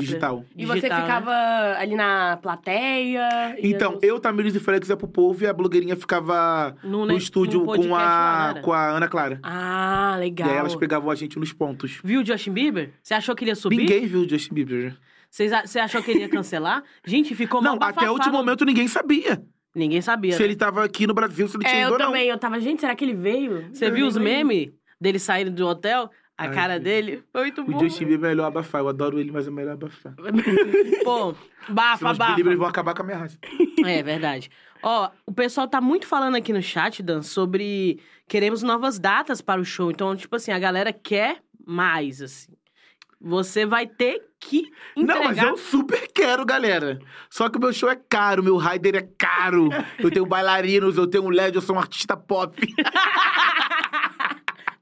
[0.00, 0.44] Digital.
[0.56, 1.04] E você digital, né?
[1.04, 3.56] ficava ali na plateia?
[3.58, 7.06] ia Então, eu, Tamires e Félix ia pro povo e a blogueirinha ficava No, no
[7.06, 8.60] ne- estúdio no com a, né?
[8.62, 9.38] com a Ana Clara.
[9.42, 10.48] Ah, legal.
[10.48, 12.00] E aí elas pegavam a gente nos pontos.
[12.02, 12.90] Viu o Justin Bieber?
[13.02, 13.76] Você achou que ele ia subir?
[13.76, 14.96] Ninguém viu o Justin Bieber.
[15.30, 16.82] Você achou que ele ia cancelar?
[17.06, 19.42] Gente, ficou Não, até o último no- momento ninguém sabia.
[19.74, 20.44] Ninguém sabia, Se né?
[20.44, 22.06] ele tava aqui no Brasil, se ele tinha É, ido eu ou não.
[22.08, 22.28] também.
[22.28, 23.70] Eu tava, gente, será que ele veio?
[23.72, 24.68] Você viu os memes
[25.00, 26.10] dele saindo do hotel?
[26.42, 27.22] A Ai, cara dele?
[27.30, 27.76] Foi muito bom.
[27.76, 28.80] O Justin Bieber é melhor abafar.
[28.80, 30.12] Eu adoro ele, mas é melhor abafar.
[31.04, 31.36] Pô, Senão
[31.68, 32.34] bafa, os bafa.
[32.34, 33.38] Bieber vão acabar com a minha raça.
[33.84, 34.50] É verdade.
[34.82, 39.60] Ó, o pessoal tá muito falando aqui no chat, Dan, sobre queremos novas datas para
[39.60, 39.90] o show.
[39.90, 42.52] Então, tipo assim, a galera quer mais, assim.
[43.20, 45.20] Você vai ter que entregar.
[45.20, 46.98] Não, mas eu super quero, galera.
[47.30, 49.68] Só que o meu show é caro, meu rider é caro.
[49.96, 52.56] eu tenho bailarinos, eu tenho um LED, eu sou um artista pop.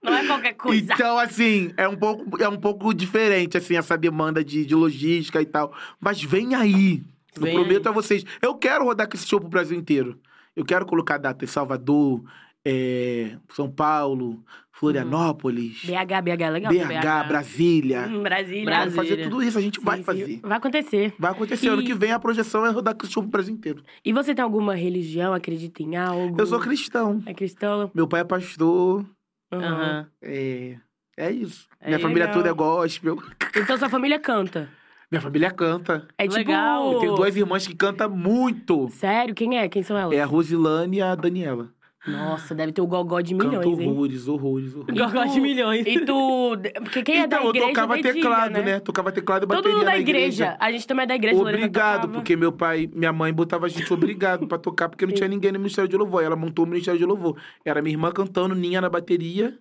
[0.03, 0.93] Não é qualquer coisa.
[0.95, 5.41] Então, assim, é um pouco, é um pouco diferente, assim, essa demanda de, de logística
[5.43, 5.73] e tal.
[6.01, 7.03] Mas vem aí.
[7.37, 7.91] Eu Vem prometo aí.
[7.91, 8.25] a vocês.
[8.43, 10.19] Eu quero rodar com esse show pro Brasil inteiro.
[10.57, 12.23] Eu quero colocar data em Salvador,
[12.65, 14.43] é, São Paulo,
[14.73, 16.73] Florianópolis, BH, BH é legal.
[16.73, 18.09] BH, Brasília.
[18.09, 18.65] Hum, Brasília.
[18.65, 19.31] Bra- Quero fazer Brasília.
[19.31, 20.05] tudo isso, a gente vai Sim, sim.
[20.07, 20.41] fazer.
[20.43, 21.15] Vai acontecer.
[21.19, 21.67] Vai acontecer.
[21.67, 23.83] E- Ano que vem a projeção é rodar com esse show pro Brasil inteiro.
[24.05, 25.33] E você tem alguma religião?
[25.35, 26.41] Acredita em algo?
[26.41, 27.23] Eu sou cristão.
[27.27, 27.91] É cristão?
[27.95, 29.05] Meu pai é pastor.
[29.53, 30.07] Uhum.
[30.23, 30.77] É,
[31.17, 31.69] é isso.
[31.81, 32.35] É Minha família legal.
[32.37, 33.23] toda é gospel.
[33.57, 34.69] Então sua família canta.
[35.11, 36.07] Minha família canta.
[36.17, 36.37] É tipo...
[36.37, 36.93] Legal.
[36.93, 38.89] Eu tenho duas irmãs que cantam muito.
[38.91, 39.35] Sério?
[39.35, 39.69] Quem é?
[39.69, 40.17] Quem são elas?
[40.17, 41.69] É a Rosilane e a Daniela.
[42.07, 43.91] Nossa, deve ter o gogó de milhões, Cantam hein?
[43.91, 44.99] horrores, horrores, horrores.
[44.99, 45.87] Gogó de milhões.
[45.87, 46.57] E tu...
[46.83, 48.63] Porque quem é da então, eu igreja tocava dedilha, teclado, né?
[48.63, 48.81] né?
[48.81, 50.57] Tocava teclado e Todo bateria mundo da na igreja.
[50.59, 51.41] A gente também é da igreja.
[51.41, 55.29] Obrigado, porque meu pai, minha mãe botava a gente obrigado pra tocar, porque não tinha
[55.29, 56.23] ninguém no Ministério de Louvor.
[56.23, 57.37] Ela montou o Ministério de Louvor.
[57.65, 59.59] Era minha irmã cantando, Ninha na bateria,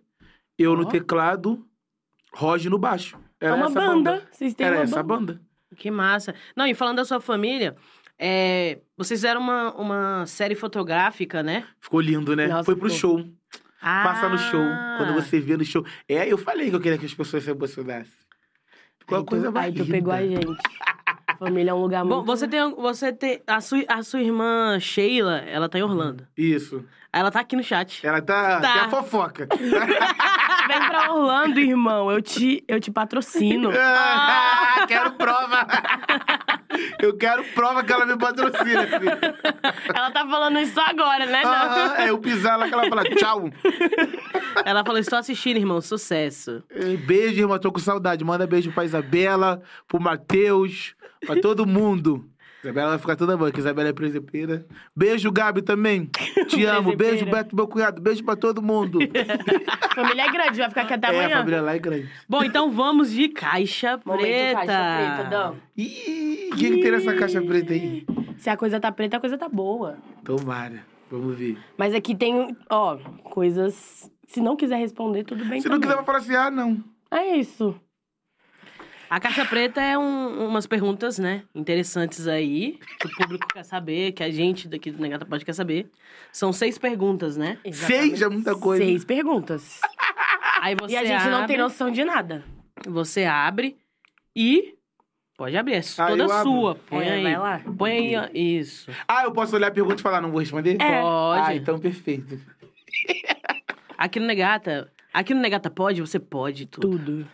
[0.57, 0.85] eu no Ó.
[0.85, 1.65] teclado,
[2.33, 3.17] Roger no baixo.
[3.41, 4.23] Era É uma essa banda.
[4.31, 5.33] Vocês têm Era uma essa banda.
[5.33, 5.49] banda.
[5.75, 6.33] Que massa.
[6.55, 7.75] Não, e falando da sua família,
[8.19, 11.65] é, vocês fizeram uma, uma série fotográfica, né?
[11.79, 12.47] Ficou lindo, né?
[12.47, 13.17] Nossa, Foi pro ficou.
[13.17, 13.29] show.
[13.81, 14.61] Ah, Passa no show.
[14.97, 15.85] Quando você vê no show.
[16.07, 18.11] É, eu falei que eu queria que as pessoas se emocionassem.
[18.99, 20.57] Ficou Aí uma coisa tu, mais Aí tu pegou a gente.
[21.39, 22.25] Família é um lugar Bom, muito...
[22.25, 26.27] você tem, você tem a sua, a sua irmã Sheila, ela tá em Orlando.
[26.37, 26.83] Isso.
[27.13, 28.05] Ela tá aqui no chat.
[28.05, 28.59] Ela tá.
[28.59, 28.73] Tá.
[28.73, 29.47] Tem a fofoca.
[30.67, 32.11] Vem pra Orlando, irmão.
[32.11, 33.71] Eu te, eu te patrocino.
[34.81, 35.65] Ah, quero prova!
[37.01, 39.09] Eu quero prova que ela me patrocina, filho.
[39.95, 41.41] Ela tá falando isso agora, né?
[41.43, 43.49] Aham, é eu pisar lá que ela fala tchau.
[44.65, 46.61] Ela falou: estou assistindo, irmão, sucesso.
[47.05, 48.23] Beijo, irmã, tô com saudade.
[48.23, 50.93] Manda beijo pra Isabela, pro Matheus,
[51.25, 52.29] pra todo mundo.
[52.61, 54.65] Isabela vai ficar toda boa, que Isabela é presepeira.
[54.95, 56.09] Beijo, Gabi, também.
[56.47, 56.95] Te amo.
[56.95, 57.25] Beijo.
[57.25, 58.01] Beto, meu cunhado.
[58.01, 58.99] Beijo pra todo mundo.
[59.95, 61.37] Família é grande, vai ficar aqui até é, a amanhã.
[61.37, 62.09] família lá é grande.
[62.27, 64.65] Bom, então vamos de caixa Momento preta.
[64.65, 65.53] caixa preta, Dan.
[65.77, 68.05] Ih, quem que tem nessa caixa preta aí?
[68.37, 69.97] Se a coisa tá preta, a coisa tá boa.
[70.23, 70.83] Tomara.
[71.09, 71.57] Vamos ver.
[71.77, 74.11] Mas aqui tem, ó, coisas...
[74.27, 75.81] Se não quiser responder, tudo bem Se não também.
[75.89, 76.83] quiser, vai falar assim, ah, não.
[77.09, 77.73] É isso.
[79.09, 84.11] A caixa preta é um- umas perguntas, né, interessantes aí, que o público quer saber,
[84.11, 85.89] que a gente daqui do Negata Pode quer saber.
[86.31, 87.57] São seis perguntas, né?
[87.71, 88.83] Seis é muita coisa.
[88.83, 89.79] Seis perguntas.
[90.61, 92.43] Aí você e a gente não tem abre, noção de nada.
[92.87, 93.77] Você abre
[94.35, 94.75] e...
[95.37, 96.75] Pode abrir, é Ah, toda sua.
[96.75, 97.23] Põe É, aí.
[97.23, 97.61] vai lá.
[97.77, 98.91] Põe aí, ó, isso.
[99.07, 100.75] Ah, eu posso olhar a pergunta e falar, não vou responder?
[100.81, 101.01] É.
[101.01, 101.41] Pode.
[101.47, 102.37] Ah, então perfeito.
[103.97, 104.91] Aqui no Negata...
[105.11, 106.91] Aqui no Negata Pode, você pode tudo.
[106.91, 107.27] Tudo.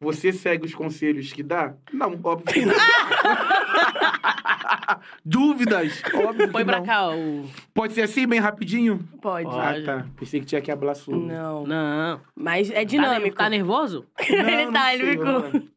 [0.00, 1.74] Você segue os conselhos que dá?
[1.92, 2.74] Não, óbvio que não.
[5.24, 6.02] Dúvidas?
[6.14, 6.86] Óbvio Põe que pra não.
[6.86, 7.48] cá o...
[7.74, 8.98] Pode ser assim, bem rapidinho?
[9.20, 9.44] Pode.
[9.48, 9.82] Pode.
[9.82, 10.06] Ah, tá.
[10.16, 11.16] Pensei que tinha que hablar sua.
[11.16, 11.66] Não.
[11.66, 12.20] Não.
[12.34, 13.36] Mas é Tá, dinâmico.
[13.36, 14.06] tá nervoso?
[14.18, 15.68] ele Não, tá, não ele ficou.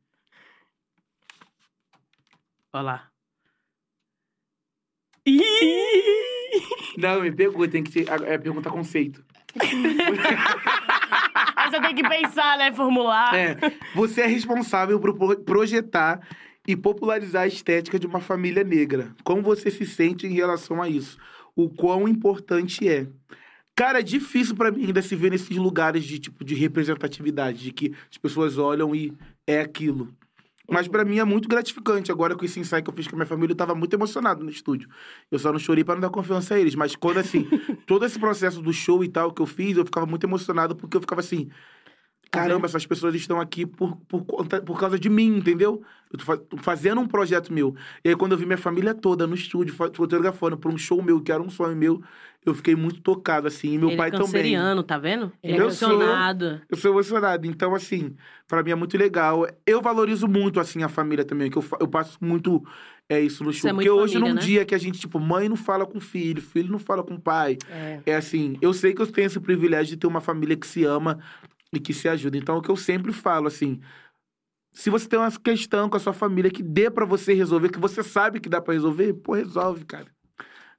[2.74, 3.08] Olha lá.
[6.98, 8.08] Não, me pegou, tem que ter.
[8.26, 9.24] É pergunta conceito.
[11.76, 12.72] Você tem que pensar, né?
[12.74, 13.36] Formular.
[13.36, 13.58] É.
[13.94, 16.20] Você é responsável por pro- projetar
[16.68, 19.14] e popularizar a estética de uma família negra.
[19.24, 21.18] Como você se sente em relação a isso?
[21.58, 23.08] o quão importante é.
[23.74, 27.72] Cara, é difícil pra mim ainda se ver nesses lugares de tipo de representatividade, de
[27.72, 29.14] que as pessoas olham e
[29.48, 30.14] é aquilo.
[30.70, 32.12] Mas pra mim é muito gratificante.
[32.12, 34.44] Agora com esse ensaio que eu fiz com a minha família, eu tava muito emocionado
[34.44, 34.90] no estúdio.
[35.32, 36.76] Eu só não chorei pra não dar confiança a eles.
[36.76, 37.48] Mas quando, assim,
[37.86, 40.98] todo esse processo do show e tal que eu fiz, eu ficava muito emocionado porque
[40.98, 41.50] eu ficava assim.
[42.32, 45.82] Caramba, essas pessoas estão aqui por, por, conta, por causa de mim, entendeu?
[46.12, 47.76] Eu tô, fa- tô fazendo um projeto meu.
[48.04, 51.02] E aí, quando eu vi minha família toda no estúdio, fa- fotografando por um show
[51.02, 52.02] meu, que era um sonho meu,
[52.46, 53.74] eu fiquei muito tocado, assim.
[53.74, 54.26] E meu Ele pai é também.
[54.26, 55.32] canceriano, tá vendo?
[55.42, 55.90] Ele é Eu sou.
[55.94, 56.62] emocionado.
[56.70, 57.48] Eu sou emocionado.
[57.48, 58.16] Então, assim,
[58.48, 59.48] pra mim é muito legal.
[59.66, 62.64] Eu valorizo muito, assim, a família também, que eu, eu passo muito
[63.10, 63.70] é, isso no show.
[63.70, 64.46] é Porque hoje, família, num né?
[64.46, 67.58] dia que a gente, tipo, mãe não fala com filho, filho não fala com pai.
[67.70, 68.00] É.
[68.06, 70.84] É assim, eu sei que eu tenho esse privilégio de ter uma família que se
[70.84, 71.20] ama
[71.78, 72.38] e que se ajuda.
[72.38, 73.80] Então, é o que eu sempre falo, assim.
[74.72, 77.80] Se você tem uma questão com a sua família que dê pra você resolver, que
[77.80, 80.08] você sabe que dá pra resolver, pô, resolve, cara.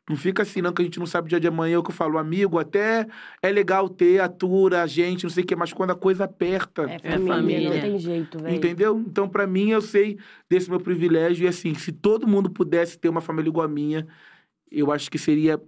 [0.09, 1.75] Não fica assim, não, que a gente não sabe o dia de amanhã.
[1.75, 3.07] É o que eu falo, amigo, até
[3.43, 6.83] é legal ter, atura, a gente, não sei o quê, mas quando a coisa aperta,
[6.83, 7.71] É É família, família.
[7.75, 8.55] não tem jeito, velho.
[8.55, 8.99] entendeu?
[9.05, 10.17] Então, pra mim, eu sei
[10.49, 11.45] desse meu privilégio.
[11.45, 14.07] E assim, se todo mundo pudesse ter uma família igual a minha,
[14.71, 15.61] eu acho que seria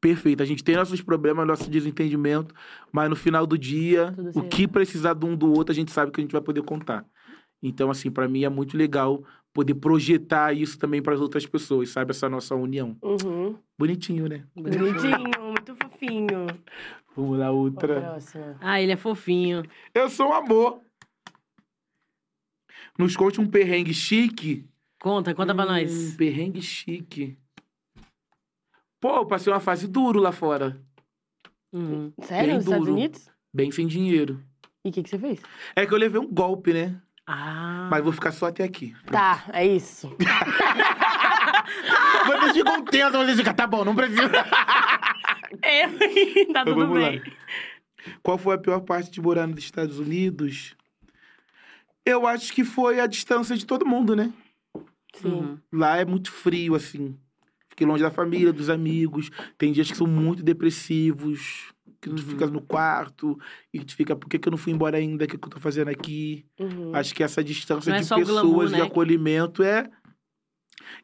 [0.00, 0.42] perfeito.
[0.42, 2.54] A gente tem nossos problemas, nosso desentendimento,
[2.92, 4.48] mas no final do dia, Tudo o certo.
[4.48, 7.04] que precisar de um do outro, a gente sabe que a gente vai poder contar.
[7.62, 11.88] Então, assim, pra mim é muito legal poder projetar isso também para as outras pessoas,
[11.88, 12.10] sabe?
[12.10, 12.96] Essa nossa união.
[13.02, 13.56] Uhum.
[13.78, 14.44] Bonitinho, né?
[14.54, 16.46] Bonitinho, muito fofinho.
[17.16, 18.18] Vamos lá, outra.
[18.60, 19.62] Ah, ele é fofinho.
[19.94, 20.80] Eu sou um amor.
[22.98, 24.68] Nos conte um perrengue chique.
[25.00, 26.14] Conta, conta pra Hum, nós.
[26.16, 27.38] perrengue chique.
[29.06, 30.76] Pô, eu passei uma fase duro lá fora.
[31.72, 32.12] Uhum.
[32.22, 32.46] Sério?
[32.48, 32.98] Bem Nos Estados duro.
[32.98, 33.30] Unidos?
[33.54, 34.42] Bem sem dinheiro.
[34.84, 35.40] E o que, que você fez?
[35.76, 37.00] É que eu levei um golpe, né?
[37.24, 37.86] Ah.
[37.88, 38.96] Mas vou ficar só até aqui.
[39.08, 40.08] Tá, é isso.
[42.26, 44.22] Vocês ficam tensos, vocês ficam, tá bom, não precisa.
[45.62, 46.04] É, tá
[46.36, 47.10] Então, tudo vamos lá.
[47.10, 47.22] bem.
[48.24, 50.74] Qual foi a pior parte de morar nos Estados Unidos?
[52.04, 54.32] Eu acho que foi a distância de todo mundo, né?
[55.14, 55.28] Sim.
[55.28, 55.58] Uhum.
[55.72, 57.16] Lá é muito frio, assim.
[57.76, 59.30] Fiquei longe da família, dos amigos.
[59.58, 61.74] Tem dias que são muito depressivos.
[62.00, 62.28] Que tu Uhum.
[62.28, 63.38] fica no quarto
[63.72, 65.24] e tu fica, por que, que eu não fui embora ainda?
[65.24, 66.46] O que, que eu tô fazendo aqui?
[66.58, 66.94] Uhum.
[66.94, 68.80] Acho que essa distância Não é de o pessoas, glamour, de né?
[68.82, 69.90] acolhimento é.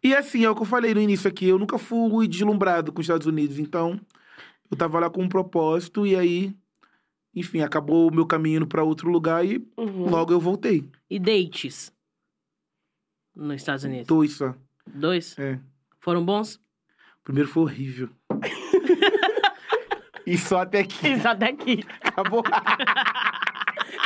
[0.03, 3.01] E assim, é o que eu falei no início aqui, eu nunca fui deslumbrado com
[3.01, 4.01] os Estados Unidos, então
[4.71, 6.55] eu tava lá com um propósito e aí,
[7.35, 10.09] enfim, acabou o meu caminho indo pra outro lugar e Uhum.
[10.09, 10.89] logo eu voltei.
[11.11, 11.93] E dates?
[13.35, 14.07] Nos Estados Unidos?
[14.07, 14.55] Dois só.
[14.87, 15.37] Dois?
[15.39, 15.59] É.
[16.01, 16.61] Foram bons?
[17.23, 18.09] O primeiro foi horrível.
[20.27, 21.09] e só até aqui.
[21.09, 21.85] Isso até aqui.
[22.03, 22.43] Acabou.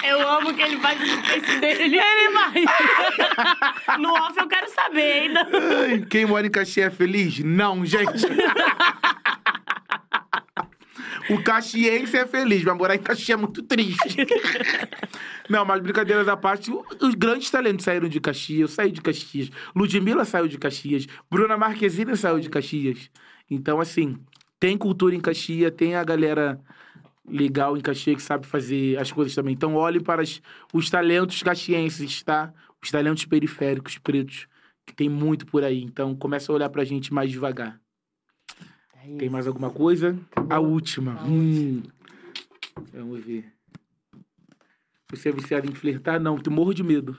[0.04, 1.98] Eu amo que ele faz o space dele.
[1.98, 2.64] Ele vai.
[3.98, 5.48] no off eu quero saber ainda.
[5.82, 7.38] Ai, Quem mora em Caxias é feliz?
[7.40, 8.26] Não, gente.
[11.30, 14.16] O caxiense é feliz, mas morar em Caxias é muito triste.
[15.48, 16.70] Não, mas brincadeiras à parte,
[17.00, 18.60] os grandes talentos saíram de Caxias.
[18.60, 19.50] Eu saí de Caxias.
[19.74, 21.06] Ludmilla saiu de Caxias.
[21.30, 23.10] Bruna Marquezine saiu de Caxias.
[23.50, 24.16] Então, assim,
[24.58, 26.60] tem cultura em Caxias, tem a galera
[27.28, 29.54] legal em Caxias que sabe fazer as coisas também.
[29.54, 30.40] Então, olhem para as-
[30.72, 32.52] os talentos caxienses, tá?
[32.82, 34.46] Os talentos periféricos, pretos,
[34.86, 35.82] que tem muito por aí.
[35.82, 37.80] Então, começa a olhar pra gente mais devagar.
[39.18, 40.18] Tem mais alguma coisa?
[40.50, 41.12] A última.
[41.20, 41.82] A Hum.
[42.92, 43.44] Vamos ver.
[45.10, 46.20] Você é viciado em flertar?
[46.20, 47.16] Não, eu morro de medo.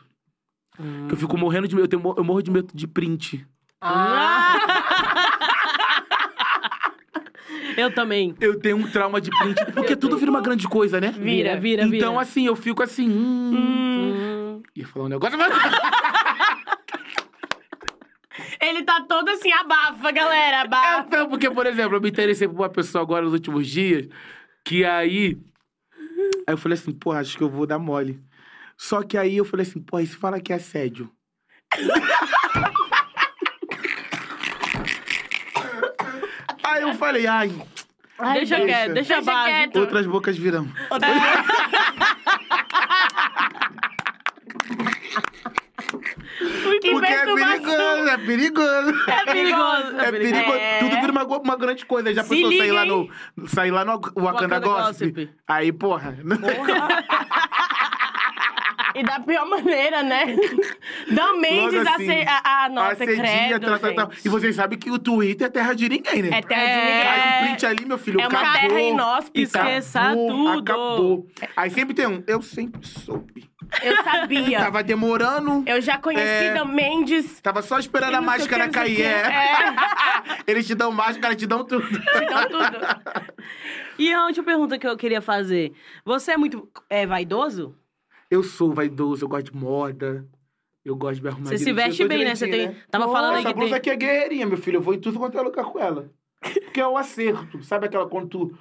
[0.79, 1.07] Hum.
[1.09, 1.85] Eu fico morrendo de medo.
[1.85, 3.45] Eu, tenho eu morro de medo de print.
[3.81, 4.55] Ah,
[7.77, 8.33] Eu também.
[8.41, 9.71] Eu tenho um trauma de print.
[9.73, 11.11] Porque tudo vira uma grande coisa, né?
[11.11, 11.97] Vira, vira, vira.
[11.97, 13.07] Então, assim, eu fico assim.
[13.07, 14.64] Hum, Hum.
[14.76, 15.38] Ia falar um negócio.
[18.68, 21.06] ele tá todo assim, abafa, galera, abafa.
[21.07, 24.07] Então, porque, por exemplo, eu me interessei por uma pessoa agora nos últimos dias,
[24.65, 25.38] que aí.
[26.48, 28.19] Aí eu falei assim, pô, acho que eu vou dar mole.
[28.77, 31.11] Só que aí eu falei assim, pô, e se fala que é assédio?
[36.64, 37.52] aí eu falei, ai,
[38.19, 38.65] Ai, deixa deixa.
[38.65, 40.68] quieto, deixa, Deixa outras bocas virão.
[46.81, 47.95] Que Porque é perturbação.
[48.17, 49.25] Perigoso, é perigoso.
[49.25, 49.99] É perigoso.
[49.99, 50.57] É perigoso.
[50.57, 50.79] É.
[50.79, 52.13] Tudo vira uma, uma grande coisa.
[52.13, 53.09] Já Se pensou sair lá, no,
[53.47, 55.11] sair lá no Wakanda, Wakanda Gossip?
[55.11, 55.34] Gossip.
[55.47, 56.17] Aí, porra.
[58.98, 60.26] E da pior maneira, né?
[61.11, 64.11] Dan Mendes Logo assim, a, a nota, Assedia, credo, tal, tal, tal.
[64.26, 66.30] E vocês sabem que o Twitter é terra de ninguém, né?
[66.38, 66.86] É terra de É.
[66.86, 67.03] ninguém.
[67.03, 68.61] Cai um print ali, meu filho, É uma acabou.
[68.69, 69.60] terra inóspita.
[69.60, 70.60] Esqueça Acabou, tudo.
[70.60, 71.28] Acabou.
[71.56, 73.49] Aí sempre tem um, eu sempre soube.
[73.84, 74.60] Eu sabia.
[74.60, 76.53] Tava demorando, Eu já conheci É.
[76.53, 77.41] Dan Mendes.
[77.41, 78.95] tava só esperando a máscara cair.
[78.95, 79.03] que.
[79.03, 79.26] É.
[80.48, 81.86] Eles te dão máscara, te dão tudo.
[81.86, 82.78] Então, tudo.
[83.99, 85.74] E a última pergunta que eu queria fazer.
[86.06, 87.76] Você é muito é, vaidoso?
[88.29, 90.25] Eu sou vaidoso, eu gosto de moda.
[90.83, 92.33] Eu gosto de me arrumar Você se veste bem, né?
[92.33, 92.59] Você tem...
[92.59, 93.77] direitinho, Tava Pô, falando aí Essa que blusa tem...
[93.77, 94.77] aqui é guerreirinha, meu filho.
[94.77, 96.09] Eu vou em tudo quanto é lugar com ela.
[96.41, 97.61] Porque é o acerto.
[97.63, 98.57] Sabe aquela quando tu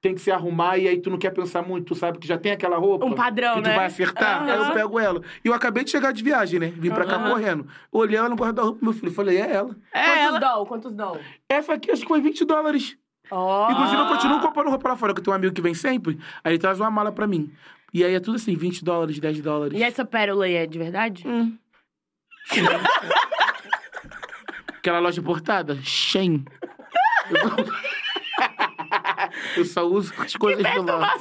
[0.00, 2.38] tem que se arrumar e aí tu não quer pensar muito, tu sabe que já
[2.38, 3.04] tem aquela roupa.
[3.04, 3.76] Um padrão, que tu né?
[3.76, 5.22] vai acertar, aí eu pego ela.
[5.44, 6.72] E eu acabei de chegar de viagem, né?
[6.74, 7.30] Vim pra cá Aham.
[7.30, 7.66] correndo.
[7.92, 9.12] Olhei ela no guarda-roupa, meu filho.
[9.12, 9.76] Falei, é ela.
[9.92, 10.38] É, Quantos ela...
[10.38, 10.66] dólar?
[10.66, 11.20] Quantos dólar?
[11.48, 12.96] Essa aqui acho que foi 20 dólares.
[13.30, 13.70] Ó.
[13.70, 16.18] Inclusive, eu continuo comprando roupa lá fora, que eu tenho um amigo que vem sempre.
[16.42, 17.52] Aí ele traz uma mala pra mim.
[17.92, 19.78] E aí é tudo assim, 20 dólares, 10 dólares.
[19.78, 21.26] E essa pérola aí é de verdade?
[21.26, 21.56] Hum.
[24.78, 25.78] Aquela loja importada?
[25.82, 26.44] Shein.
[29.56, 31.14] Eu só- Eu uso as coisas do lá.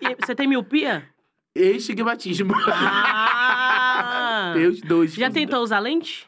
[0.00, 1.08] E é- você tem miopia?
[1.54, 2.52] Estigmatismo.
[2.66, 4.52] Ah!
[4.54, 5.14] Tem os dois.
[5.14, 6.26] Já tentou usar lente?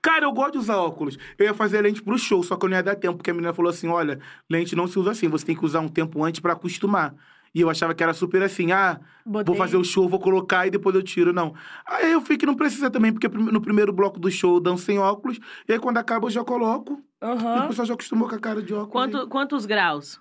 [0.00, 1.18] Cara, eu gosto de usar óculos.
[1.38, 3.34] Eu ia fazer lente pro show, só que eu não ia dar tempo, porque a
[3.34, 4.18] menina falou assim: olha,
[4.48, 7.14] lente não se usa assim, você tem que usar um tempo antes pra acostumar.
[7.54, 9.44] E eu achava que era super assim, ah, Botei.
[9.44, 11.32] vou fazer o show, vou colocar e depois eu tiro.
[11.32, 11.54] Não.
[11.84, 14.84] Aí eu vi que não precisa também, porque no primeiro bloco do show eu danço
[14.84, 17.02] sem óculos, e aí quando acaba eu já coloco.
[17.22, 18.92] E o pessoal já acostumou com a cara de óculos.
[18.92, 20.20] Quanto, quantos graus?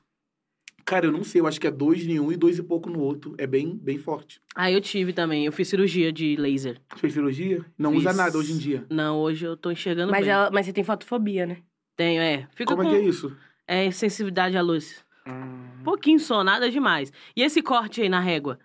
[0.85, 2.89] Cara, eu não sei, eu acho que é dois em um e dois e pouco
[2.89, 3.35] no outro.
[3.37, 4.41] É bem, bem forte.
[4.55, 5.45] Ah, eu tive também.
[5.45, 6.81] Eu fiz cirurgia de laser.
[6.95, 7.63] Fez cirurgia?
[7.77, 7.99] Não Fiz.
[7.99, 8.85] usa nada hoje em dia.
[8.89, 10.31] Não, hoje eu tô enxergando Mas, bem.
[10.33, 11.57] ela, mas você tem fotofobia, né?
[11.95, 12.47] Tenho, é.
[12.55, 12.89] Fica Como com...
[12.89, 13.31] é que é isso?
[13.67, 15.05] É sensibilidade à luz.
[15.27, 15.68] Ah.
[15.89, 17.11] Pouquinho só, nada demais.
[17.35, 18.59] E esse corte aí na régua?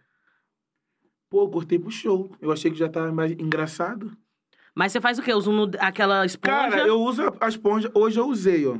[1.30, 2.30] Pô, eu cortei pro show.
[2.40, 4.12] Eu achei que já tava mais engraçado.
[4.74, 5.32] Mas você faz o quê?
[5.32, 6.54] Usa um, aquela esponja?
[6.54, 7.90] Cara, eu uso a- a esponja.
[7.94, 8.76] Hoje eu usei, ó.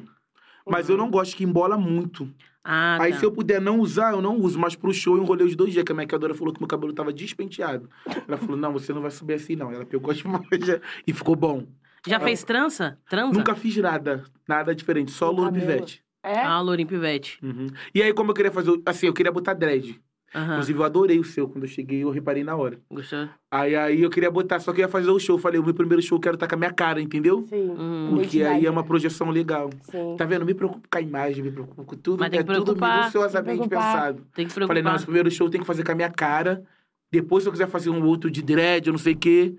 [0.68, 2.28] Mas eu não gosto que embola muito.
[2.62, 3.18] Ah, Aí tá.
[3.18, 4.58] se eu puder não usar, eu não uso.
[4.58, 6.92] Mas pro show eu enrolei os dois dias, que a maquiadora falou que meu cabelo
[6.92, 7.88] tava despenteado.
[8.28, 9.72] Ela falou, não, você não vai subir assim, não.
[9.72, 11.66] Ela pegou a esponja e ficou bom.
[12.06, 12.98] Já fez trança?
[13.08, 13.32] Transa?
[13.38, 14.24] Nunca fiz nada.
[14.46, 15.10] Nada diferente.
[15.10, 16.03] Só louro pivete.
[16.24, 16.40] É?
[16.42, 17.38] Ah, Lourinho Pivete.
[17.42, 17.66] Uhum.
[17.94, 18.70] E aí, como eu queria fazer...
[18.70, 20.00] o- Assim, eu queria botar dread.
[20.34, 20.54] Aham.
[20.54, 21.48] Inclusive, eu adorei o seu.
[21.48, 22.80] Quando eu cheguei, eu reparei na hora.
[22.90, 23.28] Gostou?
[23.52, 25.38] Aí, aí eu queria botar, só que eu ia fazer o show.
[25.38, 27.44] Falei, o meu primeiro show eu quero estar com a minha cara, entendeu?
[27.48, 27.70] Sim.
[27.70, 28.10] Hum.
[28.16, 29.70] Porque aí é uma projeção legal.
[29.82, 30.16] Sim.
[30.18, 30.40] Tá vendo?
[30.40, 32.18] Não me preocupo com a imagem, me preocupo com tudo.
[32.18, 33.92] Mas tem é que tudo preocupar, minuciosamente tem que preocupar.
[33.94, 34.26] pensado.
[34.34, 34.90] Tem que Falei, preocupar.
[34.90, 36.64] não, esse primeiro show tem que fazer com a minha cara.
[37.12, 39.54] Depois, se eu quiser fazer um outro de dread, eu não sei o quê,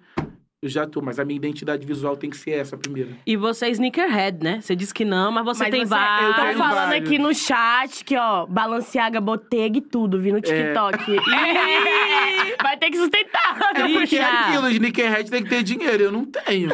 [0.65, 1.01] eu já tô.
[1.01, 3.15] Mas a minha identidade visual tem que ser essa primeiro.
[3.25, 4.61] E você é sneakerhead, né?
[4.61, 6.23] Você disse que não, mas você Mas tem você- vários.
[6.25, 7.07] eu Estão tenho falando vários.
[7.07, 11.11] aqui no chat que, ó, Balenciaga, Botega e tudo, vi no TikTok.
[11.11, 13.71] Ih, Vai ter que sustentar.
[13.75, 16.69] É porque é aquilo, sneakerhead tem que ter dinheiro, eu não tenho.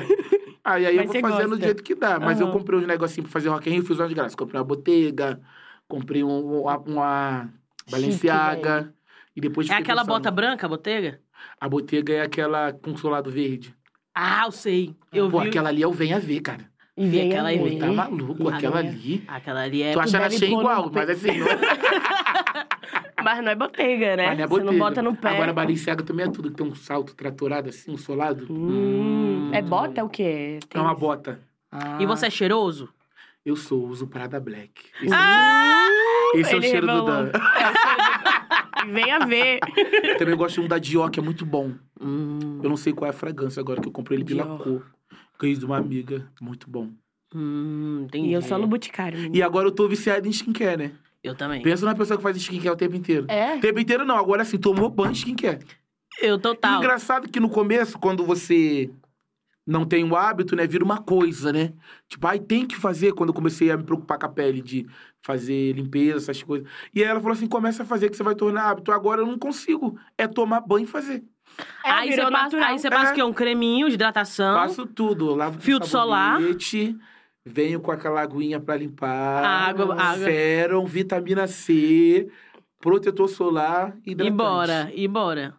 [0.64, 1.66] Aí, aí eu vou fazendo do gosta.
[1.66, 2.20] jeito que dá.
[2.20, 2.58] Mas eu Aham.
[2.58, 4.38] comprei uns negocinhos pra fazer Rock in Rio, fiz uma de graça.
[4.38, 5.42] Comprei uma Botega,
[5.88, 7.50] comprei um- uma, uma
[7.90, 8.94] Balenciaga.
[9.36, 11.20] e depois É aquela pensando, bota branca, a botega?
[11.60, 13.74] A Botega é aquela com solado verde.
[14.14, 14.96] Ah, eu sei.
[15.14, 15.48] Eu Pô, vi.
[15.48, 16.70] aquela ali é o Vem a Ver, cara.
[16.98, 18.88] E Vi vem aquela Pô, tá maluco, Ah, aquela é.
[18.88, 19.24] ali.
[19.28, 19.94] Aquela ali é.
[19.94, 21.60] Tu acha pôr no igual, mas assim, não é,
[23.24, 24.28] Mas não é Botega, né?
[24.28, 24.84] mas não é Você não Botega.
[24.84, 25.30] bota no pé.
[25.30, 28.48] Agora, Balenciaga também é tudo, que tem um salto tratorado assim, um solado.
[28.50, 30.60] Hum, É bota é o quê?
[30.74, 31.00] É uma Tênis?
[31.00, 31.40] bota.
[31.72, 31.98] Ah.
[32.02, 32.90] E você é cheiroso?
[33.46, 34.72] Eu sou, uso Prada Black.
[35.02, 35.78] Esse, Ah!
[36.36, 37.06] esse é o cheiro do revelou.
[37.06, 37.32] Dan.
[37.32, 38.11] É o cheiro
[38.86, 38.90] do...
[38.90, 39.60] E Vem a ver.
[40.18, 41.74] Também gosto de um da Dior, que é muito bom.
[42.00, 44.58] Hum, Eu não sei qual é a fragrância agora, que eu comprei ele pela Dior.
[44.64, 44.86] cor.
[45.40, 46.90] Ganhei de uma amiga, muito bom.
[47.34, 48.30] hum, entendi.
[48.30, 49.18] E eu só no Boticário.
[49.18, 49.36] menino.
[49.36, 50.92] E agora eu tô viciado em skincare, né?
[51.24, 51.62] Eu também.
[51.62, 53.26] Pensa numa pessoa que faz skincare o tempo inteiro.
[53.30, 53.56] É?
[53.58, 55.60] O tempo inteiro não, agora assim, tomou banho de skincare.
[56.22, 56.80] Eu E total.
[56.80, 58.90] engraçado que no começo, quando você
[59.66, 61.74] não tem o hábito, né, vira uma coisa, né?
[62.10, 64.86] Tipo, ai, tem que fazer, quando eu comecei a me preocupar com a pele, de
[65.22, 66.68] fazer limpeza, essas coisas.
[66.94, 68.92] E aí ela falou assim, começa a fazer que você vai tornar hábito.
[68.92, 71.24] Agora eu não consigo, é tomar banho e fazer.
[71.84, 72.70] É, aí, você passa, natural.
[72.70, 73.12] aí você passa É.
[73.12, 73.24] o quê?
[73.24, 74.56] Um creminho de hidratação.
[74.56, 76.40] Faço tudo, lavo Filtro solar.
[77.44, 79.44] Venho com aquela aguinha pra limpar.
[79.44, 80.26] Água, água.
[80.26, 82.30] Serum, vitamina C,
[82.80, 85.56] protetor solar e E bora, e bora.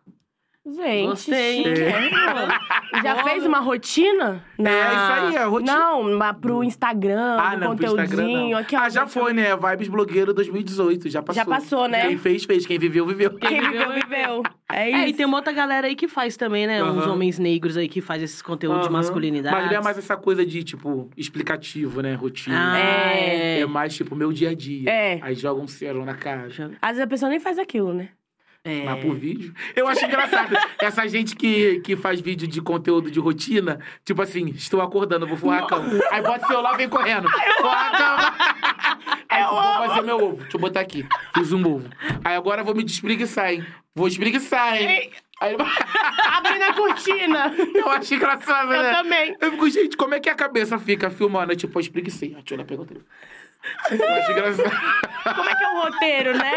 [0.64, 1.80] Gente, Gostei, chique,
[2.92, 3.00] pô?
[3.02, 4.44] Já fez uma rotina?
[4.60, 5.76] É, isso aí, é a rotina.
[5.76, 8.50] Não, mas pro Instagram, Ah, não, pro Instagram conteúdinho.
[8.52, 8.58] não.
[8.58, 9.56] Aqui, ó, ah, já foi, né?
[9.56, 11.42] Vibes Blogueiro 2018, já passou.
[11.42, 12.06] Já passou, né?
[12.06, 12.64] Quem fez, fez.
[12.64, 13.30] Quem viveu, viveu.
[13.38, 14.42] Quem viveu, viveu.
[14.70, 14.98] É isso.
[15.00, 16.82] É, e tem uma outra galera aí que faz também, né?
[16.84, 17.14] Uns Aham.
[17.14, 18.92] homens negros aí que faz esses conteúdos de Aham.
[18.98, 19.56] masculinidade.
[19.56, 22.14] Mas não é mais essa coisa de, tipo, explicativo, né?
[22.14, 22.72] Rotina.
[22.74, 23.58] Ah, É.
[23.58, 23.60] é.
[23.62, 24.88] É mais, tipo, meu dia a dia.
[24.88, 25.18] É.
[25.22, 26.46] Aí joga um serum na cara.
[26.80, 28.10] Às vezes a pessoa nem faz aquilo, né?
[28.64, 28.84] É.
[28.84, 29.52] Mas por vídeo.
[29.74, 30.56] Eu acho engraçado.
[30.78, 35.36] Essa gente que, que faz vídeo de conteúdo de rotina, tipo assim, estou acordando, vou
[35.36, 35.88] forrar a cama.
[36.12, 37.28] Aí bota o celular e vem correndo.
[37.60, 38.36] Forra a cama.
[39.28, 40.42] Aí, vou fazer meu ovo.
[40.42, 41.06] Deixa eu botar aqui.
[41.34, 41.88] Fiz um ovo.
[42.22, 43.66] Aí agora eu vou me despreguiçar, hein?
[43.94, 45.10] Vou espreguiçar, hein?
[45.40, 45.56] Aí,
[46.36, 47.52] Abrindo a cortina.
[47.74, 48.92] eu acho engraçado, Eu né?
[48.92, 49.36] também.
[49.40, 51.50] Eu fico, gente, como é que a cabeça fica filmando?
[51.52, 52.34] Eu, tipo, eu espreguicei.
[52.38, 53.10] A Tiola pegou o telefone.
[53.90, 54.70] Engraçado.
[55.34, 56.52] Como é que é o roteiro, né?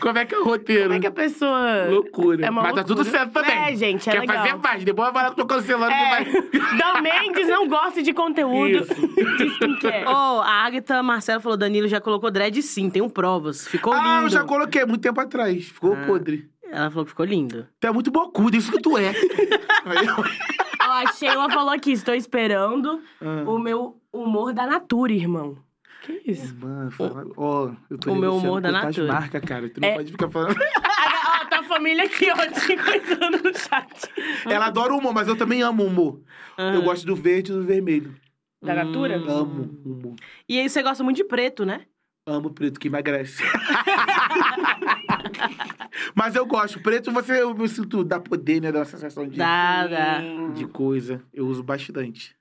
[0.00, 0.82] Como é que é o roteiro?
[0.84, 1.86] Como é que a pessoa.
[1.88, 2.44] Loucura.
[2.46, 2.96] É uma Mas tá loucura.
[2.96, 3.56] tudo certo também.
[3.56, 4.36] É, gente, é Quer legal.
[4.36, 4.84] fazer mais.
[4.84, 6.24] Depois vai eu tô cancelando É.
[6.24, 6.50] que vai...
[6.78, 8.94] Dan Mendes não gosta de conteúdo Isso.
[9.36, 10.04] de skincare.
[10.06, 13.68] Ô, a Agatha Marcela falou: Danilo já colocou dread sim, tenho provas.
[13.68, 14.06] Ficou lindo.
[14.08, 15.66] Ah, eu já coloquei muito tempo atrás.
[15.68, 16.06] Ficou Ah.
[16.06, 16.48] podre.
[16.72, 17.66] Ela falou que ficou lindo.
[17.80, 19.12] Tu é muito bocudo, isso que tu é.
[20.82, 23.44] Ó, a Sheila falou aqui: estou esperando Ah.
[23.48, 25.56] o meu humor da Natura, irmão.
[26.02, 26.56] Que isso?
[26.56, 27.26] Mano, fala...
[27.36, 29.12] Ó, eu tô O meu humor da com tuas Natura.
[29.12, 29.68] marcas, cara.
[29.68, 29.94] Tu não É.
[29.94, 30.56] pode ficar falando...
[30.56, 34.08] A, ó, tua família aqui, ó, te cuidando no chat.
[34.46, 36.20] Ela adora o humor, mas eu também amo o humor.
[36.56, 38.14] Eu gosto do verde e do vermelho.
[38.62, 39.18] Da Natura?
[39.18, 39.28] Hum.
[39.28, 40.14] Amo o humor.
[40.48, 41.82] E aí você gosta muito de preto, né?
[42.26, 43.42] Amo preto que emagrece.
[46.14, 46.80] Mas eu gosto.
[46.80, 48.70] Preto, você, eu me sinto, dá poder, né?
[48.72, 50.18] Dá uma sensação de, Dá, dá.
[50.54, 51.22] de coisa.
[51.32, 52.34] Eu uso bastante.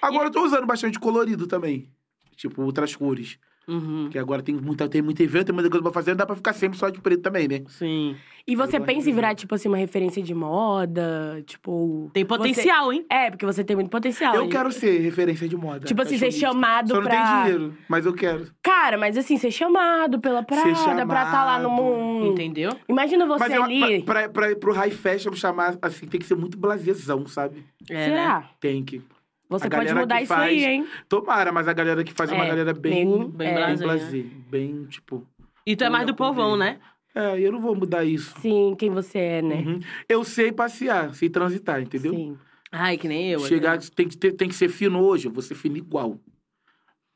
[0.00, 1.90] Agora eu tô usando bastante colorido também.
[2.38, 3.36] Tipo, outras cores.
[3.66, 4.04] Uhum.
[4.04, 6.12] Porque agora tem, muita, tem muito evento, tem muita coisa pra fazer.
[6.12, 7.60] Não dá pra ficar sempre só de preto também, né?
[7.68, 8.16] Sim.
[8.46, 11.42] E você pensa em virar, tipo assim, uma referência de moda?
[11.46, 12.10] Tipo.
[12.14, 13.04] Tem potencial, hein?
[13.06, 14.34] você- É, porque você tem muito potencial.
[14.34, 15.80] Eu E- quero ser referência de moda.
[15.86, 16.46] Tipo assim, ser fashionista.
[16.54, 17.10] chamado Só não pra.
[17.34, 18.46] tem dinheiro, mas eu quero.
[18.62, 20.62] Cara, mas assim, ser chamado pela Prada
[21.06, 21.82] pra estar lá no chamado.
[21.82, 22.26] mundo.
[22.32, 22.70] Entendeu?
[22.88, 24.02] Imagina você Mas ali.
[24.02, 27.62] pra, pra, pra, pro high fashion chamar, assim, tem que ser muito blasezão, sabe?
[27.90, 28.04] É, né?
[28.06, 28.50] Será?
[28.58, 29.02] Tem que.
[29.48, 30.86] Você A pode mudar isso faz- aí, hein?
[31.08, 33.06] Tomara, mas a galera que faz é uma É, galera bem...
[33.06, 33.66] bem- Bem é.
[33.66, 35.26] bem blazer, bem, tipo...
[35.66, 36.78] E tu é mais do povão, né?
[37.14, 38.38] É, eu não vou mudar isso.
[38.40, 39.56] Sim, quem você é, né?
[39.56, 39.80] Uhum.
[40.08, 42.12] Eu sei passear, sei transitar, entendeu?
[42.12, 42.38] Sim.
[42.70, 43.40] Ai, que nem eu.
[43.40, 43.84] Chegar, né?
[43.96, 46.18] tem que, ter, tem que ser fino hoje, eu vou ser fino igual.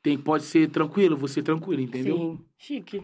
[0.03, 2.17] Tem, pode ser tranquilo, eu vou ser tranquilo, entendeu?
[2.17, 2.41] Sim.
[2.59, 3.03] Chique.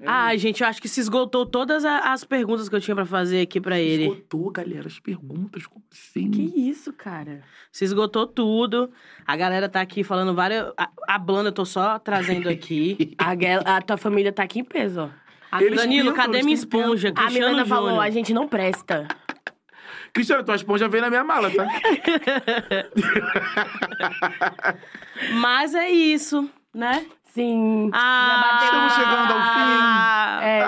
[0.00, 2.94] É Ai, gente, eu acho que se esgotou todas a- as perguntas que eu tinha
[2.94, 4.04] pra fazer aqui pra ele.
[4.04, 6.30] Esgotou, galera, as perguntas, como assim?
[6.30, 7.42] Que isso, cara?
[7.70, 8.90] Se esgotou tudo.
[9.26, 10.72] A galera tá aqui falando várias.
[10.78, 13.14] A, a Blanda eu tô só trazendo aqui.
[13.18, 15.08] A, a tua família tá aqui em peso, ó.
[15.52, 17.08] A- Eles Danilo, pintam, cadê eles minha esponja?
[17.10, 18.04] A Cristiano Milena falou, Júnior.
[18.04, 19.06] a gente não presta.
[20.14, 21.66] Cristiano, tua esponja veio na minha mala, tá?
[25.34, 27.04] Mas é isso, né?
[27.34, 27.90] Sim.
[27.92, 28.60] Ah.
[28.64, 30.44] Estamos chegando ao fim.
[30.44, 30.62] É,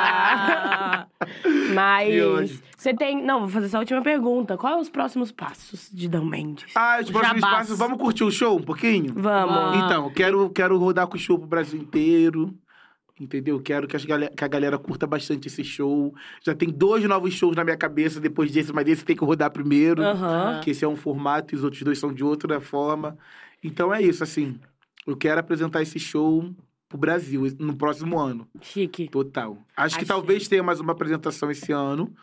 [0.00, 1.06] Ah.
[1.42, 3.22] Que Mas você tem.
[3.24, 4.56] Não, vou fazer essa última pergunta.
[4.56, 6.72] Quais são os próximos passos de Dan Mendes?
[6.74, 7.58] Ah, os próximos Jabás.
[7.58, 9.12] passos, vamos curtir o show um pouquinho?
[9.14, 9.76] Vamos.
[9.84, 12.54] Então, quero, quero rodar com o show pro Brasil inteiro.
[13.20, 13.60] Entendeu?
[13.60, 16.14] Quero que, as galera, que a galera curta bastante esse show.
[16.42, 19.50] Já tem dois novos shows na minha cabeça depois desse, mas esse tem que rodar
[19.50, 20.02] primeiro.
[20.02, 20.60] Aham.
[20.62, 23.18] Que esse é um formato e os outros dois são de outra forma.
[23.62, 24.58] Então é isso, assim.
[25.06, 26.54] Eu quero apresentar esse show
[26.88, 28.46] pro Brasil no próximo ano.
[28.62, 29.08] Chique.
[29.08, 29.58] Total.
[29.76, 30.08] Acho que Achei.
[30.08, 32.14] talvez tenha mais uma apresentação esse ano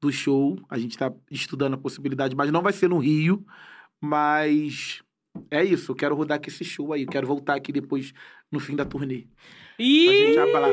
[0.00, 0.58] do show.
[0.68, 3.44] A gente tá estudando a possibilidade, mas não vai ser no Rio.
[4.00, 5.02] Mas
[5.50, 5.92] é isso.
[5.92, 7.02] Eu quero rodar com esse show aí.
[7.02, 8.12] Eu quero voltar aqui depois
[8.52, 9.26] no fim da turnê.
[9.78, 10.34] A gente Ih!
[10.36, 10.70] vai falar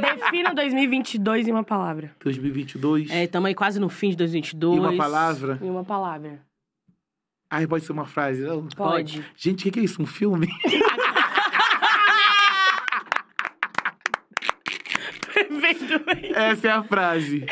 [0.00, 2.14] Defina 2022 em uma palavra.
[2.22, 3.10] 2022.
[3.10, 4.76] É, tamo aí quase no fim de 2022.
[4.76, 5.58] E uma palavra.
[5.62, 6.40] Em uma palavra.
[7.50, 8.66] Ai, pode ser uma frase, não?
[8.68, 9.24] Pode.
[9.36, 10.02] Gente, o que, que é isso?
[10.02, 10.48] Um filme?
[15.32, 16.02] Perfeito.
[16.34, 17.46] Essa é a frase.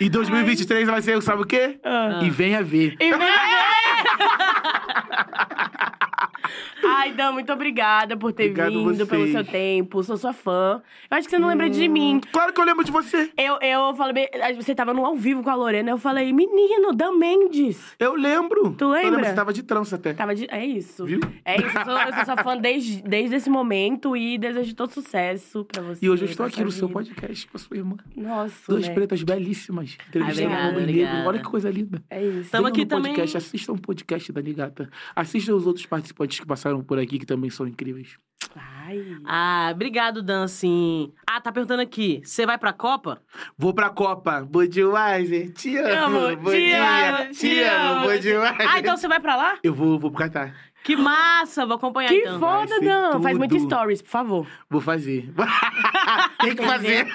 [0.00, 1.78] E 2023 vai ser, sabe o quê?
[1.84, 2.20] Ah.
[2.22, 2.96] E venha ver.
[3.00, 3.18] E vem-
[6.88, 9.32] Ai, Dan, muito obrigada por ter Obrigado vindo, pelo vocês.
[9.32, 10.02] seu tempo.
[10.02, 10.82] Sou sua fã.
[11.10, 12.20] Eu acho que você não lembra de mim.
[12.32, 13.30] Claro que eu lembro de você.
[13.36, 17.12] Eu, eu falei, você tava no ao vivo com a Lorena, eu falei, menino, Dan
[17.12, 17.94] Mendes.
[17.98, 18.72] Eu lembro.
[18.74, 19.10] Tu Eu lembra?
[19.10, 20.14] lembro, você tava de trança até.
[20.14, 20.46] Tava de...
[20.50, 21.04] É isso.
[21.04, 21.20] Viu?
[21.44, 24.90] É isso, eu sou, eu sou sua fã desde, desde esse momento e desejo todo
[24.90, 26.04] sucesso pra você.
[26.04, 27.96] E hoje eu estou aqui no seu podcast com a sua irmã.
[28.16, 28.94] Nossa, Duas né?
[28.94, 29.96] pretas belíssimas.
[30.08, 31.14] Entrevistando obrigada, um homem obrigada.
[31.14, 31.28] negro.
[31.28, 32.02] Olha que coisa linda.
[32.10, 32.50] É isso.
[32.50, 33.36] Tamo Venham aqui no podcast, também.
[33.46, 34.90] assistam o podcast da Nigata.
[35.14, 38.16] Assistam os outros participantes que passaram por aqui, que também são incríveis.
[38.56, 39.04] Ai.
[39.26, 41.12] Ah, obrigado, Dan, assim.
[41.28, 42.20] Ah, tá perguntando aqui.
[42.24, 43.20] Você vai pra Copa?
[43.58, 44.40] Vou pra Copa.
[44.40, 46.18] Budweiser, te amo.
[46.18, 48.00] amo, te Budinha, amo, te te amo, amo.
[48.08, 48.56] Budweiser.
[48.70, 49.58] Ah, então você vai pra lá?
[49.62, 50.54] Eu vou, vou pro Catar.
[50.84, 51.66] Que massa!
[51.66, 52.38] Vou acompanhar Que então.
[52.38, 53.20] vai foda, Dan.
[53.20, 53.66] Faz muito tudo.
[53.66, 54.46] stories, por favor.
[54.70, 55.28] Vou fazer.
[56.40, 57.06] Tem que fazer.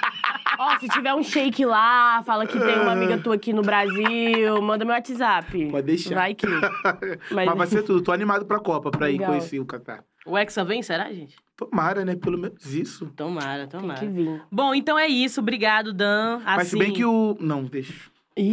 [0.64, 4.62] Ó, se tiver um shake lá, fala que tem uma amiga tua aqui no Brasil,
[4.62, 5.66] manda meu WhatsApp.
[5.70, 6.14] Pode deixar.
[6.14, 6.46] Vai que.
[7.30, 7.54] Mas...
[7.54, 8.02] vai ser tudo.
[8.02, 9.28] Tô animado pra Copa, pra ir Legal.
[9.28, 10.02] conhecer o Catar.
[10.26, 11.36] O Hexa vem, será, gente?
[11.54, 12.16] Tomara, né?
[12.16, 13.12] Pelo menos isso.
[13.14, 14.00] Tomara, Tem tomara.
[14.00, 14.42] que vir.
[14.50, 15.40] Bom, então é isso.
[15.40, 16.36] Obrigado, Dan.
[16.38, 16.56] Assim...
[16.56, 17.36] Mas se bem que o.
[17.38, 17.92] Não, deixa.
[18.36, 18.44] Ih!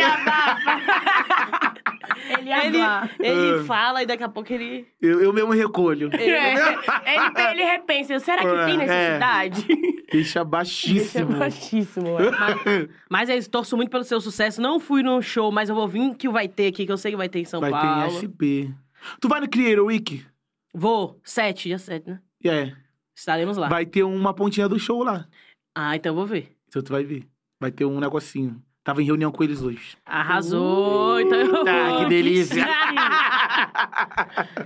[0.00, 0.02] Ele,
[2.58, 3.64] ia ele Ah.
[3.66, 4.86] fala e daqui a pouco ele...
[5.00, 6.10] Eu, eu mesmo recolho.
[6.12, 6.18] É,
[7.14, 8.76] ele, ele repensa, será que tem É.
[8.76, 9.66] necessidade?
[9.66, 11.36] Deixa Deixa baixíssimo.
[11.38, 12.06] baixíssimo.
[12.18, 12.88] é.
[13.08, 14.60] Mas é isso, torço muito pelo seu sucesso.
[14.60, 17.12] Não fui no show, mas eu vou vir que vai ter aqui, que eu sei
[17.12, 18.06] que vai ter em São Vai ter Paulo.
[18.06, 18.42] em SP.
[19.20, 20.24] Tu vai no Creator Week?
[20.74, 21.18] Vou.
[21.24, 22.20] Sete, dia sete, né?
[22.44, 22.72] É.
[23.16, 23.68] Estaremos lá.
[23.68, 25.26] Vai ter uma pontinha do show lá.
[25.74, 26.56] Ah, então eu vou ver.
[26.68, 27.24] Então tu vai ver.
[27.60, 28.60] Vai ter um negocinho.
[28.82, 29.96] Tava em reunião com eles hoje.
[30.06, 31.98] Arrasou, então eu Ah, vou.
[31.98, 32.64] que delícia.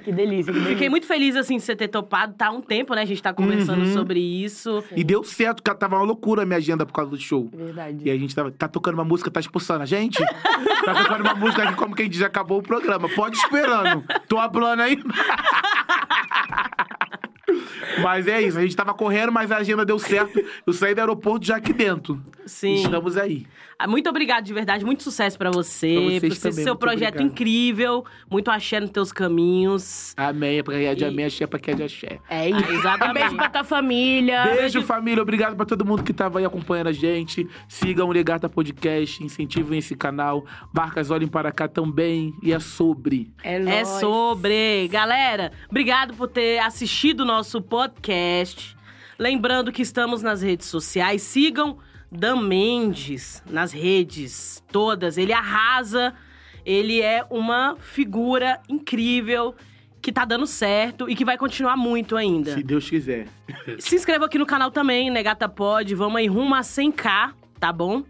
[0.04, 0.52] Que delícia.
[0.52, 0.52] Que delícia.
[0.54, 2.32] Fiquei muito feliz, assim, de você ter topado.
[2.34, 3.02] Tá há um tempo, né?
[3.02, 3.92] A gente tá conversando Uhum.
[3.92, 4.84] sobre isso.
[4.94, 7.50] E deu certo, porque tava uma loucura a minha agenda por causa do show.
[7.52, 7.98] Verdade.
[8.04, 10.24] E a gente tava, tá tocando uma música, tá expulsando a gente?
[10.84, 13.08] tá tocando uma música aqui como quem diz, acabou o programa.
[13.08, 14.04] Pode ir esperando.
[14.28, 14.96] Tô hablando aí.
[18.02, 20.40] mas é isso, a gente tava correndo, mas a agenda deu certo.
[20.66, 22.22] Eu saí do aeroporto já aqui dentro.
[22.46, 22.74] Sim.
[22.74, 23.46] Estamos aí.
[23.78, 24.84] Ah, Muito obrigado, de verdade.
[24.84, 26.18] Muito sucesso pra você.
[26.20, 27.20] Pra também, seu muito projeto obrigado.
[27.22, 28.04] incrível.
[28.30, 30.14] Muito axé nos teus caminhos.
[30.16, 32.18] Amém, é pra ganhar de E- amém, axé pra que é de axé.
[32.30, 32.64] É isso.
[32.68, 33.10] Ah, exatamente.
[33.10, 34.44] Um beijo pra tua família.
[34.44, 35.22] Beijo, família.
[35.22, 37.48] Obrigado pra todo mundo que tava aí acompanhando a gente.
[37.68, 40.44] Sigam o Legata Podcast, incentivem esse canal.
[40.72, 42.32] Barcas olhem para cá também.
[42.42, 43.32] E é sobre.
[43.42, 44.88] É, É sobre.
[44.88, 48.76] Galera, obrigado por ter assistido o nosso podcast.
[49.18, 51.22] Lembrando que estamos nas redes sociais.
[51.22, 51.78] Sigam
[52.16, 55.18] Dan Mendes nas redes todas.
[55.18, 56.14] Ele arrasa.
[56.64, 59.54] Ele é uma figura incrível
[60.00, 62.54] que tá dando certo e que vai continuar muito ainda.
[62.54, 63.26] Se Deus quiser.
[63.78, 65.94] Se inscreva aqui no canal também, Negata Pod.
[65.94, 68.04] Vamos aí rumo a 100k, tá bom?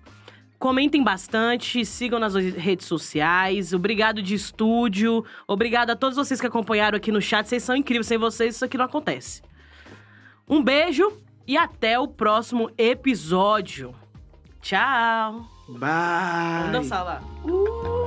[0.59, 3.73] Comentem bastante, sigam nas redes sociais.
[3.73, 5.25] Obrigado de estúdio.
[5.47, 7.47] Obrigado a todos vocês que acompanharam aqui no chat.
[7.47, 8.07] Vocês são incríveis.
[8.07, 9.43] Sem vocês, isso aqui não acontece.
[10.49, 11.13] Um beijo
[11.47, 13.95] e até o próximo episódio.
[14.61, 15.47] Tchau.
[15.69, 15.81] Bye.
[16.61, 17.23] Vamos dançar lá.
[17.45, 18.04] Uh!